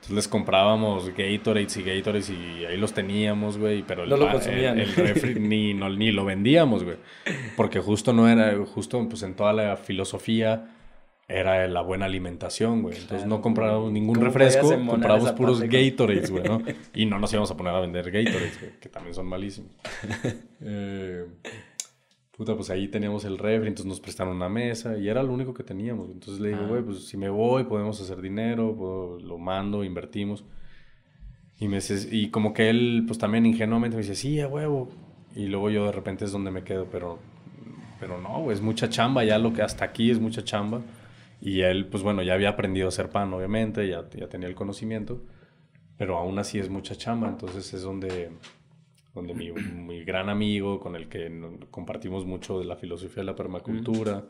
[0.03, 3.83] entonces les comprábamos Gatorades y Gatorades y ahí los teníamos, güey.
[3.83, 4.77] Pero no el, lo consumían.
[4.77, 6.97] El, refri ni, no, ni lo vendíamos, güey.
[7.55, 10.71] Porque justo no era, justo pues en toda la filosofía
[11.29, 12.97] era la buena alimentación, güey.
[12.97, 16.61] Entonces no comprábamos ningún refresco, comprábamos puros Gatorades, güey, ¿no?
[16.93, 19.71] Y no nos íbamos a poner a vender Gatorades, güey, que también son malísimos.
[20.61, 21.25] eh,
[22.35, 25.53] puta, pues ahí teníamos el refri, entonces nos prestaron una mesa y era lo único
[25.53, 26.09] que teníamos.
[26.09, 26.85] Entonces le digo, güey, ah.
[26.85, 30.43] pues si me voy, podemos hacer dinero, lo mando, invertimos.
[31.59, 31.79] Y, me
[32.11, 34.89] y como que él, pues también ingenuamente me dice, sí, a huevo.
[35.35, 37.19] Y luego yo de repente es donde me quedo, pero,
[37.99, 40.81] pero no, güey, es mucha chamba, ya lo que hasta aquí es mucha chamba.
[41.39, 44.55] Y él, pues bueno, ya había aprendido a hacer pan, obviamente, ya, ya tenía el
[44.55, 45.21] conocimiento,
[45.97, 48.31] pero aún así es mucha chamba, entonces es donde
[49.13, 51.31] donde mi, mi, gran amigo con el que
[51.69, 54.27] compartimos mucho de la filosofía de la permacultura,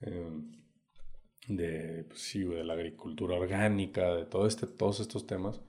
[0.00, 0.52] em,
[1.48, 5.60] de, pues sí, de la agricultura orgánica, de todo este, todos estos temas,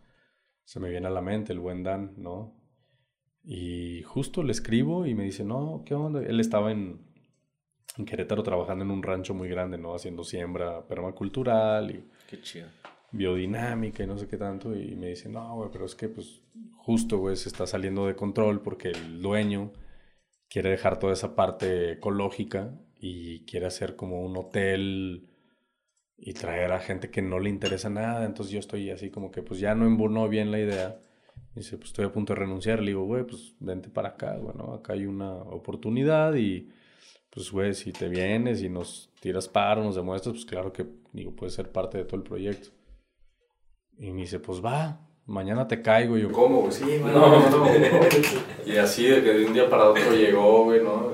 [0.63, 2.57] se me viene a la mente el buen Dan, ¿no?
[3.43, 6.21] Y justo le escribo y me dice, no, ¿qué onda?
[6.21, 7.01] Él estaba en,
[7.97, 9.95] en Querétaro trabajando en un rancho muy grande, ¿no?
[9.95, 12.09] Haciendo siembra permacultural y...
[12.29, 12.67] Qué chido.
[13.11, 14.75] Biodinámica y no sé qué tanto.
[14.75, 16.41] Y me dice, no, güey, pero es que pues
[16.75, 19.71] justo, güey, se está saliendo de control porque el dueño
[20.49, 25.27] quiere dejar toda esa parte ecológica y quiere hacer como un hotel
[26.17, 28.25] y traer a gente que no le interesa nada.
[28.25, 30.99] Entonces yo estoy así como que pues ya no embonó bien la idea.
[31.55, 32.79] dice, pues estoy a punto de renunciar.
[32.79, 36.69] Le digo, güey, pues vente para acá, bueno, acá hay una oportunidad y
[37.31, 41.33] pues, güey, si te vienes y nos tiras paro, nos demuestras, pues claro que, digo,
[41.35, 42.69] puedes ser parte de todo el proyecto.
[43.97, 46.17] Y me dice, pues va, mañana te caigo.
[46.17, 46.71] Y yo, ¿cómo, güey?
[46.71, 47.65] Sí, no, no,
[48.65, 51.11] Y así de que de un día para otro llegó, güey, ¿no?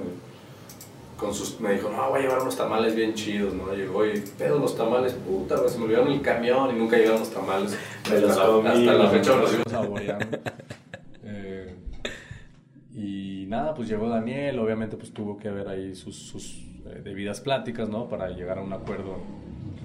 [1.17, 3.73] Con sus, me dijo, no, voy a llevar unos tamales bien chidos, ¿no?
[3.73, 7.21] Llegó y, pedo los tamales, puta, güey, se me olvidaron el camión y nunca llegaron
[7.21, 7.77] los tamales.
[8.03, 10.37] hasta, la, hasta la fecha me los iba saboreando.
[11.23, 11.75] eh,
[12.93, 17.41] y nada, pues llegó Daniel, obviamente pues tuvo que haber ahí sus, sus eh, debidas
[17.41, 18.07] pláticas, ¿no?
[18.07, 19.15] Para llegar a un acuerdo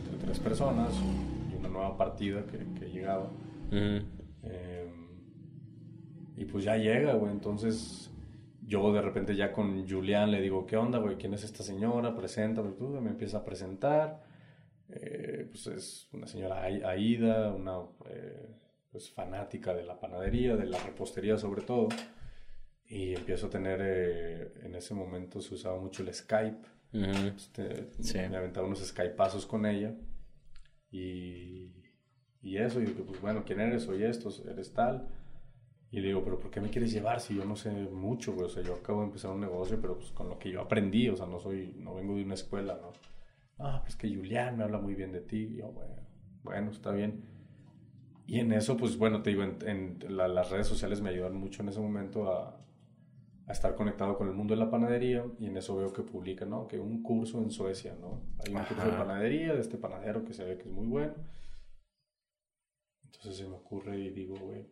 [0.05, 0.93] entre tres personas
[1.73, 3.31] nueva partida que, que llegaba.
[3.71, 4.05] Em,
[6.37, 7.33] y pues ya llega, güey.
[7.33, 8.11] Entonces
[8.65, 11.17] yo de repente ya con Julián le digo, ¿qué onda, güey?
[11.17, 12.15] ¿Quién es esta señora?
[12.15, 14.23] Presenta, tú me empieza a presentar.
[14.89, 17.79] Eh, pues es una señora Aida, una
[18.11, 18.49] eh,
[18.91, 21.89] pues fanática de la panadería, de la repostería sobre todo.
[22.87, 26.69] Y empiezo a tener, eh, en ese momento se usaba mucho el Skype.
[26.93, 29.95] Este, me aventaba unos Skypeazos con ella.
[30.93, 31.73] Y
[32.43, 33.85] y eso, y pues bueno, ¿quién eres?
[33.85, 35.09] Soy esto, eres tal.
[35.93, 38.49] Y le digo, pero ¿por qué me quieres llevar si yo no sé mucho, O
[38.49, 41.17] sea, yo acabo de empezar un negocio, pero pues con lo que yo aprendí, o
[41.17, 42.93] sea, no soy, no vengo de una escuela, ¿no?
[43.59, 45.51] Ah, pues que Julián me habla muy bien de ti.
[45.53, 45.95] Y yo, bueno,
[46.43, 47.23] bueno, está bien.
[48.27, 51.69] Y en eso, pues bueno, te digo, en, las redes sociales me ayudan mucho en
[51.69, 52.59] ese momento a,
[53.53, 55.25] a, estar conectado con el mundo de la panadería.
[55.39, 56.67] Y en eso veo que publican, ¿no?
[56.67, 58.23] Que un curso en Suecia, ¿no?
[58.45, 61.15] Hay un curso de panadería de este panadero que se ve que es muy bueno
[63.23, 64.67] entonces se me ocurre y digo, güey,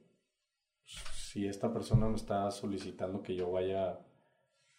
[0.83, 4.01] si esta persona me está solicitando que yo vaya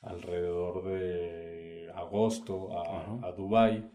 [0.02, 3.90] alrededor de agosto a, a Dubai,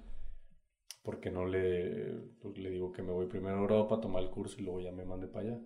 [1.02, 2.10] porque no le,
[2.40, 4.80] pues, le digo que me voy primero a Europa a tomar el curso y luego
[4.80, 5.60] ya me mande para allá?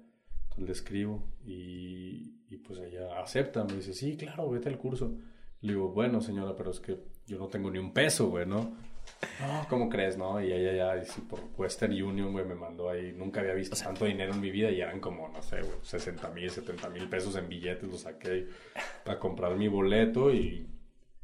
[0.61, 5.15] Le escribo y, y pues ella acepta, me dice, sí, claro, vete al curso.
[5.63, 8.75] Le digo, bueno, señora, pero es que yo no tengo ni un peso, güey, ¿no?
[9.41, 10.41] No, ¿cómo crees, no?
[10.43, 13.13] Y ella ya, y por Western Union, güey, me mandó ahí.
[13.13, 16.31] Nunca había visto tanto dinero en mi vida y eran como, no sé, güey, 60
[16.31, 17.89] mil, 70 mil pesos en billetes.
[17.89, 18.49] Lo saqué
[19.05, 20.67] para comprar mi boleto y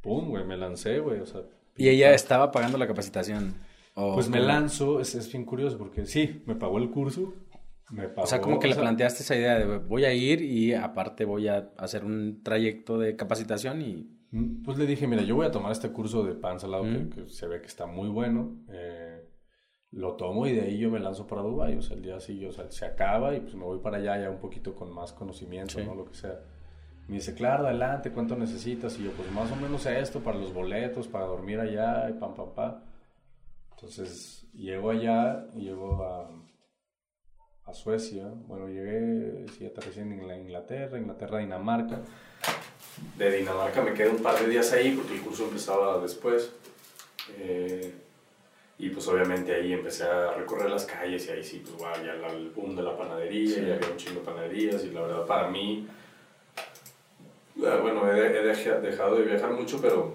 [0.01, 1.21] pum, güey, me lancé, güey.
[1.21, 1.43] O sea,
[1.77, 3.55] ¿Y ella estaba pagando la capacitación?
[3.95, 7.33] pues me lanzo, es, es, bien curioso porque sí, me pagó el curso.
[7.91, 10.75] Me pagó, o sea, como que le planteaste esa idea de voy a ir y
[10.75, 15.37] aparte voy a hacer un trayecto de capacitación y Mm, pues le dije, mira, yo
[15.37, 18.57] voy a tomar este curso de pan salado que, se ve que está muy bueno.
[18.69, 19.25] Eh,
[19.93, 21.77] lo tomo y de ahí yo me lanzo para Dubái.
[21.77, 24.21] O sea, el día así, o sea, se acaba y pues me voy para allá
[24.21, 25.95] ya un poquito con más conocimiento, ¿no?
[25.95, 26.39] Lo que sea.
[27.09, 28.99] Me dice, claro, adelante, ¿cuánto necesitas?
[28.99, 32.35] Y yo, pues más o menos esto para los boletos, para dormir allá y pam,
[32.35, 32.81] pam, pam.
[33.71, 36.29] Entonces, llego allá, llego a,
[37.67, 38.25] a Suecia.
[38.47, 42.01] Bueno, llegué, sí, aterricé en Inglaterra, Inglaterra, Dinamarca
[43.17, 46.53] de Dinamarca me quedé un par de días ahí porque el curso empezaba después.
[47.39, 47.93] Eh,
[48.79, 52.13] y pues obviamente ahí empecé a recorrer las calles y ahí sí, pues wow, ya
[52.29, 55.49] el boom de la panadería, y había un chingo de panaderías y la verdad para
[55.49, 55.89] mí,
[57.67, 60.15] ah, bueno, he, dejado de viajar mucho, pero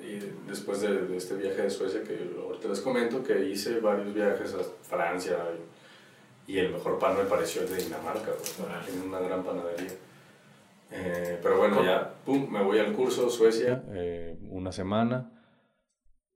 [0.00, 0.18] y
[0.48, 2.14] después de, este viaje de Suecia que
[2.62, 5.36] ahorita les comento que hice varios viajes a Francia
[6.46, 8.32] y, el mejor pan me pareció el de Dinamarca,
[8.84, 9.92] tiene una gran panadería.
[10.90, 15.30] Eh, pero bueno, ya, pum, me voy al curso Suecia, eh, una semana.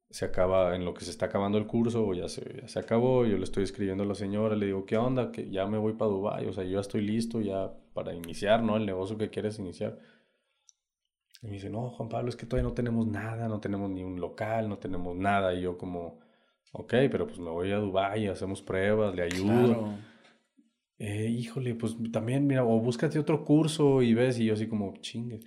[0.08, 2.78] Se acaba, en lo que se está acabando el curso, o ya se, ya se
[2.78, 5.32] acabó, yo le estoy escribiendo a la señora, le digo, ¿qué onda?
[5.32, 8.62] Que ya me voy para Dubái, o sea, yo ya estoy listo ya para iniciar,
[8.62, 8.76] ¿no?
[8.76, 9.98] El negocio que quieres iniciar.
[11.42, 14.02] Y me dice, no, Juan Pablo, es que todavía no tenemos nada, no tenemos ni
[14.02, 15.54] un local, no tenemos nada.
[15.54, 16.20] Y yo como,
[16.72, 19.94] ok, pero pues me voy a Dubái, hacemos pruebas, le ayudo
[20.98, 24.94] eh, híjole, pues también, mira, o búscate otro curso y ves, y yo así como,
[25.00, 25.40] chingue.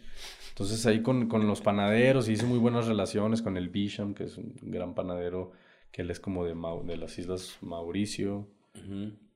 [0.50, 4.38] Entonces ahí con, con los panaderos hice muy buenas relaciones con el Bisham, que es
[4.38, 5.52] un gran panadero,
[5.92, 6.54] que él es como de,
[6.86, 8.48] de las Islas Mauricio,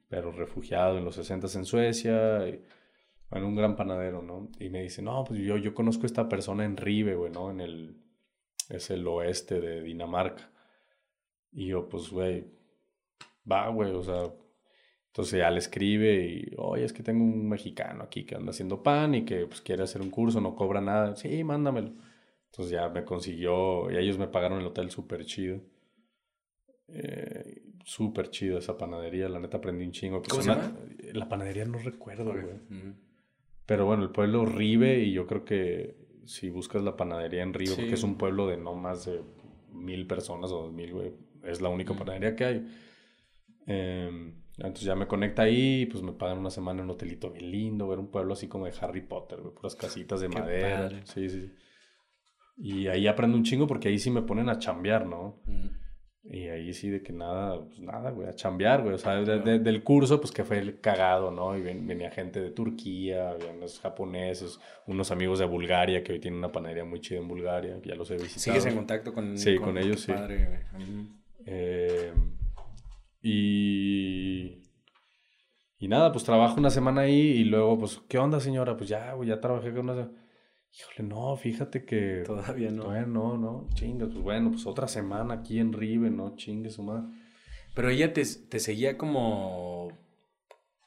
[0.07, 2.47] pero refugiado en los 60 en Suecia.
[2.47, 2.61] Y,
[3.33, 4.51] bueno, un gran panadero, ¿no?
[4.59, 7.49] Y me dice, no, pues yo, yo conozco a esta persona en Ribe, güey, ¿no?
[7.49, 7.97] En el,
[8.69, 10.51] es el oeste de Dinamarca.
[11.51, 12.45] Y yo, pues, güey,
[13.51, 14.31] va, güey, o sea,
[15.07, 18.83] entonces ya le escribe y, oye, es que tengo un mexicano aquí que anda haciendo
[18.83, 21.15] pan y que pues quiere hacer un curso, no cobra nada.
[21.15, 21.91] Sí, mándamelo.
[22.51, 25.59] Entonces ya me consiguió, y ellos me pagaron el hotel súper chido.
[26.87, 30.21] Eh, súper chido esa panadería, la neta aprendí un chingo.
[30.21, 30.71] ¿Cómo se llama?
[31.13, 32.93] La panadería no recuerdo, güey.
[33.65, 35.95] Pero bueno, el pueblo Ribe, y yo creo que
[36.25, 39.21] si buscas la panadería en Ribe, porque es un pueblo de no más de
[39.71, 41.13] mil personas o dos mil, güey,
[41.43, 42.67] es la única panadería que hay.
[43.67, 47.49] Eh, entonces ya me conecta ahí, pues me pagan una semana en un hotelito bien
[47.49, 50.89] lindo, ver un pueblo así como de Harry Potter, puras casitas de madera.
[51.05, 51.51] Sí, sí.
[52.57, 55.41] Y ahí aprendo un chingo porque ahí sí me ponen a chambear, ¿no?
[56.25, 58.93] Y ahí sí de que nada, pues nada, güey, a chambear, güey.
[58.93, 61.57] O sea, del curso, pues que fue el cagado, ¿no?
[61.57, 66.37] Y venía gente de Turquía, había unos japoneses, unos amigos de Bulgaria que hoy tienen
[66.39, 68.39] una panadería muy chida en Bulgaria, ya los he visitado.
[68.39, 70.13] ¿Sigues en contacto con Sí, con, ellos, sí.
[71.45, 72.13] Eh,
[73.21, 74.59] y...
[75.77, 78.77] Y nada, pues trabajo una semana ahí y luego, pues, ¿qué onda, señora?
[78.77, 80.09] Pues ya, güey, ya trabajé con una...
[80.75, 82.23] Híjole, no, fíjate que.
[82.25, 82.83] Todavía no.
[82.83, 83.69] Todavía no, no.
[83.75, 86.35] Chingas, pues bueno, pues otra semana aquí en Rive, ¿no?
[86.35, 87.13] Chingue su madre.
[87.75, 89.89] Pero ella te, te seguía como.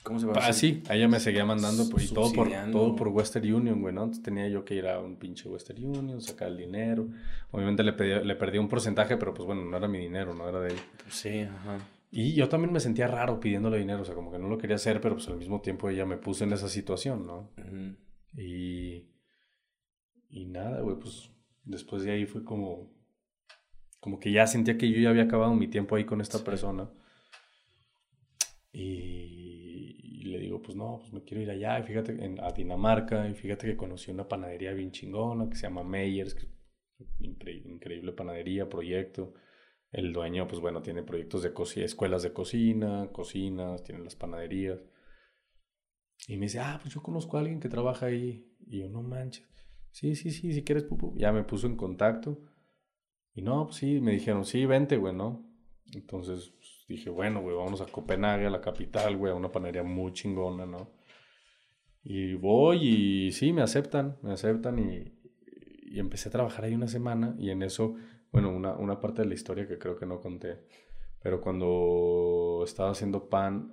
[0.02, 2.94] ¿Cómo se va a Ah, sí, ella me seguía mandando pues, y todo por, todo
[2.94, 4.04] por Western Union, güey, ¿no?
[4.04, 7.08] Entonces tenía yo que ir a un pinche Western Union, sacar el dinero.
[7.50, 10.48] Obviamente le, pedí, le perdí un porcentaje, pero pues bueno, no era mi dinero, no
[10.48, 10.82] era de ella.
[11.08, 11.78] Sí, ajá.
[12.12, 14.76] Y yo también me sentía raro pidiéndole dinero, o sea, como que no lo quería
[14.76, 17.50] hacer, pero pues al mismo tiempo ella me puso en esa situación, ¿no?
[18.36, 19.06] Y
[20.36, 21.30] y nada, güey, pues
[21.64, 22.92] después de ahí fue como,
[24.00, 26.90] como que ya sentía que yo ya había acabado mi tiempo ahí con esta persona.
[28.70, 33.26] Y, le digo, pues no, pues me quiero ir allá, y fíjate, en, a Dinamarca,
[33.30, 36.48] y fíjate que conocí una panadería bien chingona que se llama Meyers, que
[37.20, 39.32] increíble panadería, proyecto.
[39.90, 44.84] El dueño, pues bueno, tiene proyectos de cocina, escuelas de cocina, cocinas, tiene las panaderías.
[46.28, 48.52] Y me dice, ah, pues yo conozco a alguien que trabaja ahí.
[48.66, 49.55] Y yo, no manches.
[49.96, 50.86] Sí, sí, sí, si quieres.
[51.14, 52.38] Ya me puso en contacto.
[53.34, 55.42] Y no, pues sí, me dijeron, sí, vente, güey, ¿no?
[55.94, 59.84] Entonces pues, dije, bueno, güey, vamos a Copenhague, a la capital, güey, a una panadería
[59.84, 60.90] muy chingona, ¿no?
[62.02, 65.14] Y voy y sí, me aceptan, me aceptan y,
[65.86, 67.96] y empecé a trabajar ahí una semana y en eso,
[68.32, 70.58] bueno, una, una parte de la historia que creo que no conté,
[71.22, 73.72] pero cuando estaba haciendo pan,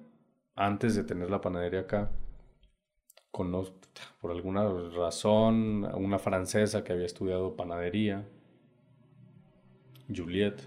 [0.56, 2.14] antes de tener la panadería acá,
[3.34, 3.76] conozco,
[4.22, 8.26] por alguna razón, una francesa que había estudiado panadería,
[10.15, 10.61] Juliette,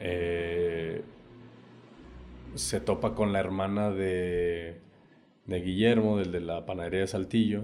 [0.00, 1.02] eh,
[2.56, 4.80] se topa con la hermana de,
[5.46, 7.62] de Guillermo, del de la panadería de Saltillo,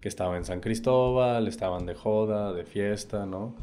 [0.00, 3.54] que estaba en San Cristóbal, estaban de joda, de fiesta, ¿no?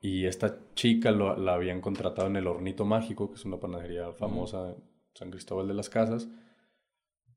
[0.00, 4.70] Y esta chica la habían contratado en el Hornito Mágico, que es una panadería famosa
[4.70, 4.76] en
[5.12, 6.28] San Cristóbal de las Casas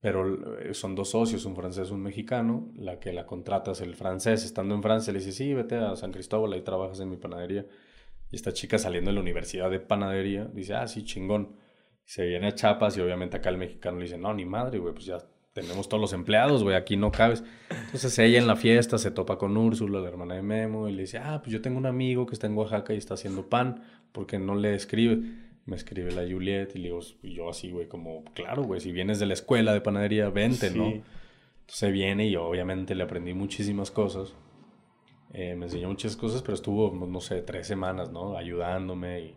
[0.02, 3.95] pero eh, son dos socios, un francés un mexicano, la que la contrata es el
[3.95, 7.18] francés, estando en Francia le dice, sí, vete a San Cristóbal, ahí trabajas en mi
[7.18, 7.65] panadería.
[8.32, 11.56] Y esta chica saliendo de la universidad de panadería, dice, ah, sí, chingón.
[12.03, 14.94] se viene a Chapas y obviamente acá el mexicano le dice, no, ni madre, güey,
[14.94, 15.19] pues ya
[15.53, 17.44] tenemos todos los empleados, güey, aquí no cabes.
[17.69, 21.03] Entonces ella en la fiesta se topa con Úrsula, la hermana de Memo, y le
[21.03, 23.84] dice, ah, pues yo tengo un amigo que está en Oaxaca y está haciendo pan,
[24.11, 25.51] porque no le escribe?
[25.66, 29.20] Me escribe la Juliet y le digo, yo así, güey, como, claro, güey, si vienes
[29.20, 30.92] de la escuela de panadería, vente, ¿no?
[31.62, 34.36] Entonces viene y obviamente le aprendí muchísimas cosas.
[35.34, 38.36] Eh, me enseñó muchas cosas, pero estuvo, no sé, tres semanas, ¿no?
[38.36, 39.36] Ayudándome y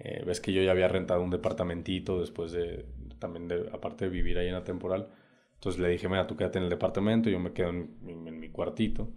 [0.00, 2.86] eh, ves que yo ya había rentado un departamentito después de,
[3.18, 5.08] también de, aparte de vivir ahí en la temporal.
[5.54, 8.48] Entonces le dije, mira, tú quédate en el departamento, yo me quedo en, en mi
[8.48, 9.12] cuartito.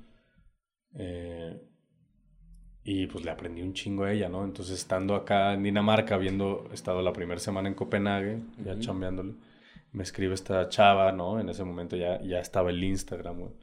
[0.95, 1.59] Eh,
[2.83, 4.43] y pues le aprendí un chingo a ella, ¿no?
[4.43, 9.35] Entonces estando acá en Dinamarca, habiendo estado la primera semana en Copenhague, ya chambeándole,
[9.91, 11.39] me escribe esta chava, ¿no?
[11.39, 13.53] En ese momento ya, ya estaba el Instagram, güey.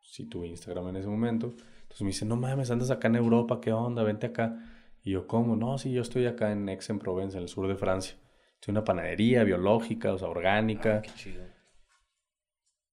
[0.00, 1.54] Sí tuve Instagram en ese momento.
[1.82, 4.02] Entonces me dice, no mames, andas acá en Europa, ¿qué onda?
[4.02, 4.56] Vente acá.
[5.02, 5.54] Y yo, ¿cómo?
[5.54, 8.16] No, sí, yo estoy acá en Aix-en-Provence, en el sur de Francia.
[8.54, 10.96] Estoy en una panadería biológica, o sea, orgánica.
[10.96, 11.44] Ah, qué chido.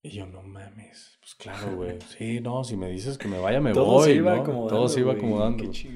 [0.03, 1.17] Y yo, no mames.
[1.19, 1.99] Pues claro, güey.
[2.17, 4.05] Sí, no, si me dices que me vaya, me Todo voy.
[4.05, 4.41] Se iba ¿no?
[4.41, 5.71] acomodando, Todo se iba acomodando.
[5.71, 5.89] Qué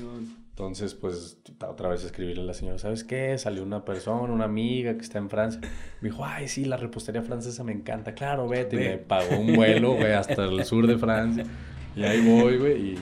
[0.49, 3.37] Entonces, pues, otra vez escribirle a la señora, ¿sabes qué?
[3.37, 5.59] Salió una persona, una amiga que está en Francia.
[6.01, 8.13] Me dijo, ay, sí, la repostería francesa me encanta.
[8.13, 8.75] Claro, vete.
[8.75, 11.43] Y me pagó un vuelo, güey, hasta el sur de Francia.
[11.95, 12.89] Y ahí voy, güey.
[12.89, 12.99] Y,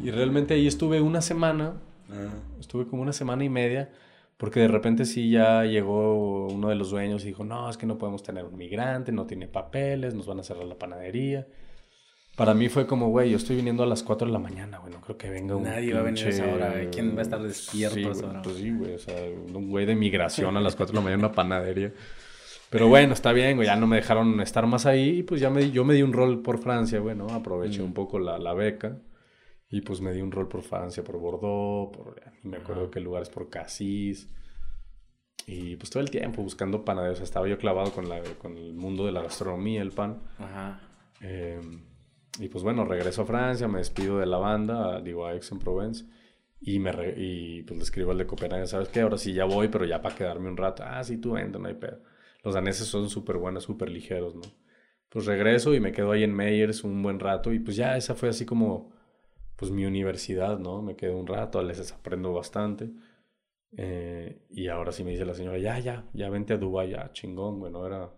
[0.00, 1.74] y realmente ahí estuve una semana.
[2.60, 3.90] Estuve como una semana y media
[4.36, 7.86] porque de repente sí ya llegó uno de los dueños y dijo, no, es que
[7.86, 11.46] no podemos tener un migrante, no tiene papeles, nos van a cerrar la panadería.
[12.36, 14.92] Para mí fue como, güey, yo estoy viniendo a las 4 de la mañana, güey,
[14.92, 17.22] no creo que venga un Nadie va a venir a esa hora, ¿quién va a
[17.22, 18.42] estar despierto a esa hora?
[18.42, 19.14] Pues sí, güey, o sea,
[19.54, 21.92] un güey de migración a las 4 de la mañana una panadería.
[22.70, 25.48] Pero bueno, está bien, güey, ya no me dejaron estar más ahí y pues ya
[25.48, 27.28] me, yo me di un rol por Francia, güey, ¿no?
[27.28, 27.84] Aproveché mm.
[27.84, 28.96] un poco la, la beca.
[29.70, 33.28] Y pues me di un rol por Francia, por Bordeaux, por, me acuerdo qué lugares,
[33.28, 34.28] por Cassis.
[35.46, 37.20] Y pues todo el tiempo buscando panaderos.
[37.20, 40.22] Estaba yo clavado con, la, con el mundo de la gastronomía, el pan.
[40.38, 40.80] Ajá.
[41.20, 41.84] Em,
[42.38, 46.06] y pues bueno, regreso a Francia, me despido de la banda, digo a Aix-en-Provence.
[46.60, 49.02] Y, me y pues le escribo al de Copenhague, ¿sabes qué?
[49.02, 50.82] Ahora sí ya voy, pero ya para quedarme un rato.
[50.86, 52.00] Ah, sí, tú entra, no hay pedo.
[52.42, 54.42] Los daneses son súper buenos, súper ligeros, ¿no?
[55.10, 57.52] Pues regreso y me quedo ahí en Meyers un buen rato.
[57.52, 58.93] Y pues ya esa fue así como
[59.56, 60.82] pues mi universidad, ¿no?
[60.82, 62.90] Me quedé un rato, a veces aprendo bastante.
[63.76, 67.12] Eh, y ahora sí me dice la señora, ya, ya, ya vente a Dubái, ya,
[67.12, 68.10] chingón, bueno, era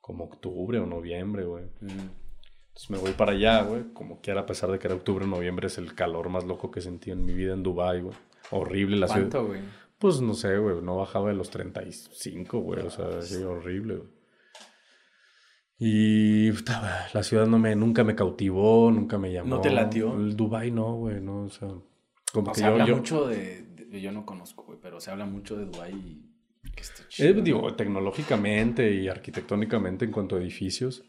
[0.00, 1.64] como octubre o noviembre, güey.
[1.80, 3.92] Entonces me voy para allá, güey.
[3.92, 6.70] Como quiera, a pesar de que era octubre o noviembre, es el calor más loco
[6.70, 8.14] que sentí en mi vida en Dubái, güey.
[8.50, 9.30] Horrible la ciudad.
[9.30, 9.60] ¿Cuánto, güey?
[9.98, 10.82] Pues no sé, güey.
[10.82, 12.80] No bajaba de los 35, güey.
[12.80, 14.08] O sea, sí, horrible, güey.
[15.84, 16.52] Y
[17.12, 19.56] la ciudad no me, nunca me cautivó, nunca me llamó.
[19.56, 20.14] ¿No te latió?
[20.14, 21.70] El Dubai no, güey, no, o sea.
[22.32, 23.66] Como que se habla mucho de,
[24.00, 27.30] Yo no conozco, güey, pero se habla mucho de Dubai y que está chido.
[27.30, 31.02] Eh, digo, tecnológicamente y arquitectónicamente en cuanto a edificios.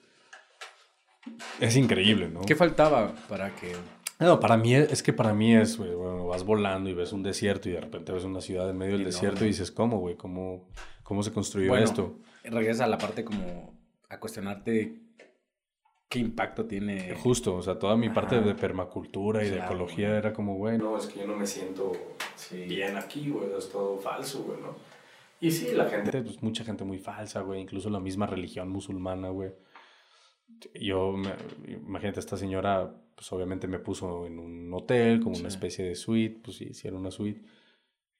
[1.59, 2.41] Es increíble, ¿no?
[2.41, 3.73] ¿Qué faltaba para que.?
[4.19, 7.21] No, para mí es, que para mí es, güey, bueno, vas volando y ves un
[7.21, 10.15] desierto y de repente ves una ciudad en medio del desierto y dices, ¿cómo, güey?
[10.15, 10.67] ¿Cómo,
[11.03, 12.17] ¿Cómo se construyó esto?
[12.43, 13.72] Regresa a la parte como
[14.09, 14.99] a cuestionarte
[16.09, 17.15] qué impacto tiene.
[17.15, 20.95] Justo, o sea, toda mi parte de permacultura y de ecología era como, güey, no,
[20.97, 21.91] es que yo no me siento
[22.67, 24.75] bien aquí, güey, es todo falso, güey, ¿no?
[25.41, 29.29] Y sí, la gente, pues mucha gente muy falsa, güey, incluso la misma religión musulmana,
[29.29, 29.51] güey.
[30.79, 31.15] Yo,
[31.67, 36.39] imagínate, esta señora, pues obviamente me puso en un hotel, como una especie de suite,
[36.43, 37.41] pues sí, sí era una suite.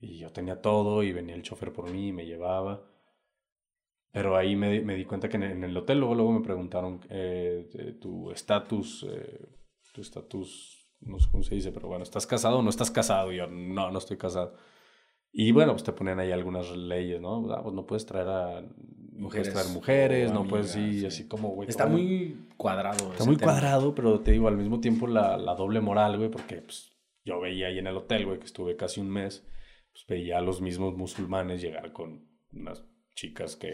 [0.01, 2.81] Y yo tenía todo y venía el chofer por mí y me llevaba.
[4.13, 7.97] Pero ahí me, me, di cuenta que en, el hotel luego, luego me preguntaron eh,
[7.99, 9.49] tu estatus, eh,
[9.91, 13.31] tu estatus, no sé cómo se dice, pero bueno, ¿estás casado o no estás casado?
[13.33, 14.55] Y yo, no, no estoy casado.
[15.31, 17.51] Y bueno, pues te ponían ahí algunas leyes, ¿no?
[17.51, 18.63] Ah, pues no puedes traer a
[19.13, 21.67] mujeres, traer mujeres, no puedes, ir así como, güey.
[21.67, 23.13] Está muy cuadrado.
[23.13, 26.61] Está muy cuadrado, pero te digo, al mismo tiempo la, la doble moral, güey, porque
[26.61, 26.91] pues,
[27.25, 29.43] yo veía ahí en el hotel, güey, que estuve casi un mes,
[29.91, 32.85] pues veía a los mismos musulmanes llegar con unas
[33.15, 33.73] chicas que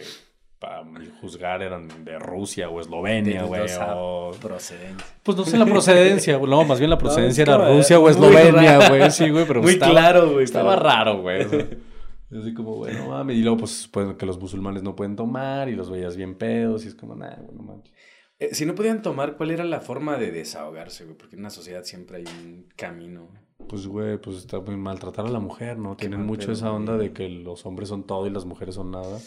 [0.60, 0.84] para
[1.22, 3.62] juzgar eran de Rusia o Eslovenia, güey.
[3.82, 4.32] O...
[4.42, 5.06] procedencia.
[5.24, 9.10] Pues no sé la procedencia, no, más bien la procedencia era Rusia o Eslovenia, güey,
[9.10, 10.44] sí, güey, pero muy estaba, claro, güey.
[10.44, 11.48] Estaba raro, güey.
[12.38, 15.76] así como, bueno, mames, y luego pues, pues, que los musulmanes no pueden tomar y
[15.76, 17.92] los veías bien pedos y es como, nah, güey, no mames.
[18.40, 21.18] Eh, si no podían tomar, ¿cuál era la forma de desahogarse, güey?
[21.18, 23.30] Porque en una sociedad siempre hay un camino.
[23.68, 25.96] Pues, güey, pues está muy maltratar a la mujer, ¿no?
[25.98, 29.20] Tienen mucho esa onda de que los hombres son todo y las mujeres son nada.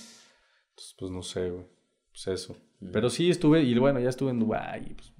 [0.82, 1.66] Entonces, pues no sé, güey.
[2.10, 2.56] Pues eso.
[2.92, 5.12] Pero sí estuve, y bueno, ya estuve en Dubái, pues,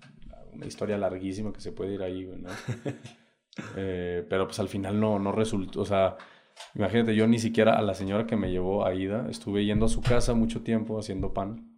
[0.52, 2.51] una historia larguísima que se puede ir ahí, güey, ¿no?
[3.76, 6.16] Eh, pero pues al final no, no resultó, o sea,
[6.74, 9.89] imagínate, yo ni siquiera a la señora que me llevó a Ida, estuve yendo a
[9.90, 11.70] su casa mucho tiempo haciendo pan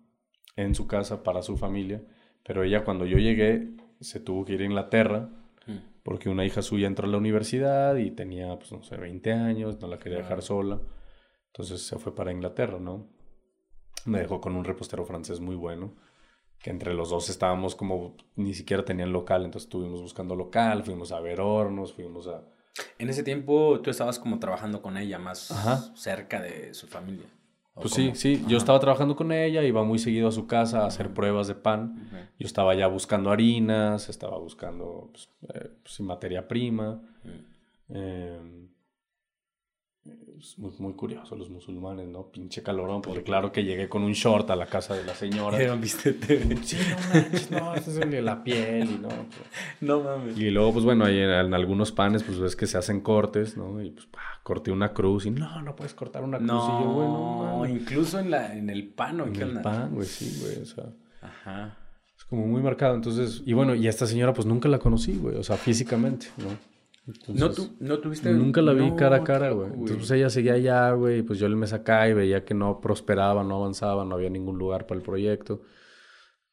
[0.54, 2.00] en su casa para su familia,
[2.44, 5.30] pero ella cuando yo llegué se tuvo que ir a Inglaterra
[6.04, 9.80] porque una hija suya entró a la universidad y tenía, pues no sé, 20 años,
[9.80, 10.80] no la quería dejar sola,
[11.48, 13.08] entonces se fue para Inglaterra, ¿no?
[14.06, 15.92] Me dejó con un repostero francés muy bueno,
[16.58, 21.12] que entre los dos estábamos como, ni siquiera tenían local, entonces estuvimos buscando local, fuimos
[21.12, 22.42] a ver hornos, fuimos a...
[22.98, 25.54] En ese tiempo tú estabas como trabajando con ella más
[25.94, 27.26] cerca de su familia.
[27.74, 30.86] Pues sí, sí, yo estaba trabajando con ella, iba muy seguido a su casa a
[30.86, 32.08] hacer pruebas de pan.
[32.38, 37.02] Yo estaba ya buscando harinas, estaba buscando pues, eh, pues materia prima.
[40.38, 42.26] Es muy, muy curioso los musulmanes, ¿no?
[42.30, 45.74] Pinche calorón, porque claro que llegué con un short a la casa de la señora.
[45.76, 46.14] ¿viste?
[46.62, 49.08] Sí, no manches, no, es la piel y no.
[49.08, 49.48] Pues.
[49.80, 50.36] No mames.
[50.36, 53.82] Y luego, pues bueno, ahí en, algunos panes, pues ves que se hacen cortes, ¿no?
[53.82, 54.06] Y pues,
[54.42, 56.48] corté una cruz y no, no puedes cortar una cruz.
[56.48, 60.06] No, y yo, bueno, incluso en, la, en el pan, ¿o En el pan, güey,
[60.06, 60.84] sí, güey, o sea.
[61.22, 61.78] Ajá.
[62.14, 65.16] Es como muy marcado, entonces, y bueno, y a esta señora, pues nunca la conocí,
[65.16, 66.73] güey, o sea, físicamente, ¿no?
[67.28, 67.50] ¿No,
[67.80, 68.32] ¿No tuviste?
[68.32, 69.68] Nunca la vi cara a cara, güey.
[69.68, 72.80] Entonces pues, ella seguía allá, güey, pues yo le me sacaba y veía que no
[72.80, 75.62] prosperaba, no avanzaba, no había ningún lugar para el proyecto.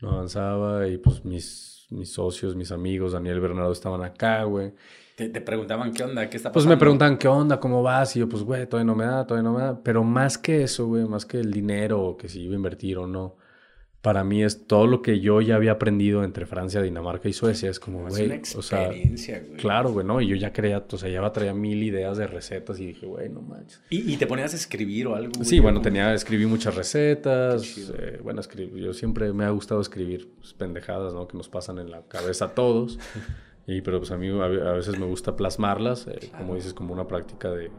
[0.02, 4.74] No avanzaba y pues mis, mis socios, mis amigos, Daniel Bernardo estaban acá, güey.
[5.16, 6.54] Te, te, preguntaban qué onda, qué está pasando.
[6.54, 9.26] Pues me preguntaban qué onda, cómo vas, y yo pues, güey, todavía no me da,
[9.26, 9.82] todavía no me da.
[9.84, 13.08] Pero más que eso, güey, más que el dinero, que si iba a invertir o
[13.08, 13.38] no,
[14.02, 17.70] para mí es todo lo que yo ya había aprendido entre Francia, Dinamarca y Suecia.
[17.70, 18.90] Es como, güey, o sea,
[19.58, 20.20] claro, güey, ¿no?
[20.22, 23.30] Y yo ya creía, o sea, ya traía mil ideas de recetas y dije, güey,
[23.30, 23.82] no manches.
[23.92, 25.44] ¿Y, te ponías a escribir o algo?
[25.44, 27.92] Sí, bueno, tenía, escribí muchas recetas.
[27.98, 31.28] Eh, bueno, escribí, yo siempre me ha gustado escribir pues, pendejadas, ¿no?
[31.28, 32.98] Que nos pasan en la cabeza a todos.
[33.68, 37.08] y, pero pues a mí a, veces me gusta plasmarlas, eh, como dices, como una
[37.08, 37.70] práctica de,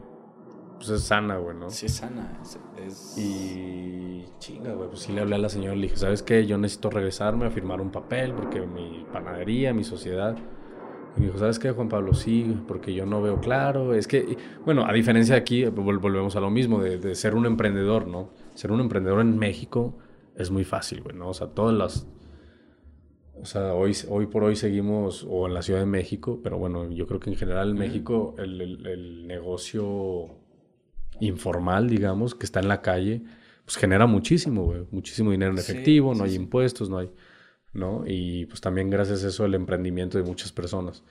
[0.77, 1.69] pues es sana, güey, ¿no?
[1.69, 2.39] Sí, es sana.
[2.85, 6.45] Es, Y chinga, güey, pues sí le hablé a la señora, le dije, ¿sabes qué?
[6.45, 10.37] Yo necesito regresarme a firmar un papel porque mi panadería, mi sociedad...
[11.15, 12.15] Y me dijo, ¿sabes qué, Juan Pablo?
[12.15, 13.93] Sí, porque yo no veo claro.
[13.93, 14.35] Es que,
[14.65, 18.31] bueno, a diferencia de aquí, volvemos a lo mismo, de, de ser un emprendedor, ¿no?
[18.55, 19.95] Ser un emprendedor en México
[20.35, 21.29] es muy fácil, güey, ¿no?
[21.29, 22.07] O sea, todas las
[23.39, 26.89] O sea, hoy, hoy por hoy seguimos, o en la Ciudad de México, pero bueno,
[26.91, 30.42] yo creo que en general en México el, el, negocio
[31.25, 33.21] informal, digamos, que está en la calle,
[33.65, 37.11] pues genera muchísimo, güey, muchísimo dinero en efectivo, no hay impuestos, no hay,
[37.73, 38.03] ¿no?
[38.05, 41.03] Y pues también gracias a eso el emprendimiento de muchas personas.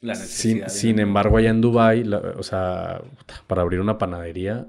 [0.00, 0.14] La.
[0.14, 3.02] Sin, sin embargo, allá en Dubai, o sea,
[3.46, 4.66] para abrir una panadería,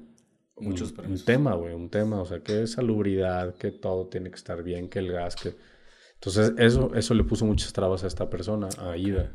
[0.62, 4.36] Muchos un, un tema, güey, un tema, o sea, que salubridad, que todo tiene que
[4.36, 5.56] estar bien, que el gas, que...
[6.16, 9.32] Entonces, eso, eso le puso muchas trabas a esta persona, a Ida.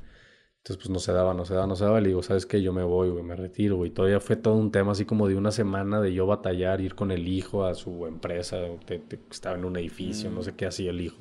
[0.67, 2.01] Entonces, pues no se daba, no se daba, no se daba.
[2.01, 2.61] Le digo, ¿sabes qué?
[2.61, 3.91] Yo me voy, güey, me retiro, güey.
[3.91, 7.13] Todavía fue todo un tema así como de una semana de yo batallar, ir con
[7.13, 8.57] el hijo a su empresa,
[9.31, 10.43] estaba en un edificio, no mm.
[10.43, 11.19] sé qué hacía el hijo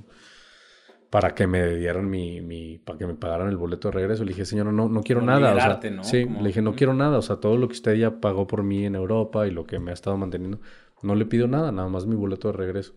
[1.11, 4.23] para que me dieran mi, mi, para que me pagaran el boleto de regreso.
[4.23, 5.53] Le dije, señor, no, no quiero nada.
[5.53, 6.03] O sea, ¿no?
[6.03, 7.19] Sí, le dije, no quiero nada.
[7.19, 9.79] O sea, todo lo que usted ya pagó por mí en Europa y lo que
[9.79, 10.59] me ha estado manteniendo,
[11.03, 12.95] no le pido nada, nada más mi boleto de regreso.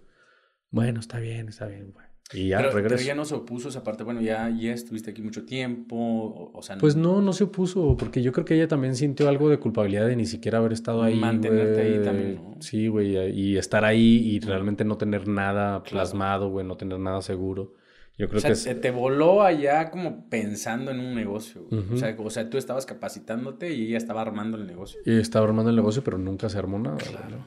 [0.70, 1.92] Bueno, está bien, está bien,
[2.32, 2.96] Y ya regreso.
[2.96, 4.04] Pero ya no se opuso esa parte.
[4.04, 6.50] Bueno, ya, ya estuviste aquí mucho tiempo.
[6.52, 9.48] O, sea, Pues no, no se opuso, porque yo creo que ella también sintió algo
[9.48, 11.16] de culpabilidad de ni siquiera haber estado ahí.
[11.16, 12.56] Mantenerte ahí también, ¿no?
[12.60, 17.22] Sí, güey, y estar ahí y realmente no tener nada plasmado, güey, no tener nada
[17.22, 17.74] seguro.
[18.18, 21.66] Yo creo o sea, que se te voló allá como pensando en un negocio.
[21.70, 25.00] o, sea, o, sea, tú estabas capacitándote y ella estaba armando el negocio.
[25.06, 26.96] Y estaba armando el negocio, pero nunca se armó nada.
[26.96, 27.44] Claro.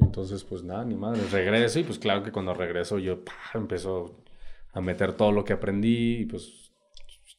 [0.00, 1.20] Entonces, pues nada, ni madre.
[1.30, 3.20] Regreso y pues claro que cuando regreso yo
[3.52, 4.23] empezó
[4.74, 6.72] a meter todo lo que aprendí y pues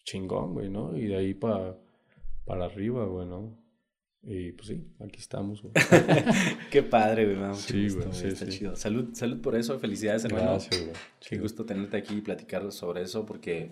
[0.03, 0.98] chingón, güey, ¿no?
[0.98, 1.78] Y de ahí para
[2.45, 3.57] para arriba, güey, ¿no?
[4.24, 5.74] Y pues sí, aquí estamos, güey.
[6.72, 7.53] Qué padre, güey.
[7.56, 8.07] sí, güey.
[8.12, 8.76] Sí, está chido.
[8.76, 9.78] Salud, salud por eso.
[9.80, 10.52] Felicidades, hermano.
[10.52, 10.95] Gracias, güey.
[11.28, 13.72] Qué gusto tenerte aquí y platicar sobre eso porque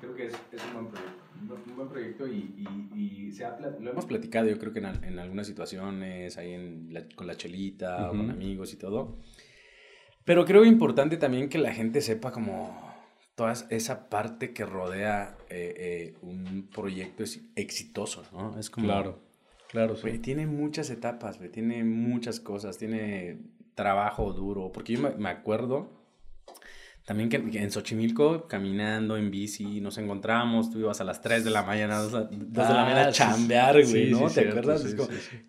[0.00, 1.70] creo que es, es un buen proyecto.
[1.70, 5.18] Un buen proyecto y, y, se ha, lo hemos platicado yo creo que en, en
[5.18, 9.18] algunas situaciones, ahí en con la chelita o con amigos y todo.
[10.24, 12.78] Pero creo importante también que la gente sepa como
[13.34, 17.24] toda esa parte que rodea eh, eh, un proyecto
[17.56, 18.58] exitoso, ¿no?
[18.58, 18.86] Es como...
[18.86, 19.30] Claro
[19.70, 20.18] Claro, sí.
[20.18, 23.38] tiene muchas etapas, tiene muchas cosas, tiene
[23.76, 25.92] trabajo duro, porque yo me, acuerdo
[27.04, 31.50] también que, en Xochimilco, caminando en bici, nos encontramos, tú ibas a las 3 de
[31.50, 34.28] la mañana, 2, de la mañana a ah, chambear, güey, ¿no?
[34.28, 34.84] ¿Te acuerdas?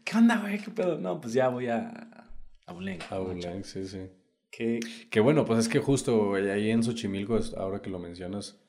[0.04, 0.60] ¿qué onda, güey?
[0.60, 1.00] ¿Qué pedo?
[1.00, 2.28] No, pues ya voy a,
[2.68, 3.00] a Bulén.
[3.10, 4.08] A sí, sí.
[4.52, 8.62] Que bueno, pues es que justo ahí en Xochimilco, ahora que lo mencionas,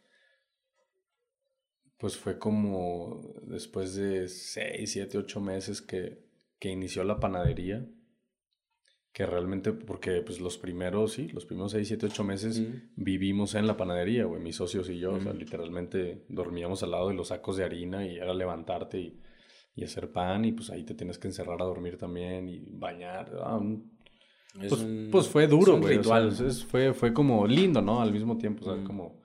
[1.98, 6.24] pues fue como después de 6, 7, 8 meses que,
[6.58, 7.86] que inició la panadería
[9.12, 12.62] que realmente, porque pues los primeros, sí, los primeros 6, 7, 8 meses
[12.96, 17.08] vivimos en la panadería, güey, mis socios y yo, o sea, literalmente dormíamos al lado
[17.08, 19.20] de los sacos de harina y era levantarte y,
[19.74, 23.32] y, hacer pan y pues ahí te tienes que encerrar a dormir también y bañar.
[23.42, 23.60] Ah,
[24.58, 25.96] pues, pues, fue duro, güey.
[25.96, 26.32] Ritual.
[26.68, 28.02] fue, fue como lindo, ¿no?
[28.02, 29.22] Al mismo tiempo, o sea, como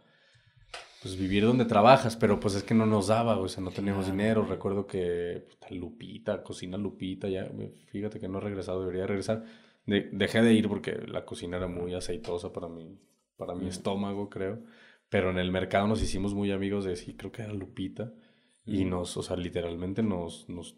[1.02, 4.08] pues vivir donde trabajas, pero pues es que no nos daba, o sea, no teníamos
[4.08, 4.46] dinero.
[4.46, 7.50] Recuerdo que pues, Lupita, cocina Lupita, ya,
[7.88, 9.44] fíjate que no he regresado, debería regresar.
[9.86, 12.98] dejé de ir porque la cocina era muy aceitosa para mi,
[13.36, 14.60] para mi estómago, creo.
[15.10, 18.14] Pero en el mercado nos hicimos muy amigos de, sí, creo que era Lupita.
[18.66, 20.76] Y nos, o sea, literalmente nos, nos,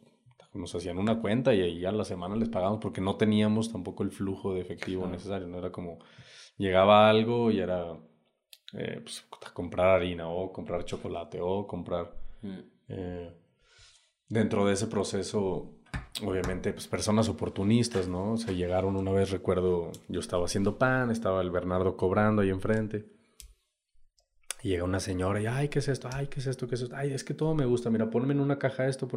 [0.53, 4.03] nos hacían una cuenta y ahí a la semana les pagábamos porque no teníamos tampoco
[4.03, 5.47] el flujo de efectivo necesario.
[5.47, 5.99] No era como,
[6.57, 7.97] llegaba algo y era
[8.73, 12.13] eh, pues, comprar harina o comprar chocolate o comprar...
[12.41, 12.59] Mm.
[12.91, 13.34] Eh,
[14.30, 15.73] dentro de ese proceso,
[16.23, 18.34] obviamente, pues personas oportunistas, ¿no?
[18.34, 22.49] O sea, llegaron una vez, recuerdo, yo estaba haciendo pan, estaba el Bernardo cobrando ahí
[22.49, 23.05] enfrente.
[24.61, 26.09] Y llega una señora y, ay, ¿qué es esto?
[26.11, 26.67] Ay, ¿qué es esto?
[26.67, 26.95] ¿Qué es esto?
[26.95, 27.89] Ay, es que todo me gusta.
[27.89, 29.07] Mira, ponme en una caja esto.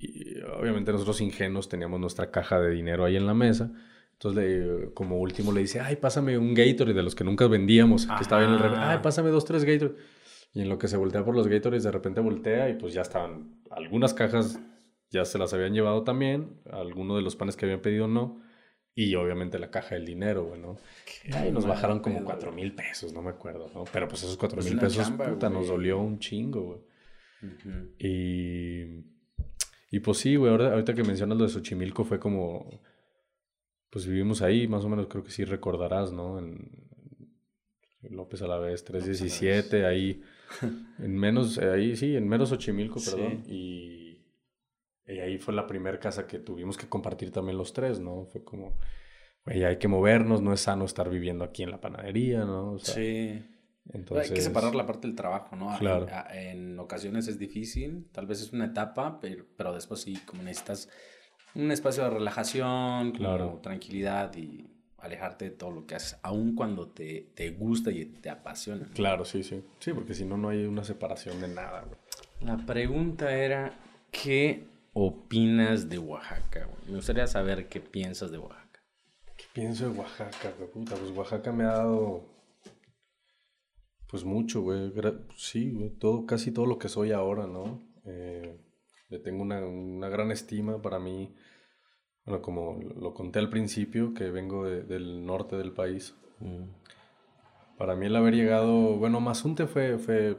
[0.00, 3.70] Y obviamente nosotros ingenuos teníamos nuestra caja de dinero ahí en la mesa.
[4.12, 8.22] Entonces, como último le dice, ay, pásame un Gatorade de los que nunca vendíamos, que
[8.22, 9.96] estaba en el Ay, pásame dos, tres Gatorade.
[10.54, 13.02] Y en lo que se voltea por los Gatorades, de repente voltea y pues ya
[13.02, 14.58] estaban, algunas cajas
[15.10, 18.42] ya se las habían llevado también, algunos de los panes que habían pedido no,
[18.94, 20.76] y obviamente la caja del dinero, bueno.
[21.24, 23.84] Y nos bajaron como cuatro mil pesos, no me acuerdo, ¿no?
[23.92, 26.80] Pero pues esos cuatro pues mil pesos, puta, nos dolió un chingo, güey.
[27.98, 29.19] Y...
[29.90, 32.80] Y pues sí, güey, ahorita que mencionas lo de Xochimilco fue como
[33.90, 36.38] pues vivimos ahí, más o menos creo que sí recordarás, ¿no?
[36.38, 36.90] En
[38.02, 40.22] López a la vez, 317, ahí,
[40.98, 44.24] en menos, ahí sí, en menos Ochimilco, perdón, y,
[45.06, 48.26] y, ahí fue la primera casa que tuvimos que compartir también los tres, ¿no?
[48.26, 48.78] Fue como,
[49.44, 52.78] güey, hay que movernos, no es sano estar viviendo aquí en la panadería, ¿no?
[52.78, 53.42] sí.
[53.92, 55.76] Entonces, hay que separar la parte del trabajo, ¿no?
[55.78, 56.06] Claro.
[56.32, 60.88] En, ocasiones es difícil, tal vez es una etapa, pero, pero después sí, como necesitas
[61.54, 63.58] un espacio de relajación, claro.
[63.62, 68.30] tranquilidad y alejarte de todo lo que haces, aun cuando te, te gusta y te
[68.30, 68.86] apasiona.
[68.94, 69.64] Claro, sí, sí.
[69.78, 71.98] Sí, porque si no, no hay una separación de nada, güey.
[72.40, 73.78] La pregunta era,
[74.10, 76.68] ¿qué opinas de Oaxaca?
[76.86, 78.80] Me gustaría saber qué piensas de Oaxaca.
[79.36, 80.70] ¿Qué pienso de Oaxaca, güey?
[80.70, 82.24] Puta, pues Oaxaca me ha dado,
[84.10, 84.92] pues mucho, güey.
[85.36, 87.82] Sí, güey, todo, casi todo lo que soy ahora, ¿no?
[88.04, 88.58] Eh,
[89.08, 91.34] le tengo una, una gran estima para mí
[92.24, 96.14] bueno, como lo conté al principio, que vengo del norte del país.
[96.40, 96.64] Mm.
[97.78, 100.36] Para mí el haber llegado, bueno, Mazunte fue, fue,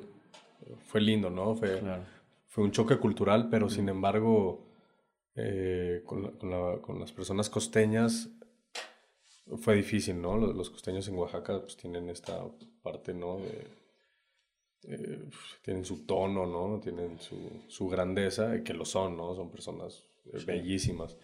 [0.85, 1.55] fue lindo, ¿no?
[1.55, 1.81] Fue,
[2.47, 3.89] fue un choque cultural, pero sin mm.
[3.89, 4.67] embargo,
[5.35, 6.37] eh, con,
[6.81, 8.29] con, las personas costeñas
[9.57, 10.37] fue difícil, ¿no?
[10.37, 12.43] Los, costeños en Oaxaca pues tienen esta
[12.81, 13.37] parte, ¿no?
[13.37, 13.67] De,
[15.61, 16.79] tienen su tono, ¿no?
[16.79, 17.37] Tienen su,
[17.67, 19.35] su grandeza, que lo son, ¿no?
[19.35, 20.03] Son personas
[20.45, 21.17] bellísimas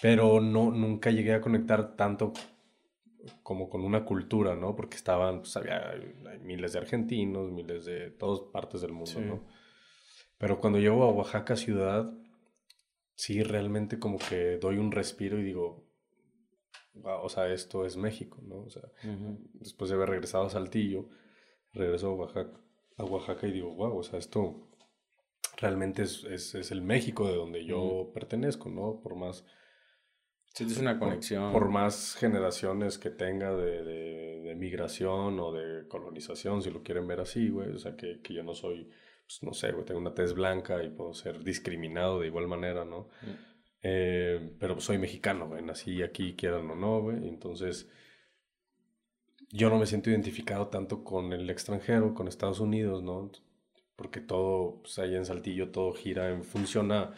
[0.00, 2.32] pero no, nunca llegué a conectar tanto
[3.42, 4.76] como con una cultura, ¿no?
[4.76, 5.94] Porque estaban, pues había
[6.42, 9.44] miles de argentinos, miles de todas partes del mundo, ¿no?
[10.38, 12.10] Pero cuando llego a Oaxaca ciudad,
[13.16, 15.84] sí, realmente como que doy un respiro y digo,
[17.02, 18.60] wow, o sea, esto es México, ¿no?
[18.60, 18.82] O sea,
[19.54, 21.08] después de haber regresado a Saltillo,
[21.72, 22.60] regreso a Oaxaca,
[22.96, 24.68] a Oaxaca y digo, wow, o sea, esto
[25.56, 29.00] realmente es, es, es el México de donde yo pertenezco, ¿no?
[29.00, 29.44] Por más
[30.54, 31.52] Sí, es una conexión.
[31.52, 37.20] Por, más generaciones que tenga de, de, migración o de colonización, si lo quieren ver
[37.20, 37.70] así, güey.
[37.70, 38.90] O sea, que, que yo no soy,
[39.24, 42.84] pues no sé, güey, tengo una tez blanca y puedo ser discriminado de igual manera,
[42.84, 43.08] ¿no?
[43.22, 43.47] Mm.
[43.82, 47.28] Eh, pero soy mexicano, güey, nací aquí, quieran o no, güey.
[47.28, 47.88] Entonces,
[49.50, 53.30] yo no me siento identificado tanto con el extranjero, con Estados Unidos, ¿no?
[53.96, 57.14] Porque todo, pues allá en Saltillo, todo gira en función a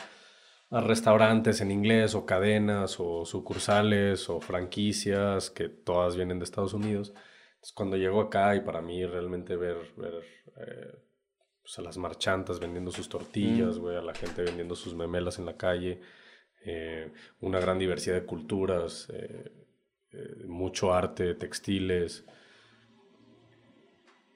[0.71, 6.75] a restaurantes en inglés o cadenas o sucursales o franquicias que todas vienen de Estados
[6.75, 7.13] Unidos.
[7.55, 10.23] Entonces, cuando llego acá y para mí realmente ver, ver
[10.57, 10.97] eh,
[11.61, 13.87] pues, a las marchantas vendiendo sus tortillas, mm.
[13.89, 16.01] a la gente vendiendo sus memelas en la calle,
[16.65, 19.51] eh, una gran diversidad de culturas, eh,
[20.47, 22.25] mucho arte, textiles,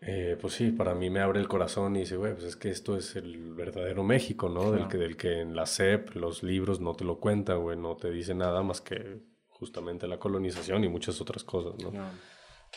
[0.06, 2.68] eh, pues sí, para mí me abre el corazón y dice, güey, pues es que
[2.68, 4.70] esto es el verdadero México, ¿no?
[4.70, 7.96] Del, que, del que en la SEP, los libros no te lo cuentan, güey, no
[7.96, 11.90] te dice nada más que justamente la colonización y muchas otras cosas, ¿no?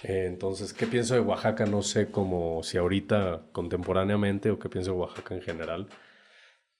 [0.03, 1.65] Eh, entonces, ¿qué pienso de Oaxaca?
[1.65, 5.87] No sé como si ahorita contemporáneamente o qué pienso de Oaxaca en general.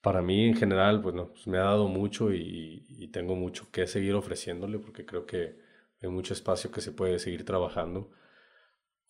[0.01, 3.71] Para mí en general, pues no, pues me ha dado mucho y, y tengo mucho
[3.71, 5.57] que seguir ofreciéndole porque creo que
[6.01, 8.11] hay mucho espacio que se puede seguir trabajando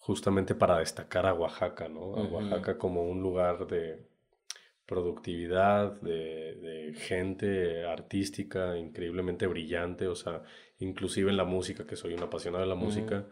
[0.07, 2.15] justamente para destacar a Oaxaca, ¿no?
[2.15, 4.07] A Oaxaca como un lugar de
[4.85, 10.43] productividad, de, gente artística increíblemente brillante, o sea,
[10.79, 13.27] inclusive en la música, que soy un apasionado de la música,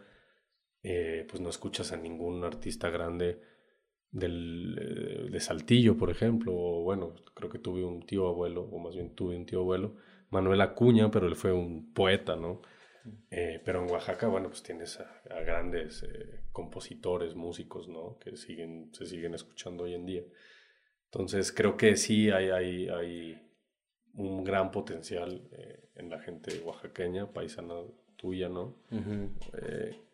[0.82, 3.40] eh, pues no escuchas a ningún artista grande
[4.10, 8.78] del, eh, de Saltillo, por ejemplo, o bueno, creo que tuve un tío abuelo, o
[8.78, 9.96] más bien tuve un tío abuelo,
[10.30, 12.62] Manuel Acuña, pero él fue un poeta, ¿no?
[13.30, 18.18] Eh, pero en Oaxaca, bueno, pues tienes a, grandes eh, compositores, músicos, ¿no?
[18.18, 20.22] Que siguen, se siguen escuchando hoy en día.
[21.06, 23.42] Entonces, creo que sí hay, hay, hay
[24.14, 27.74] un gran potencial eh, en la gente oaxaqueña, paisana
[28.16, 28.78] tuya, ¿no?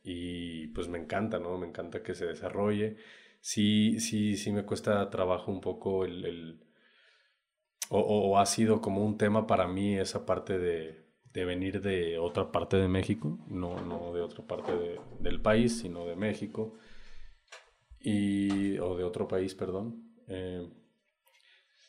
[0.05, 1.57] y pues me encanta, ¿no?
[1.57, 2.97] Me encanta que se desarrolle.
[3.43, 6.65] Sí, sí, sí me cuesta trabajo un poco el...
[7.91, 11.03] o ha sido como un tema para mí esa parte de
[11.33, 16.07] de venir de otra parte de México, no, no de otra parte del país, sino
[16.07, 16.75] de México,
[18.01, 20.15] y, o de otro país, perdón.
[20.29, 20.69] Eh,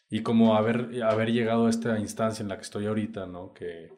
[0.10, 3.54] y como haber, haber llegado a esta instancia en la que estoy ahorita, ¿no?
[3.54, 3.92] Que,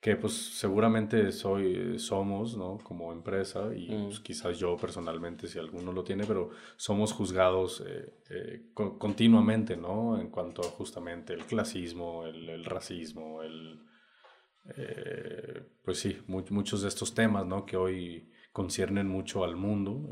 [0.00, 2.78] que pues seguramente soy, somos, ¿no?
[2.78, 4.04] Como empresa, y mm.
[4.04, 10.20] pues, quizás yo personalmente, si alguno lo tiene, pero somos juzgados eh, eh, continuamente, ¿no?
[10.20, 13.80] En cuanto a justamente el clasismo, el, el racismo, el
[14.76, 17.66] eh, pues sí, muchos de estos temas, ¿no?
[17.66, 20.10] Que hoy conciernen mucho al mundo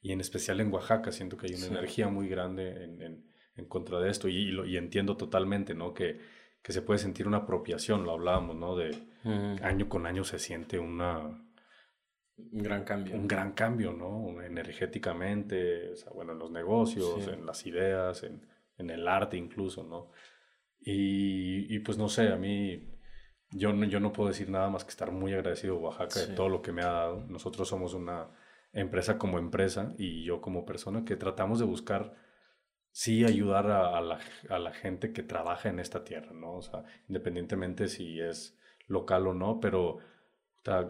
[0.00, 3.24] y en especial en Oaxaca, siento que hay una energía muy grande en,
[3.56, 5.94] en, contra de esto y, y, entiendo totalmente, ¿no?
[5.94, 6.20] Que,
[6.64, 8.74] que se puede sentir una apropiación, lo hablábamos, ¿no?
[8.74, 8.90] De
[9.62, 11.20] año con año se siente una...
[12.36, 13.14] Un gran cambio.
[13.14, 14.40] Un gran cambio, ¿no?
[14.42, 19.84] Energéticamente, o sea, bueno, en los negocios, en las ideas, en, en, el arte incluso,
[19.84, 20.10] ¿no?
[20.80, 22.98] Y, y pues no sé, a mí
[23.50, 26.34] yo no, yo no puedo decir nada más que estar muy agradecido a Oaxaca de
[26.34, 27.26] todo lo que me ha dado.
[27.28, 28.30] Nosotros somos una
[28.72, 32.14] empresa como empresa y yo como persona que tratamos de buscar,
[32.94, 36.54] sí, ayudar a, la, a la, gente que trabaja en esta tierra, ¿no?
[36.54, 38.56] O sea, independientemente si es
[38.86, 39.98] local o no, pero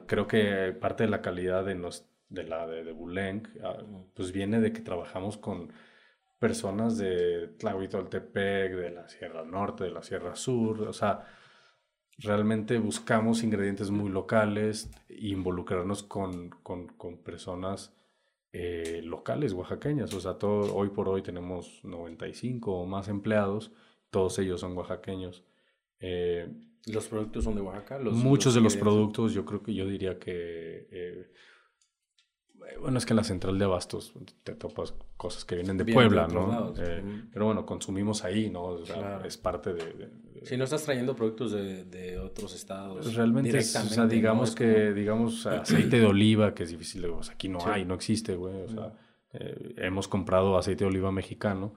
[0.06, 3.82] creo que parte de la calidad de, nos, de la de, de ah,
[4.14, 5.72] pues viene de que trabajamos con
[6.38, 11.26] personas de Tlahuitoltepec, de la Sierra Norte, de la Sierra Sur, o sea,
[12.18, 17.94] realmente buscamos ingredientes muy locales e involucrarnos con, con, con personas
[18.56, 20.14] eh, locales oaxaqueñas.
[20.14, 23.72] O sea, todo, hoy por hoy tenemos 95 o más empleados,
[24.10, 25.44] todos ellos son oaxaqueños.
[25.98, 26.48] Eh,
[26.86, 27.98] ¿Los productos son de Oaxaca?
[27.98, 31.32] muchos de los productos, yo creo que yo diría que eh,
[32.80, 34.12] bueno, es que en la central de abastos
[34.42, 36.74] te topas cosas que vienen de Puebla, ¿no?
[36.76, 37.02] Eh,
[37.32, 38.78] pero bueno, consumimos ahí, ¿no?
[39.24, 40.10] Es parte de,
[40.44, 43.02] Si no estás trayendo productos de, de otros estados.
[43.02, 47.48] Pues realmente, o sea, digamos que, digamos, aceite de oliva, que es difícil, pues aquí
[47.48, 48.62] no hay, no existe, güey.
[48.62, 48.92] O sea,
[49.32, 51.74] eh, hemos comprado aceite de oliva mexicano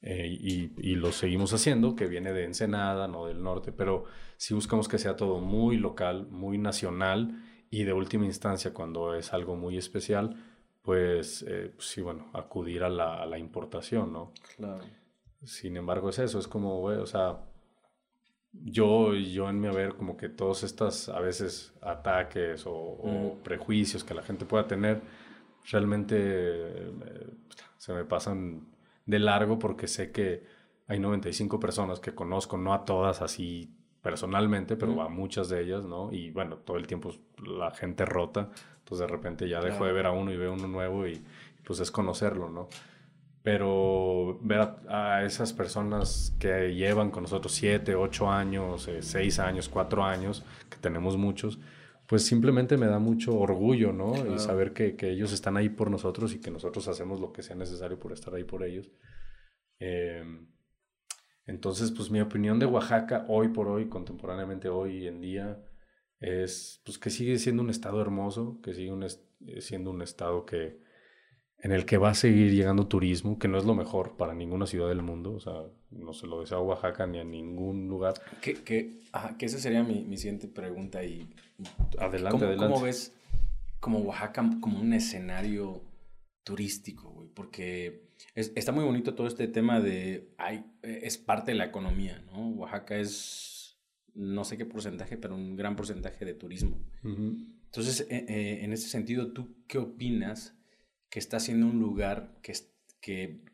[0.00, 4.04] eh, y, y, lo seguimos haciendo, que viene de Ensenada, no del norte, pero
[4.36, 9.32] sí buscamos que sea todo muy local, muy nacional y de última instancia, cuando es
[9.32, 10.36] algo muy especial,
[10.82, 14.32] pues, eh, pues sí, bueno, acudir a la, a la, importación, ¿no?
[14.56, 14.84] Claro.
[15.42, 17.40] Sin embargo, es eso, es como, güey, o sea,
[18.62, 24.14] yo, yo en mi haber, como que todos estos, a veces, ataques o, prejuicios que
[24.14, 25.02] la gente pueda tener,
[25.70, 26.92] realmente eh,
[27.78, 28.66] se me pasan
[29.06, 30.44] de largo porque sé que
[30.86, 35.84] hay 95 personas que conozco, no a todas así personalmente, pero a muchas de ellas,
[35.84, 36.12] ¿no?
[36.12, 37.10] Y bueno, todo el tiempo
[37.42, 40.68] la gente rota, entonces de repente ya dejo de ver a uno y veo uno
[40.68, 41.24] nuevo y
[41.64, 42.68] pues es conocerlo, ¿no?
[43.44, 49.68] Pero ver a, esas personas que llevan con nosotros siete, ocho años, eh, seis años,
[49.68, 51.58] cuatro años, que tenemos muchos,
[52.06, 54.14] pues simplemente me da mucho orgullo, ¿no?
[54.34, 57.42] Y saber que, que, ellos están ahí por nosotros y que nosotros hacemos lo que
[57.42, 58.90] sea necesario por estar ahí por ellos.
[59.78, 60.24] Eh,
[61.44, 65.62] entonces, pues mi opinión de Oaxaca hoy por hoy, contemporáneamente hoy en día,
[66.18, 68.90] es pues, que sigue siendo un estado hermoso, que sigue
[69.46, 70.82] eh, siendo un estado que,
[71.64, 74.66] en el que va a seguir llegando turismo, que no es lo mejor para ninguna
[74.66, 78.12] ciudad del mundo, o sea, no se lo deseo a Oaxaca ni a ningún lugar.
[78.42, 79.00] Que, que,
[79.38, 81.26] que esa sería mi, mi, siguiente pregunta y
[81.98, 82.74] adelante, ¿cómo, adelante.
[82.74, 83.14] ¿cómo ves
[83.80, 85.80] como Oaxaca como un escenario
[86.42, 87.28] turístico, güey?
[87.32, 92.46] Porque está muy bonito todo este tema de, hay, es parte de la economía, ¿no?
[92.50, 93.78] Oaxaca es,
[94.12, 96.76] no sé qué porcentaje, pero un gran porcentaje de turismo.
[97.02, 100.54] Entonces, eh, eh, en ese sentido, ¿tú qué opinas
[101.14, 102.52] que está siendo un lugar que,
[103.00, 103.44] que,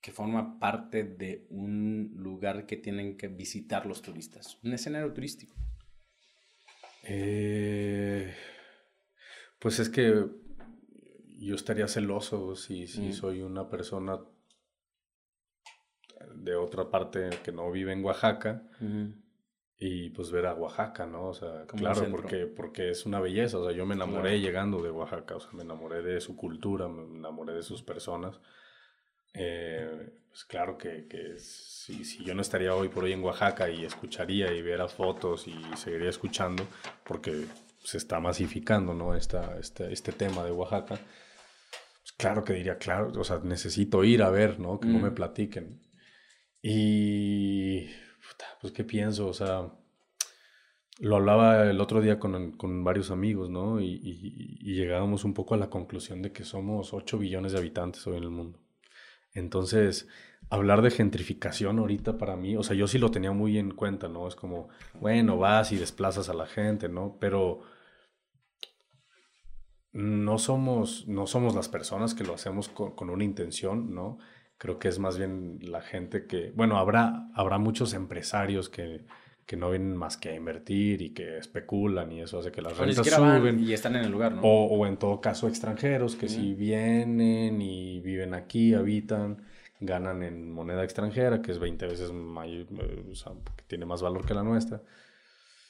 [0.00, 4.60] que forma parte de un lugar que tienen que visitar los turistas?
[4.62, 5.56] Un escenario turístico.
[7.02, 8.32] Eh,
[9.58, 10.24] pues es que
[11.40, 14.20] yo estaría celoso si, si soy una persona
[16.36, 18.62] de otra parte que no vive en Oaxaca
[19.78, 21.28] y pues ver a Oaxaca, ¿no?
[21.28, 24.90] O sea, claro, porque, porque es una belleza, o sea, yo me enamoré llegando de
[24.90, 28.40] Oaxaca, o sea, me enamoré de su cultura, me enamoré de sus personas.
[29.34, 33.70] Eh, pues claro que, que si, si, yo no estaría hoy por hoy en Oaxaca
[33.70, 36.66] y escucharía y viera fotos y seguiría escuchando,
[37.04, 37.44] porque
[37.78, 39.14] se está masificando, ¿no?
[39.14, 40.98] Esta, este, este tema de Oaxaca
[42.18, 44.78] claro que diría, claro, o sea, necesito ir a ver, ¿no?
[44.78, 45.14] Que no me mm.
[45.14, 45.80] platiquen.
[46.60, 47.86] Y,
[48.60, 49.28] pues, ¿qué pienso?
[49.28, 49.72] O sea,
[50.98, 53.80] lo hablaba el otro día con, con varios amigos, ¿no?
[53.80, 58.16] Y, llegábamos un poco a la conclusión de que somos 8 billones de habitantes hoy
[58.16, 58.60] en el mundo.
[59.34, 60.08] Entonces,
[60.50, 64.08] hablar de gentrificación ahorita para mí, o sea, yo sí lo tenía muy en cuenta,
[64.08, 64.26] ¿no?
[64.28, 67.16] Es como, bueno, vas y desplazas a la gente, ¿no?
[67.20, 67.62] Pero
[69.92, 74.18] no somos, no somos las personas que lo hacemos con, una intención, ¿no?
[74.58, 79.04] Creo que es más bien la gente que, bueno, habrá, habrá muchos empresarios que,
[79.48, 82.76] que no vienen más que a invertir y que especulan y eso hace que las
[82.76, 83.60] rentas suben.
[83.60, 84.42] Y están en el lugar, ¿no?
[84.42, 89.42] O, en todo caso extranjeros que si vienen y viven aquí, habitan,
[89.80, 92.66] ganan en moneda extranjera, que es 20 veces mayor,
[93.10, 94.82] o sea, que tiene más valor que la nuestra.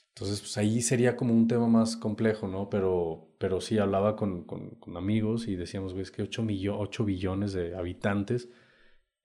[0.08, 2.68] Entonces, pues ahí sería como un tema más complejo, ¿no?
[2.68, 6.44] Pero, pero sí hablaba con, con, amigos y decíamos, güey, es que 8,
[6.76, 8.48] 8 billones de habitantes,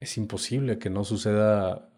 [0.03, 1.89] es imposible que no suceda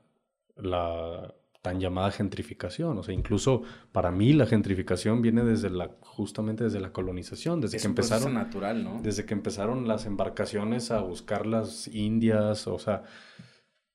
[0.55, 2.95] la tan llamada gentrificación.
[2.99, 7.79] O sea, incluso para mí la gentrificación viene desde la, justamente desde la colonización, desde
[7.79, 8.35] que empezaron.
[8.35, 9.01] natural, ¿no?
[9.01, 13.01] Desde que empezaron las embarcaciones a buscar las indias, o sea,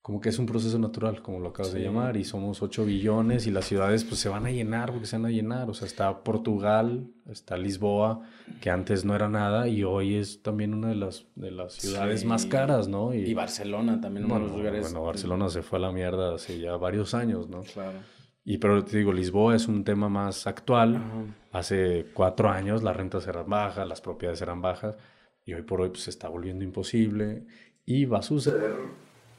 [0.03, 3.47] como que es un proceso natural, como lo acabas de llamar, y somos 8 billones
[3.47, 5.87] y las ciudades pues se van a llenar porque se van a llenar, o sea,
[5.87, 8.23] está Portugal, está Lisboa,
[8.61, 12.25] que antes no era nada y hoy es también una de las, de las ciudades
[12.25, 13.13] más caras, ¿no?
[13.13, 14.83] Y, Barcelona también, uno de los lugares...
[14.83, 17.61] Bueno, Barcelona se fue a la mierda hace ya varios años, ¿no?
[17.63, 17.99] Claro.
[18.43, 21.35] Y pero te digo, Lisboa es un tema más actual.
[21.53, 24.97] Hace cuatro años las rentas eran bajas, las propiedades eran bajas
[25.45, 27.45] y hoy por hoy pues, se está volviendo imposible
[27.85, 28.75] y va a suceder,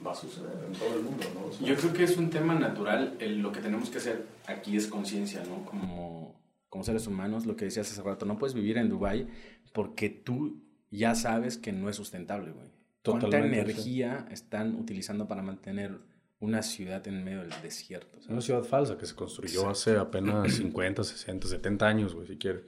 [0.05, 1.25] va a suceder en todo el mundo.
[1.33, 1.65] ¿no?
[1.65, 3.17] Yo creo que es un tema natural.
[3.19, 5.65] lo que tenemos que hacer aquí es conciencia, ¿no?
[5.65, 9.27] Como, como seres humanos, lo que decías hace rato, no puedes vivir en Dubai
[9.73, 12.69] porque tú ya sabes que no es sustentable, güey.
[13.03, 15.99] ¿Cuánta energía están utilizando para mantener
[16.41, 18.17] una ciudad en medio del desierto.
[18.27, 22.63] Una ciudad falsa que se construyó hace apenas 50, 60, 70 años, güey, si quieres.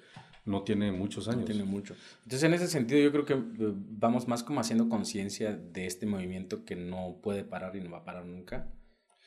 [0.45, 1.41] No tiene muchos años.
[1.41, 1.95] No tiene mucho.
[2.23, 6.05] Entonces, en ese sentido, yo creo que eh, vamos más como haciendo conciencia de este
[6.05, 8.69] movimiento que no puede parar y no va a parar nunca.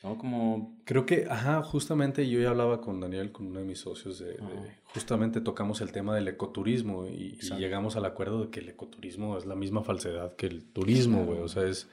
[0.03, 0.17] ¿No?
[0.17, 0.79] Como...
[0.85, 4.37] Creo que, ajá, justamente yo ya hablaba con Daniel, con uno de mis socios, de,
[4.93, 9.37] justamente tocamos el tema del ecoturismo y, y, llegamos al acuerdo de que el ecoturismo
[9.39, 11.39] es la misma falsedad que el turismo, güey.
[11.39, 11.89] O sea, es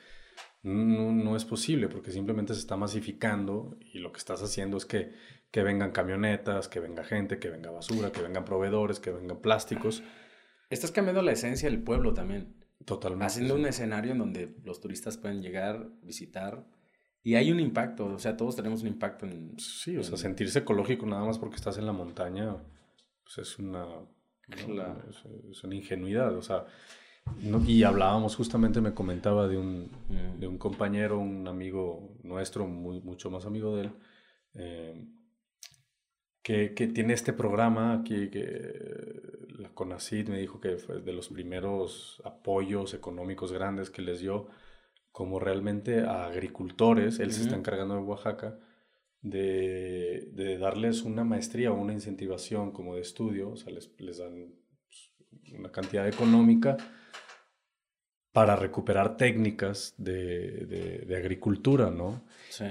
[0.65, 4.87] no, no, es posible porque simplemente se está masificando y lo que estás haciendo es
[4.87, 5.13] que,
[5.55, 10.03] que vengan camionetas, que venga gente, que venga basura, que vengan proveedores, que vengan plásticos.
[10.69, 12.57] Estás cambiando la esencia del pueblo también.
[12.85, 13.25] Totalmente.
[13.25, 16.67] Haciendo un escenario en donde los turistas pueden llegar, visitar
[17.23, 19.57] y hay un impacto, o sea, todos tenemos un impacto en...
[19.61, 22.57] Sí, o sea, sentirse ecológico nada más porque estás en la montaña,
[23.23, 23.87] pues es una,
[24.49, 26.65] es una ingenuidad, o sea,
[27.65, 30.41] y hablábamos, justamente me comentaba de un, mm.
[30.41, 33.93] de un compañero, un amigo nuestro, muy, mucho más amigo de él,
[34.55, 35.07] eh,
[36.45, 41.29] que, que, tiene este programa aquí, que la CONACID me dijo que fue de los
[41.29, 44.47] primeros apoyos económicos grandes que les dio,
[45.11, 48.59] como realmente a agricultores, él se está encargando de Oaxaca,
[49.23, 54.19] de, de, darles una maestría o una incentivación como de estudio, o sea, les, les
[54.19, 54.55] dan
[54.87, 56.77] pues, una cantidad económica
[58.35, 62.25] para recuperar técnicas de, de, agricultura, ¿no?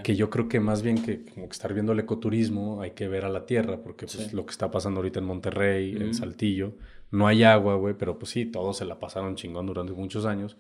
[0.04, 3.08] Que yo creo que más bien que como que estar viendo el ecoturismo hay que
[3.08, 6.74] ver a la tierra, porque pues lo que está pasando ahorita en Monterrey, en Saltillo,
[7.12, 10.58] no hay agua, güey, pero pues sí, todos se la pasaron chingón durante muchos años.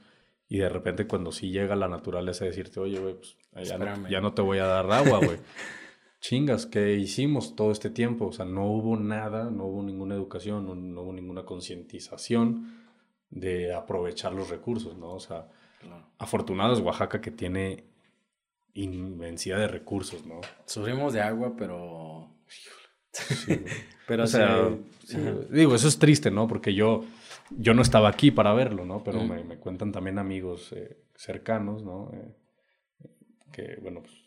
[0.47, 3.15] Y de repente cuando sí llega la naturaleza a decirte, oye, güey,
[3.51, 5.37] pues ya no, ya no, te voy a dar agua, güey.
[6.21, 8.27] Chingas, ¿qué hicimos todo este tiempo?
[8.27, 12.82] O sea, no hubo nada, no hubo ninguna educación, no, no hubo ninguna concientización
[13.33, 15.13] de aprovechar los recursos, ¿no?
[15.13, 15.47] O sea,
[16.17, 17.83] afortunado es Oaxaca que tiene
[18.75, 20.41] inmensidad de recursos, ¿no?
[20.65, 22.29] Sufrimos de agua, pero...
[24.07, 24.69] pero o sea,
[25.49, 26.47] digo, eso es triste, ¿no?
[26.47, 27.03] Porque yo,
[27.51, 29.03] yo no estaba aquí para verlo, ¿no?
[29.03, 32.11] Pero me, me, cuentan también amigos eh, cercanos, ¿no?
[32.13, 33.07] Eh,
[33.51, 34.22] que, bueno, pues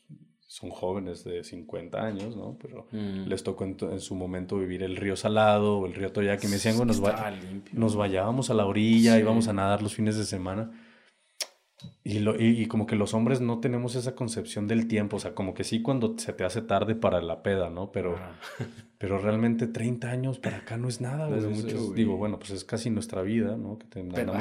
[0.47, 2.57] son jóvenes de 50 años, ¿no?
[2.61, 3.27] Pero mm.
[3.27, 6.55] les tocó en, su momento vivir el río Salado o el río Toyac y me
[6.55, 7.33] decían, bueno, nos, va,
[7.73, 10.71] nos vayábamos a la orilla, íbamos a nadar los fines de semana.
[12.03, 15.35] Y, lo, y, como que los hombres no tenemos esa concepción del tiempo, o sea,
[15.35, 17.93] como que sí cuando se te hace tarde para la peda, ¿no?
[17.93, 18.17] Pero,
[18.99, 21.29] pero realmente 30 años para acá no es nada,
[21.95, 23.79] digo, bueno, pues es casi nuestra vida, ¿no?
[23.79, 24.33] Que pero,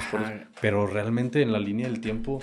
[0.61, 2.39] pero realmente en la línea del tiempo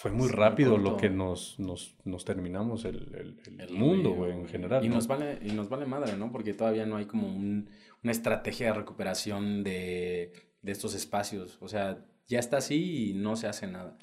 [0.00, 4.82] fue muy rápido lo que nos, nos, nos terminamos el, el, mundo, güey, en general.
[4.82, 6.32] Y, nos vale, y nos vale madre, ¿no?
[6.32, 7.68] Porque todavía no hay como un,
[8.02, 10.32] una estrategia de recuperación de,
[10.62, 11.58] de, estos espacios.
[11.60, 13.98] O sea, ya está así y no se hace nada.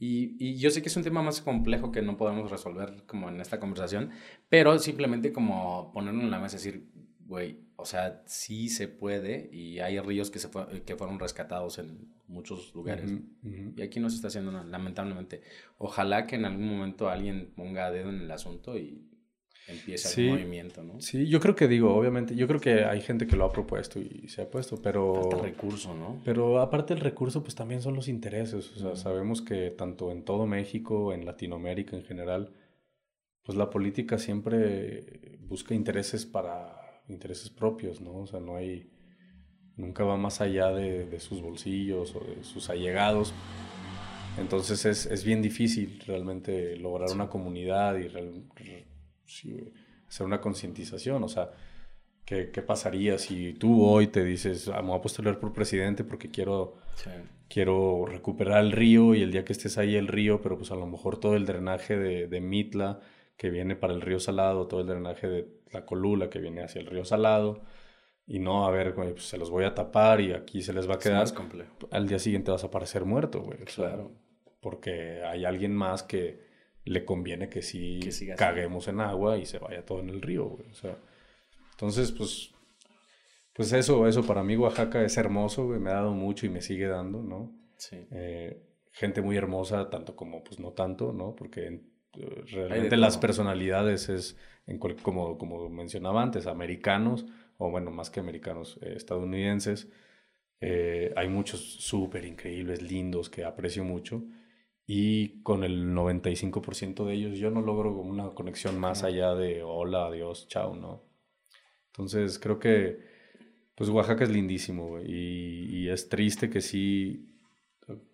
[0.00, 3.28] Y, y, yo sé que es un tema más complejo que no podemos resolver como
[3.28, 4.10] en esta conversación,
[4.48, 6.90] pero simplemente como ponerlo en la mesa y decir,
[7.20, 10.48] güey, o sea, sí se puede y hay ríos que, se
[10.84, 13.12] que fueron rescatados en muchos lugares.
[13.76, 15.42] Y aquí no se está haciendo nada, lamentablemente.
[15.78, 19.06] Ojalá que en algún momento alguien ponga dedo en el asunto y
[19.68, 21.00] empiece el movimiento, ¿no?
[21.00, 24.00] Sí, yo creo que digo, obviamente, yo creo que hay gente que lo ha propuesto
[24.00, 25.30] y se ha puesto, pero...
[25.32, 26.20] el recurso, ¿no?
[26.24, 28.70] Pero aparte del recurso, pues también son los intereses.
[28.72, 32.54] O sea, sabemos que tanto en todo México, en Latinoamérica en general,
[33.42, 38.16] pues la política siempre busca intereses para intereses propios, ¿no?
[38.16, 38.90] O sea, no hay,
[39.76, 43.32] nunca va más allá de, sus bolsillos o de sus allegados.
[44.38, 48.06] Entonces es, es bien difícil realmente lograr una comunidad y
[50.08, 51.24] hacer una concientización.
[51.24, 51.52] O sea,
[52.24, 56.04] ¿qué, ¿qué, pasaría si tú hoy te dices, ah, me voy a postular por presidente
[56.04, 56.76] porque quiero,
[57.48, 60.76] quiero recuperar el río y el día que estés ahí el río, pero pues a
[60.76, 63.00] lo mejor todo el drenaje de, de Mitla
[63.38, 66.80] que viene para el río Salado, todo el drenaje de la colula que viene hacia
[66.80, 67.62] el río Salado,
[68.26, 70.94] y no, a ver, pues se los voy a tapar y aquí se les va
[70.94, 71.26] a quedar.
[71.92, 73.58] Al día siguiente vas a aparecer muerto, güey.
[73.60, 74.12] Claro.
[74.60, 76.44] porque hay alguien más que
[76.84, 78.00] le conviene que sí
[78.36, 80.68] caguemos en agua y se vaya todo en el río, güey.
[80.68, 80.96] O sea,
[81.72, 82.52] entonces, pues,
[83.52, 85.78] pues eso, eso para mí Oaxaca es hermoso, güey.
[85.78, 87.52] Me ha dado mucho y me sigue dando, ¿no?
[87.76, 88.08] Sí.
[88.10, 88.60] Eh,
[88.90, 91.36] gente muy hermosa, tanto como, pues, no tanto, ¿no?
[91.36, 91.66] Porque
[92.14, 94.36] eh, realmente las personalidades es,
[94.66, 97.26] en como, como mencionaba antes, americanos,
[97.58, 99.88] o bueno, más que americanos, eh, estadounidenses.
[100.60, 104.24] Eh, hay muchos súper increíbles, lindos, que aprecio mucho.
[104.86, 110.06] Y con el 95% de ellos yo no logro una conexión más allá de hola,
[110.06, 111.02] adiós, chao, ¿no?
[111.88, 113.00] Entonces creo que
[113.74, 117.28] pues Oaxaca es lindísimo y, y, es triste que sí,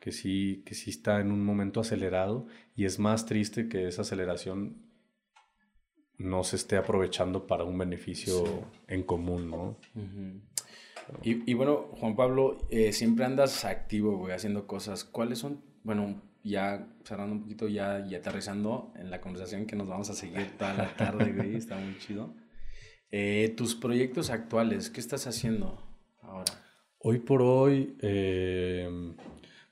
[0.01, 2.47] que sí, que sí está en un momento acelerado
[2.77, 4.92] y es más triste que esa aceleración
[6.23, 8.45] no se esté aprovechando para un beneficio
[8.89, 9.77] en común, ¿no?
[11.23, 15.05] y, y, bueno, Juan Pablo, eh, siempre andas activo, güey, haciendo cosas.
[15.05, 19.89] ¿Cuáles son, bueno, ya cerrando un poquito ya y aterrizando en la conversación que nos
[19.89, 22.35] vamos a seguir toda la tarde, güey, está muy chido.
[23.11, 25.83] Eh, tus proyectos actuales, ¿qué estás haciendo
[26.23, 26.53] ahora?
[26.99, 28.89] Hoy por hoy, eh,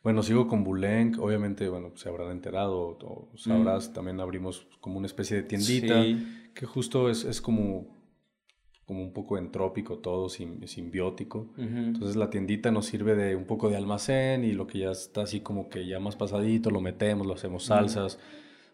[0.02, 3.92] bueno, sigo con Bulenk, obviamente, bueno, se habrán enterado, o sabrás, mm.
[3.92, 6.04] también abrimos como una especie de tiendita,
[6.54, 8.00] que justo es, es como
[8.90, 11.52] como un poco entrópico todo, simbiótico.
[11.56, 15.22] Entonces la tiendita nos sirve de un poco de almacén y lo que ya está
[15.22, 18.18] así como que ya más pasadito, lo metemos, lo hacemos salsas,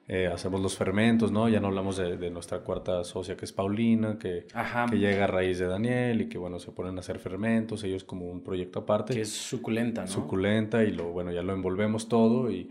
[0.09, 1.51] eh, hacemos los fermentos, ¿no?
[1.51, 4.47] Ya no hablamos de, nuestra cuarta socia que es Paulina, que,
[4.91, 8.03] que, llega a raíz de Daniel y que bueno, se ponen a hacer fermentos, ellos
[8.03, 9.13] como un proyecto aparte.
[9.13, 10.09] Que es suculenta, ¿no?
[10.09, 12.71] Suculenta y lo, bueno, ya lo envolvemos todo y,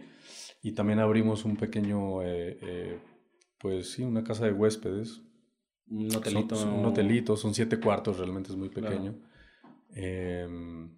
[0.64, 3.00] y también abrimos un pequeño, eh, eh,
[3.58, 5.22] pues sí, una casa de huéspedes
[5.90, 6.56] un hotelito.
[6.56, 9.16] Son, un hotelito, son siete cuartos, realmente es muy pequeño.
[9.94, 10.90] Em,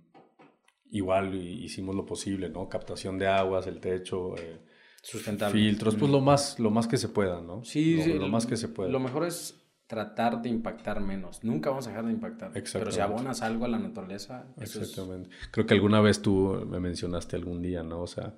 [0.91, 2.69] igual hicimos lo posible, ¿no?
[2.69, 4.61] Captación de aguas, el techo, eh,
[5.01, 5.53] Sustentable.
[5.53, 7.63] filtros, pues lo más, lo más que se pueda, ¿no?
[7.63, 8.13] Sí, lo, sí.
[8.13, 8.89] Lo más que se pueda.
[8.89, 11.43] Lo mejor es tratar de impactar menos.
[11.43, 12.51] Nunca vamos a dejar de impactar.
[12.53, 15.29] Pero si abonas algo a la naturaleza, Exactamente.
[15.51, 18.01] Creo que alguna vez tú me mencionaste algún día, ¿no?
[18.01, 18.33] O sea,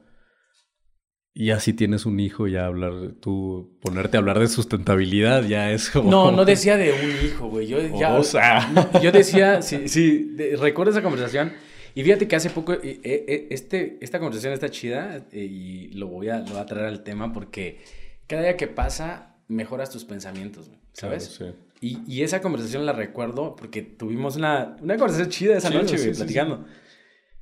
[1.35, 5.89] ya si tienes un hijo, ya hablar, tú ponerte a hablar de sustentabilidad ya es
[5.89, 6.09] como...
[6.09, 7.67] No, no decía de un hijo, güey.
[7.67, 7.79] Yo,
[8.15, 8.71] o sea...
[9.03, 11.53] yo decía, sí, sí, recuerdo esa conversación.
[11.95, 16.07] Y fíjate que hace poco, eh, eh, este, esta conversación está chida eh, y lo
[16.07, 17.79] voy, a, lo voy a traer al tema porque
[18.27, 21.35] cada día que pasa mejoras tus pensamientos, ¿sabes?
[21.37, 21.87] Claro, sí.
[21.87, 26.13] y, y, esa conversación la recuerdo porque tuvimos una, una conversación chida esa noche, güey,
[26.13, 26.65] platicando.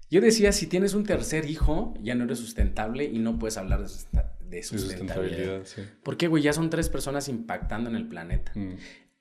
[0.09, 3.81] Yo decía, si tienes un tercer hijo, ya no eres sustentable y no puedes hablar
[3.81, 5.65] de, sustentabilidad.
[5.65, 5.81] sí.
[6.03, 8.51] Porque, güey, ya son tres personas impactando en el planeta.
[8.55, 8.75] Mm.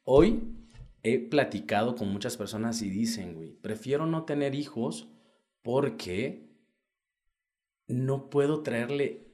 [0.05, 0.43] Hoy
[1.03, 5.09] he platicado con muchas personas y dicen, güey, prefiero no tener hijos
[5.63, 6.47] porque
[7.89, 9.27] no puedo traerle,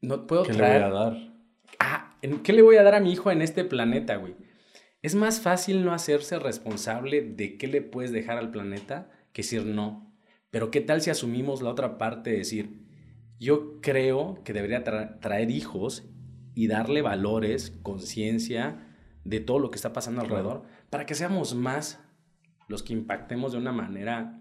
[0.00, 1.16] no puedo ¿Qué le voy a dar?
[1.78, 4.34] Ah, ¿qué le voy a dar a mi hijo en este planeta, güey?
[5.02, 9.64] Es más fácil no hacerse responsable de qué le puedes dejar al planeta que decir
[9.64, 10.05] no.
[10.56, 12.80] Pero ¿qué tal si asumimos la otra parte de decir,
[13.38, 14.82] yo creo que debería
[15.20, 16.04] traer hijos
[16.54, 18.88] y darle valores, conciencia
[19.22, 22.00] de todo lo que está pasando alrededor, para que seamos más
[22.68, 24.40] los que impactemos de una manera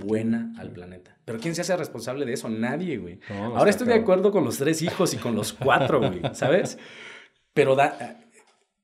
[0.00, 1.18] buena al planeta.
[1.24, 2.48] Pero ¿quién se hace responsable de eso?
[2.48, 3.18] Nadie, güey.
[3.28, 6.78] Ahora estoy de acuerdo con los tres hijos y con los cuatro, güey, ¿sabes?
[7.52, 7.76] Pero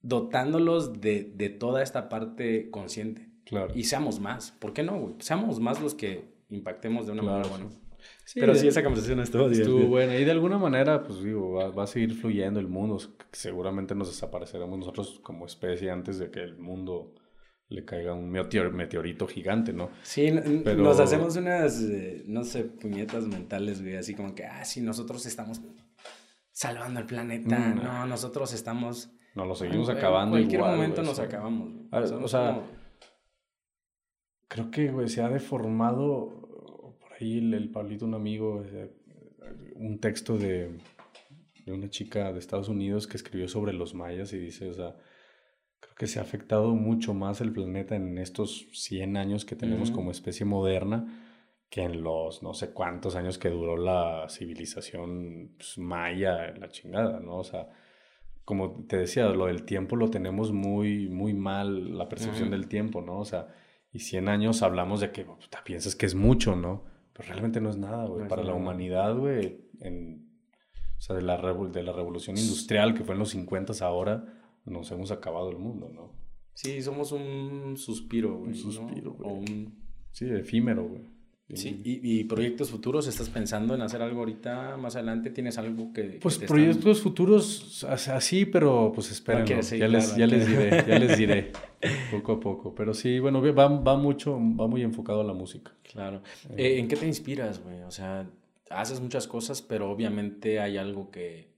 [0.03, 3.31] dotándolos de, de, toda esta parte consciente.
[3.45, 3.73] Claro.
[3.77, 4.51] Y seamos más.
[4.51, 5.15] ¿Por qué no, güey?
[5.21, 7.67] Seamos más los que impactemos de una manera buena.
[8.35, 10.17] Pero sí, esa conversación estuvo, estuvo buena.
[10.17, 12.99] Y de alguna manera, pues digo, va, a seguir fluyendo el mundo.
[13.33, 17.15] Seguramente nos desapareceremos nosotros como especie antes de que el mundo
[17.69, 19.91] le caiga un meteorito gigante, ¿no?
[20.03, 24.81] Sí, nos hacemos unas, eh, no sé, puñetas mentales, güey, así como que, ah, sí,
[24.81, 25.61] nosotros estamos
[26.53, 29.11] salvando el planeta, mm, no, nosotros estamos...
[29.35, 30.37] No, lo seguimos acabando.
[30.37, 31.73] En cualquier momento nos acabamos.
[31.91, 32.63] O sea,
[34.47, 36.44] creo que, güey, se ha deformado
[37.19, 38.65] ahí el, Pablito, un amigo,
[39.77, 40.79] un texto de,
[41.65, 44.97] de, una chica de Estados Unidos que escribió sobre los mayas y dice, o sea,
[45.81, 49.91] creo que se ha afectado mucho más el planeta en estos 100 años que tenemos
[49.91, 51.25] como especie moderna
[51.75, 57.19] que en los no sé cuántos años que duró la civilización pues, maya, la chingada,
[57.19, 57.39] ¿no?
[57.39, 57.69] O sea,
[58.45, 63.01] como te decía, lo del tiempo lo tenemos muy, muy mal, la percepción del tiempo,
[63.01, 63.19] ¿no?
[63.19, 63.49] O sea,
[63.93, 65.27] y 100 años hablamos de que
[65.65, 66.85] piensas que es mucho, ¿no?
[67.15, 68.29] Pero realmente no es nada, güey.
[68.29, 70.29] Para la humanidad, güey, en,
[70.99, 74.25] o sea, de la, de la revolución industrial que fue en los 50 ahora,
[74.65, 76.13] nos hemos acabado el mundo, ¿no?
[76.55, 78.51] Sí, somos un suspiro, güey.
[78.51, 79.31] Un suspiro, güey.
[79.31, 79.85] Un...
[80.13, 81.03] Sí, efímero, güey.
[81.53, 85.29] Sí, y, proyectos futuros, ¿estás pensando en hacer algo ahorita más adelante?
[85.29, 86.19] ¿Tienes algo que...
[86.23, 89.57] Pues proyectos futuros así, pero pues esperen, ya,
[89.87, 91.53] les, ya les diré, ya les diré,
[92.11, 92.75] poco a poco.
[92.75, 95.73] Pero sí, bueno, va, va mucho, va muy enfocado a la música.
[95.83, 96.23] Claro.
[96.57, 97.83] Eh, ¿En qué te inspiras, güey?
[97.83, 98.27] O sea,
[98.71, 101.55] haces muchas cosas, pero obviamente hay algo que,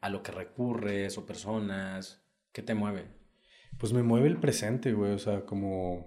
[0.00, 2.22] a lo que recurres o personas?
[2.52, 3.06] ¿Qué te mueve?
[3.78, 6.06] Pues me mueve el presente, güey, o sea, como...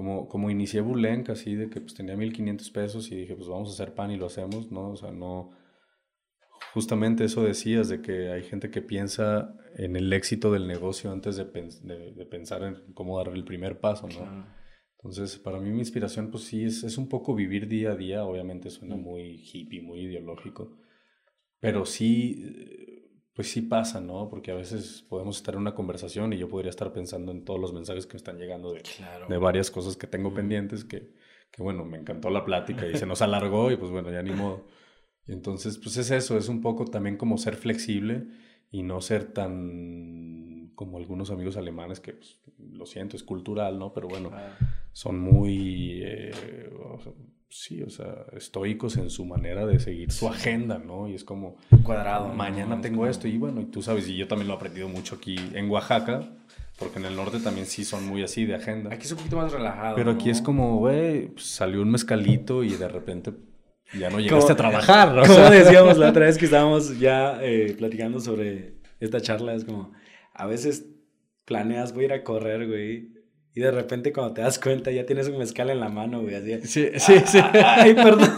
[0.00, 3.68] Como, como inicié Bulenk, así de que pues tenía 1500 pesos y dije, pues vamos
[3.68, 4.92] a hacer pan y lo hacemos, ¿no?
[4.92, 5.50] O sea, no...
[6.72, 11.36] Justamente eso decías, de que hay gente que piensa en el éxito del negocio antes
[11.36, 14.46] de, de, pensar en cómo dar el primer paso, ¿no?
[14.96, 18.24] Entonces, para mí mi inspiración, pues sí, es, es, un poco vivir día a día,
[18.24, 19.02] obviamente suena mm.
[19.02, 20.78] muy hippie, muy ideológico,
[21.60, 22.89] pero sí
[23.34, 24.28] pues sí pasa, ¿no?
[24.28, 27.60] Porque a veces podemos estar en una conversación y yo podría estar pensando en todos
[27.60, 28.82] los mensajes que me están llegando de,
[29.28, 31.14] de varias cosas que tengo pendientes que,
[31.50, 34.32] que, bueno, me encantó la plática y se nos alargó y pues bueno, ya ni
[34.32, 34.66] modo.
[35.26, 38.26] Y entonces, pues es eso, es un poco también como ser flexible
[38.70, 43.92] y no ser tan como algunos amigos alemanes que, pues, lo siento, es cultural, ¿no?
[43.92, 44.30] Pero bueno,
[44.92, 46.00] son muy...
[46.02, 46.70] Eh,
[47.50, 51.08] sí, o sea, estoicos en su manera de seguir su agenda, ¿no?
[51.08, 52.28] Y es como, cuadrado.
[52.28, 55.16] Mañana tengo esto y bueno, y tú sabes, y yo también lo he aprendido mucho
[55.16, 56.30] aquí en Oaxaca,
[56.78, 58.94] porque en el norte también sí son muy así de agenda.
[58.94, 59.96] Aquí es un poquito más relajado.
[59.96, 63.32] Pero aquí es como, güey, pues, salió un mezcalito y de repente
[63.98, 65.12] ya no llegaste a trabajar.
[65.12, 65.22] ¿no?
[65.22, 69.92] Como decíamos la otra vez que estábamos ya eh, platicando sobre esta charla, es como,
[70.32, 70.86] a veces
[71.44, 73.19] planeas, voy a ir a correr, güey
[73.54, 76.34] y de repente cuando te das cuenta ya tienes un mezcal en la mano, güey,
[76.34, 76.66] así.
[76.66, 77.38] Sí, sí, sí.
[77.64, 78.30] Ay, perdón.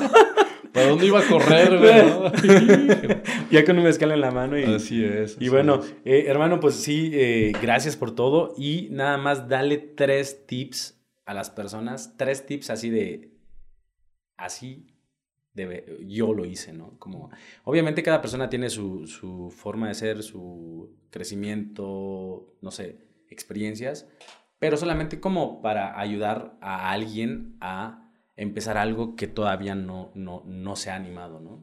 [0.72, 3.20] ¿Para dónde iba a correr, güey?
[3.51, 4.59] ya con un mezcal en la mano.
[4.59, 5.36] Y, así es.
[5.39, 8.55] y bueno, eh, hermano, pues sí, eh, gracias por todo.
[8.56, 12.16] Y nada más dale tres tips a las personas.
[12.16, 13.32] Tres tips así de...
[14.39, 14.93] Así
[15.55, 16.98] Debe, yo lo hice, ¿no?
[16.98, 17.30] Como,
[17.64, 22.97] obviamente cada persona tiene su, su, forma de ser, su crecimiento, no sé,
[23.28, 24.09] experiencias,
[24.62, 30.76] pero solamente como para ayudar a alguien a empezar algo que todavía no, no, no
[30.76, 31.62] se ha animado, ¿no?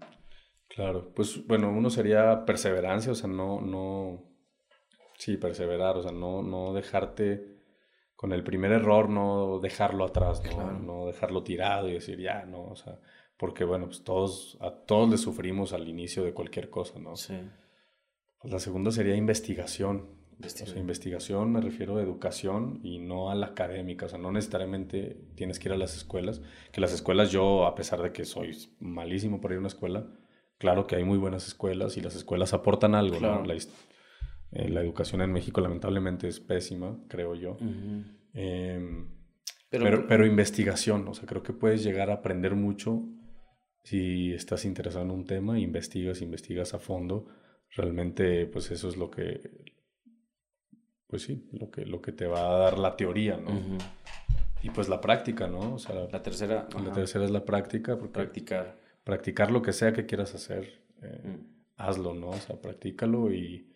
[0.68, 4.26] Claro, pues bueno, uno sería perseverancia, o sea, no, no,
[5.18, 7.62] sí, perseverar, o sea, no, no dejarte
[8.18, 10.74] con el primer error, no dejarlo atrás, ¿no?
[10.74, 13.00] no dejarlo tirado y decir, ya, no, o sea,
[13.38, 17.16] porque bueno, pues todos, a todos le sufrimos al inicio de cualquier cosa, ¿no?
[17.16, 17.40] Sí.
[18.42, 20.19] Pues la segunda sería investigación,
[20.76, 21.52] investigación.
[21.52, 25.70] Me refiero a educación y no a la académica, o sea, no necesariamente tienes que
[25.70, 26.42] ir a las escuelas,
[26.72, 30.08] que las escuelas yo, a pesar de que soy malísimo para ir a una escuela,
[30.58, 33.44] claro que hay muy buenas escuelas y las escuelas aportan algo, ¿no?
[33.44, 37.58] la, eh, la, educación en México lamentablemente es pésima, creo yo.
[38.34, 39.10] Em,
[39.70, 43.04] pero, pero, investigación, o sea, creo que puedes llegar a aprender mucho
[43.84, 47.28] si estás interesado en un tema, investigas, investigas a fondo,
[47.76, 49.69] realmente pues eso es lo que
[51.10, 53.50] pues sí, lo que, lo que te va a dar la teoría, ¿no?
[54.62, 55.74] Y pues la práctica, ¿no?
[55.74, 56.68] O sea, la tercera.
[56.84, 57.98] La tercera es la práctica.
[57.98, 58.78] Practicar.
[59.04, 61.82] Practicar lo que sea que quieras hacer, eh, mm.
[61.82, 62.30] hazlo, ¿no?
[62.30, 63.74] O sea, practícalo y,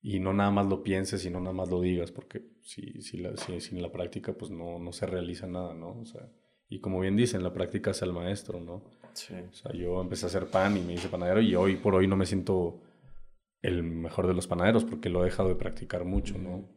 [0.00, 3.18] y, no nada más lo pienses y no nada más lo digas, porque si, si,
[3.18, 6.00] la, si sin la práctica pues no, no se realiza nada, ¿no?
[6.00, 6.30] O sea,
[6.70, 8.84] y como bien dicen, la práctica es el maestro, ¿no?
[9.12, 9.34] Sí.
[9.34, 12.06] O sea, yo empecé a hacer pan y me hice panadero y hoy por hoy
[12.06, 12.80] no me siento
[13.62, 16.68] el mejor de los panaderos porque lo he dejado de practicar mucho, ¿no?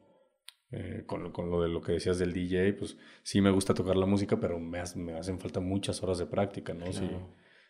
[0.72, 3.96] Eh, con, con, lo de lo que decías del DJ, pues sí me gusta tocar
[3.96, 6.92] la música, pero me, me hacen falta muchas horas de práctica, ¿no?
[6.92, 7.08] Si,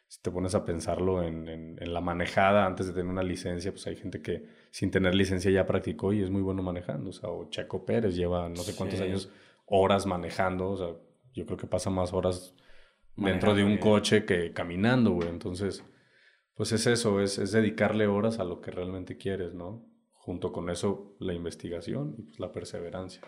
[0.08, 3.86] si, te pones a pensarlo en, en, la manejada antes de tener una licencia, pues
[3.88, 7.30] hay gente que sin tener licencia ya practicó y es muy bueno manejando, o sea,
[7.30, 9.30] o Checo Pérez lleva no sé cuántos años,
[9.66, 10.88] horas manejando, o sea,
[11.34, 12.56] yo creo que pasa más horas
[13.18, 15.84] dentro de un coche que caminando, güey, entonces
[16.56, 19.86] pues es eso, es, es, dedicarle horas a lo que realmente quieres, ¿no?
[20.14, 23.22] Junto con eso, la investigación y pues, la perseverancia.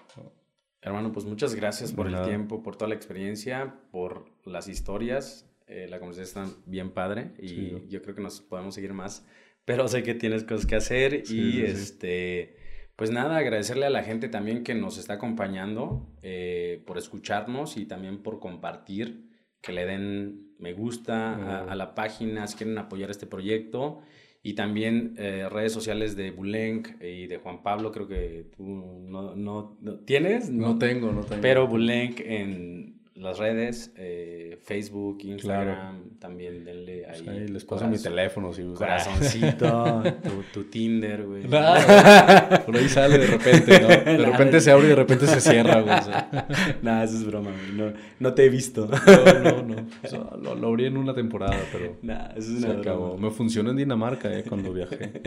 [0.81, 5.49] Hermano, pues muchas gracias por el tiempo, por toda la experiencia, por las historias.
[5.67, 9.25] Eh, la conversación está bien padre y yo creo que nos podemos seguir más,
[9.65, 12.57] pero sé que tienes cosas que hacer y este...
[12.95, 17.85] Pues nada, agradecerle a la gente también que nos está acompañando, eh, por escucharnos y
[17.87, 23.27] también por compartir que le den me gusta a, la página si quieren apoyar este
[23.27, 24.01] proyecto.
[24.41, 29.35] Y también eh, redes sociales de Bulenk y de Juan Pablo, creo que tú no,
[29.35, 30.51] no, no ¿tienes?
[30.51, 31.41] No, tengo, no tengo.
[31.41, 37.19] Pero Bulenk en las redes, eh, Facebook, Instagram, también denle ahí.
[37.19, 38.89] Sí, les paso mi teléfono si gustan.
[38.89, 41.43] Corazoncito, tu, tu, Tinder, güey.
[42.65, 43.87] por ahí sale de repente, ¿no?
[43.87, 45.95] De repente se abre y de repente se cierra, güey.
[46.81, 47.71] Nada, eso es broma, güey.
[47.77, 48.87] No, no te he visto.
[48.87, 50.37] no, no, no.
[50.41, 53.17] lo, lo, abrí en una temporada, pero Nada, eso es se acabó.
[53.17, 54.43] Me funcionó en Dinamarca, ¿eh?
[54.43, 55.21] Cuando viajé.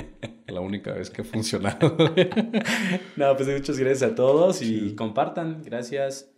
[0.49, 1.97] La única vez que ha funcionado.
[3.17, 5.63] no, pues muchas gracias a todos y compartan.
[5.65, 6.31] Gracias.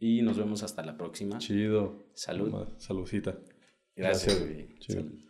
[0.00, 1.38] Y nos vemos hasta la próxima.
[1.38, 2.06] Chido.
[2.14, 2.66] Salud.
[2.78, 3.38] Saludcita.
[3.94, 4.78] Gracias, Gracias.
[4.80, 5.29] Salud.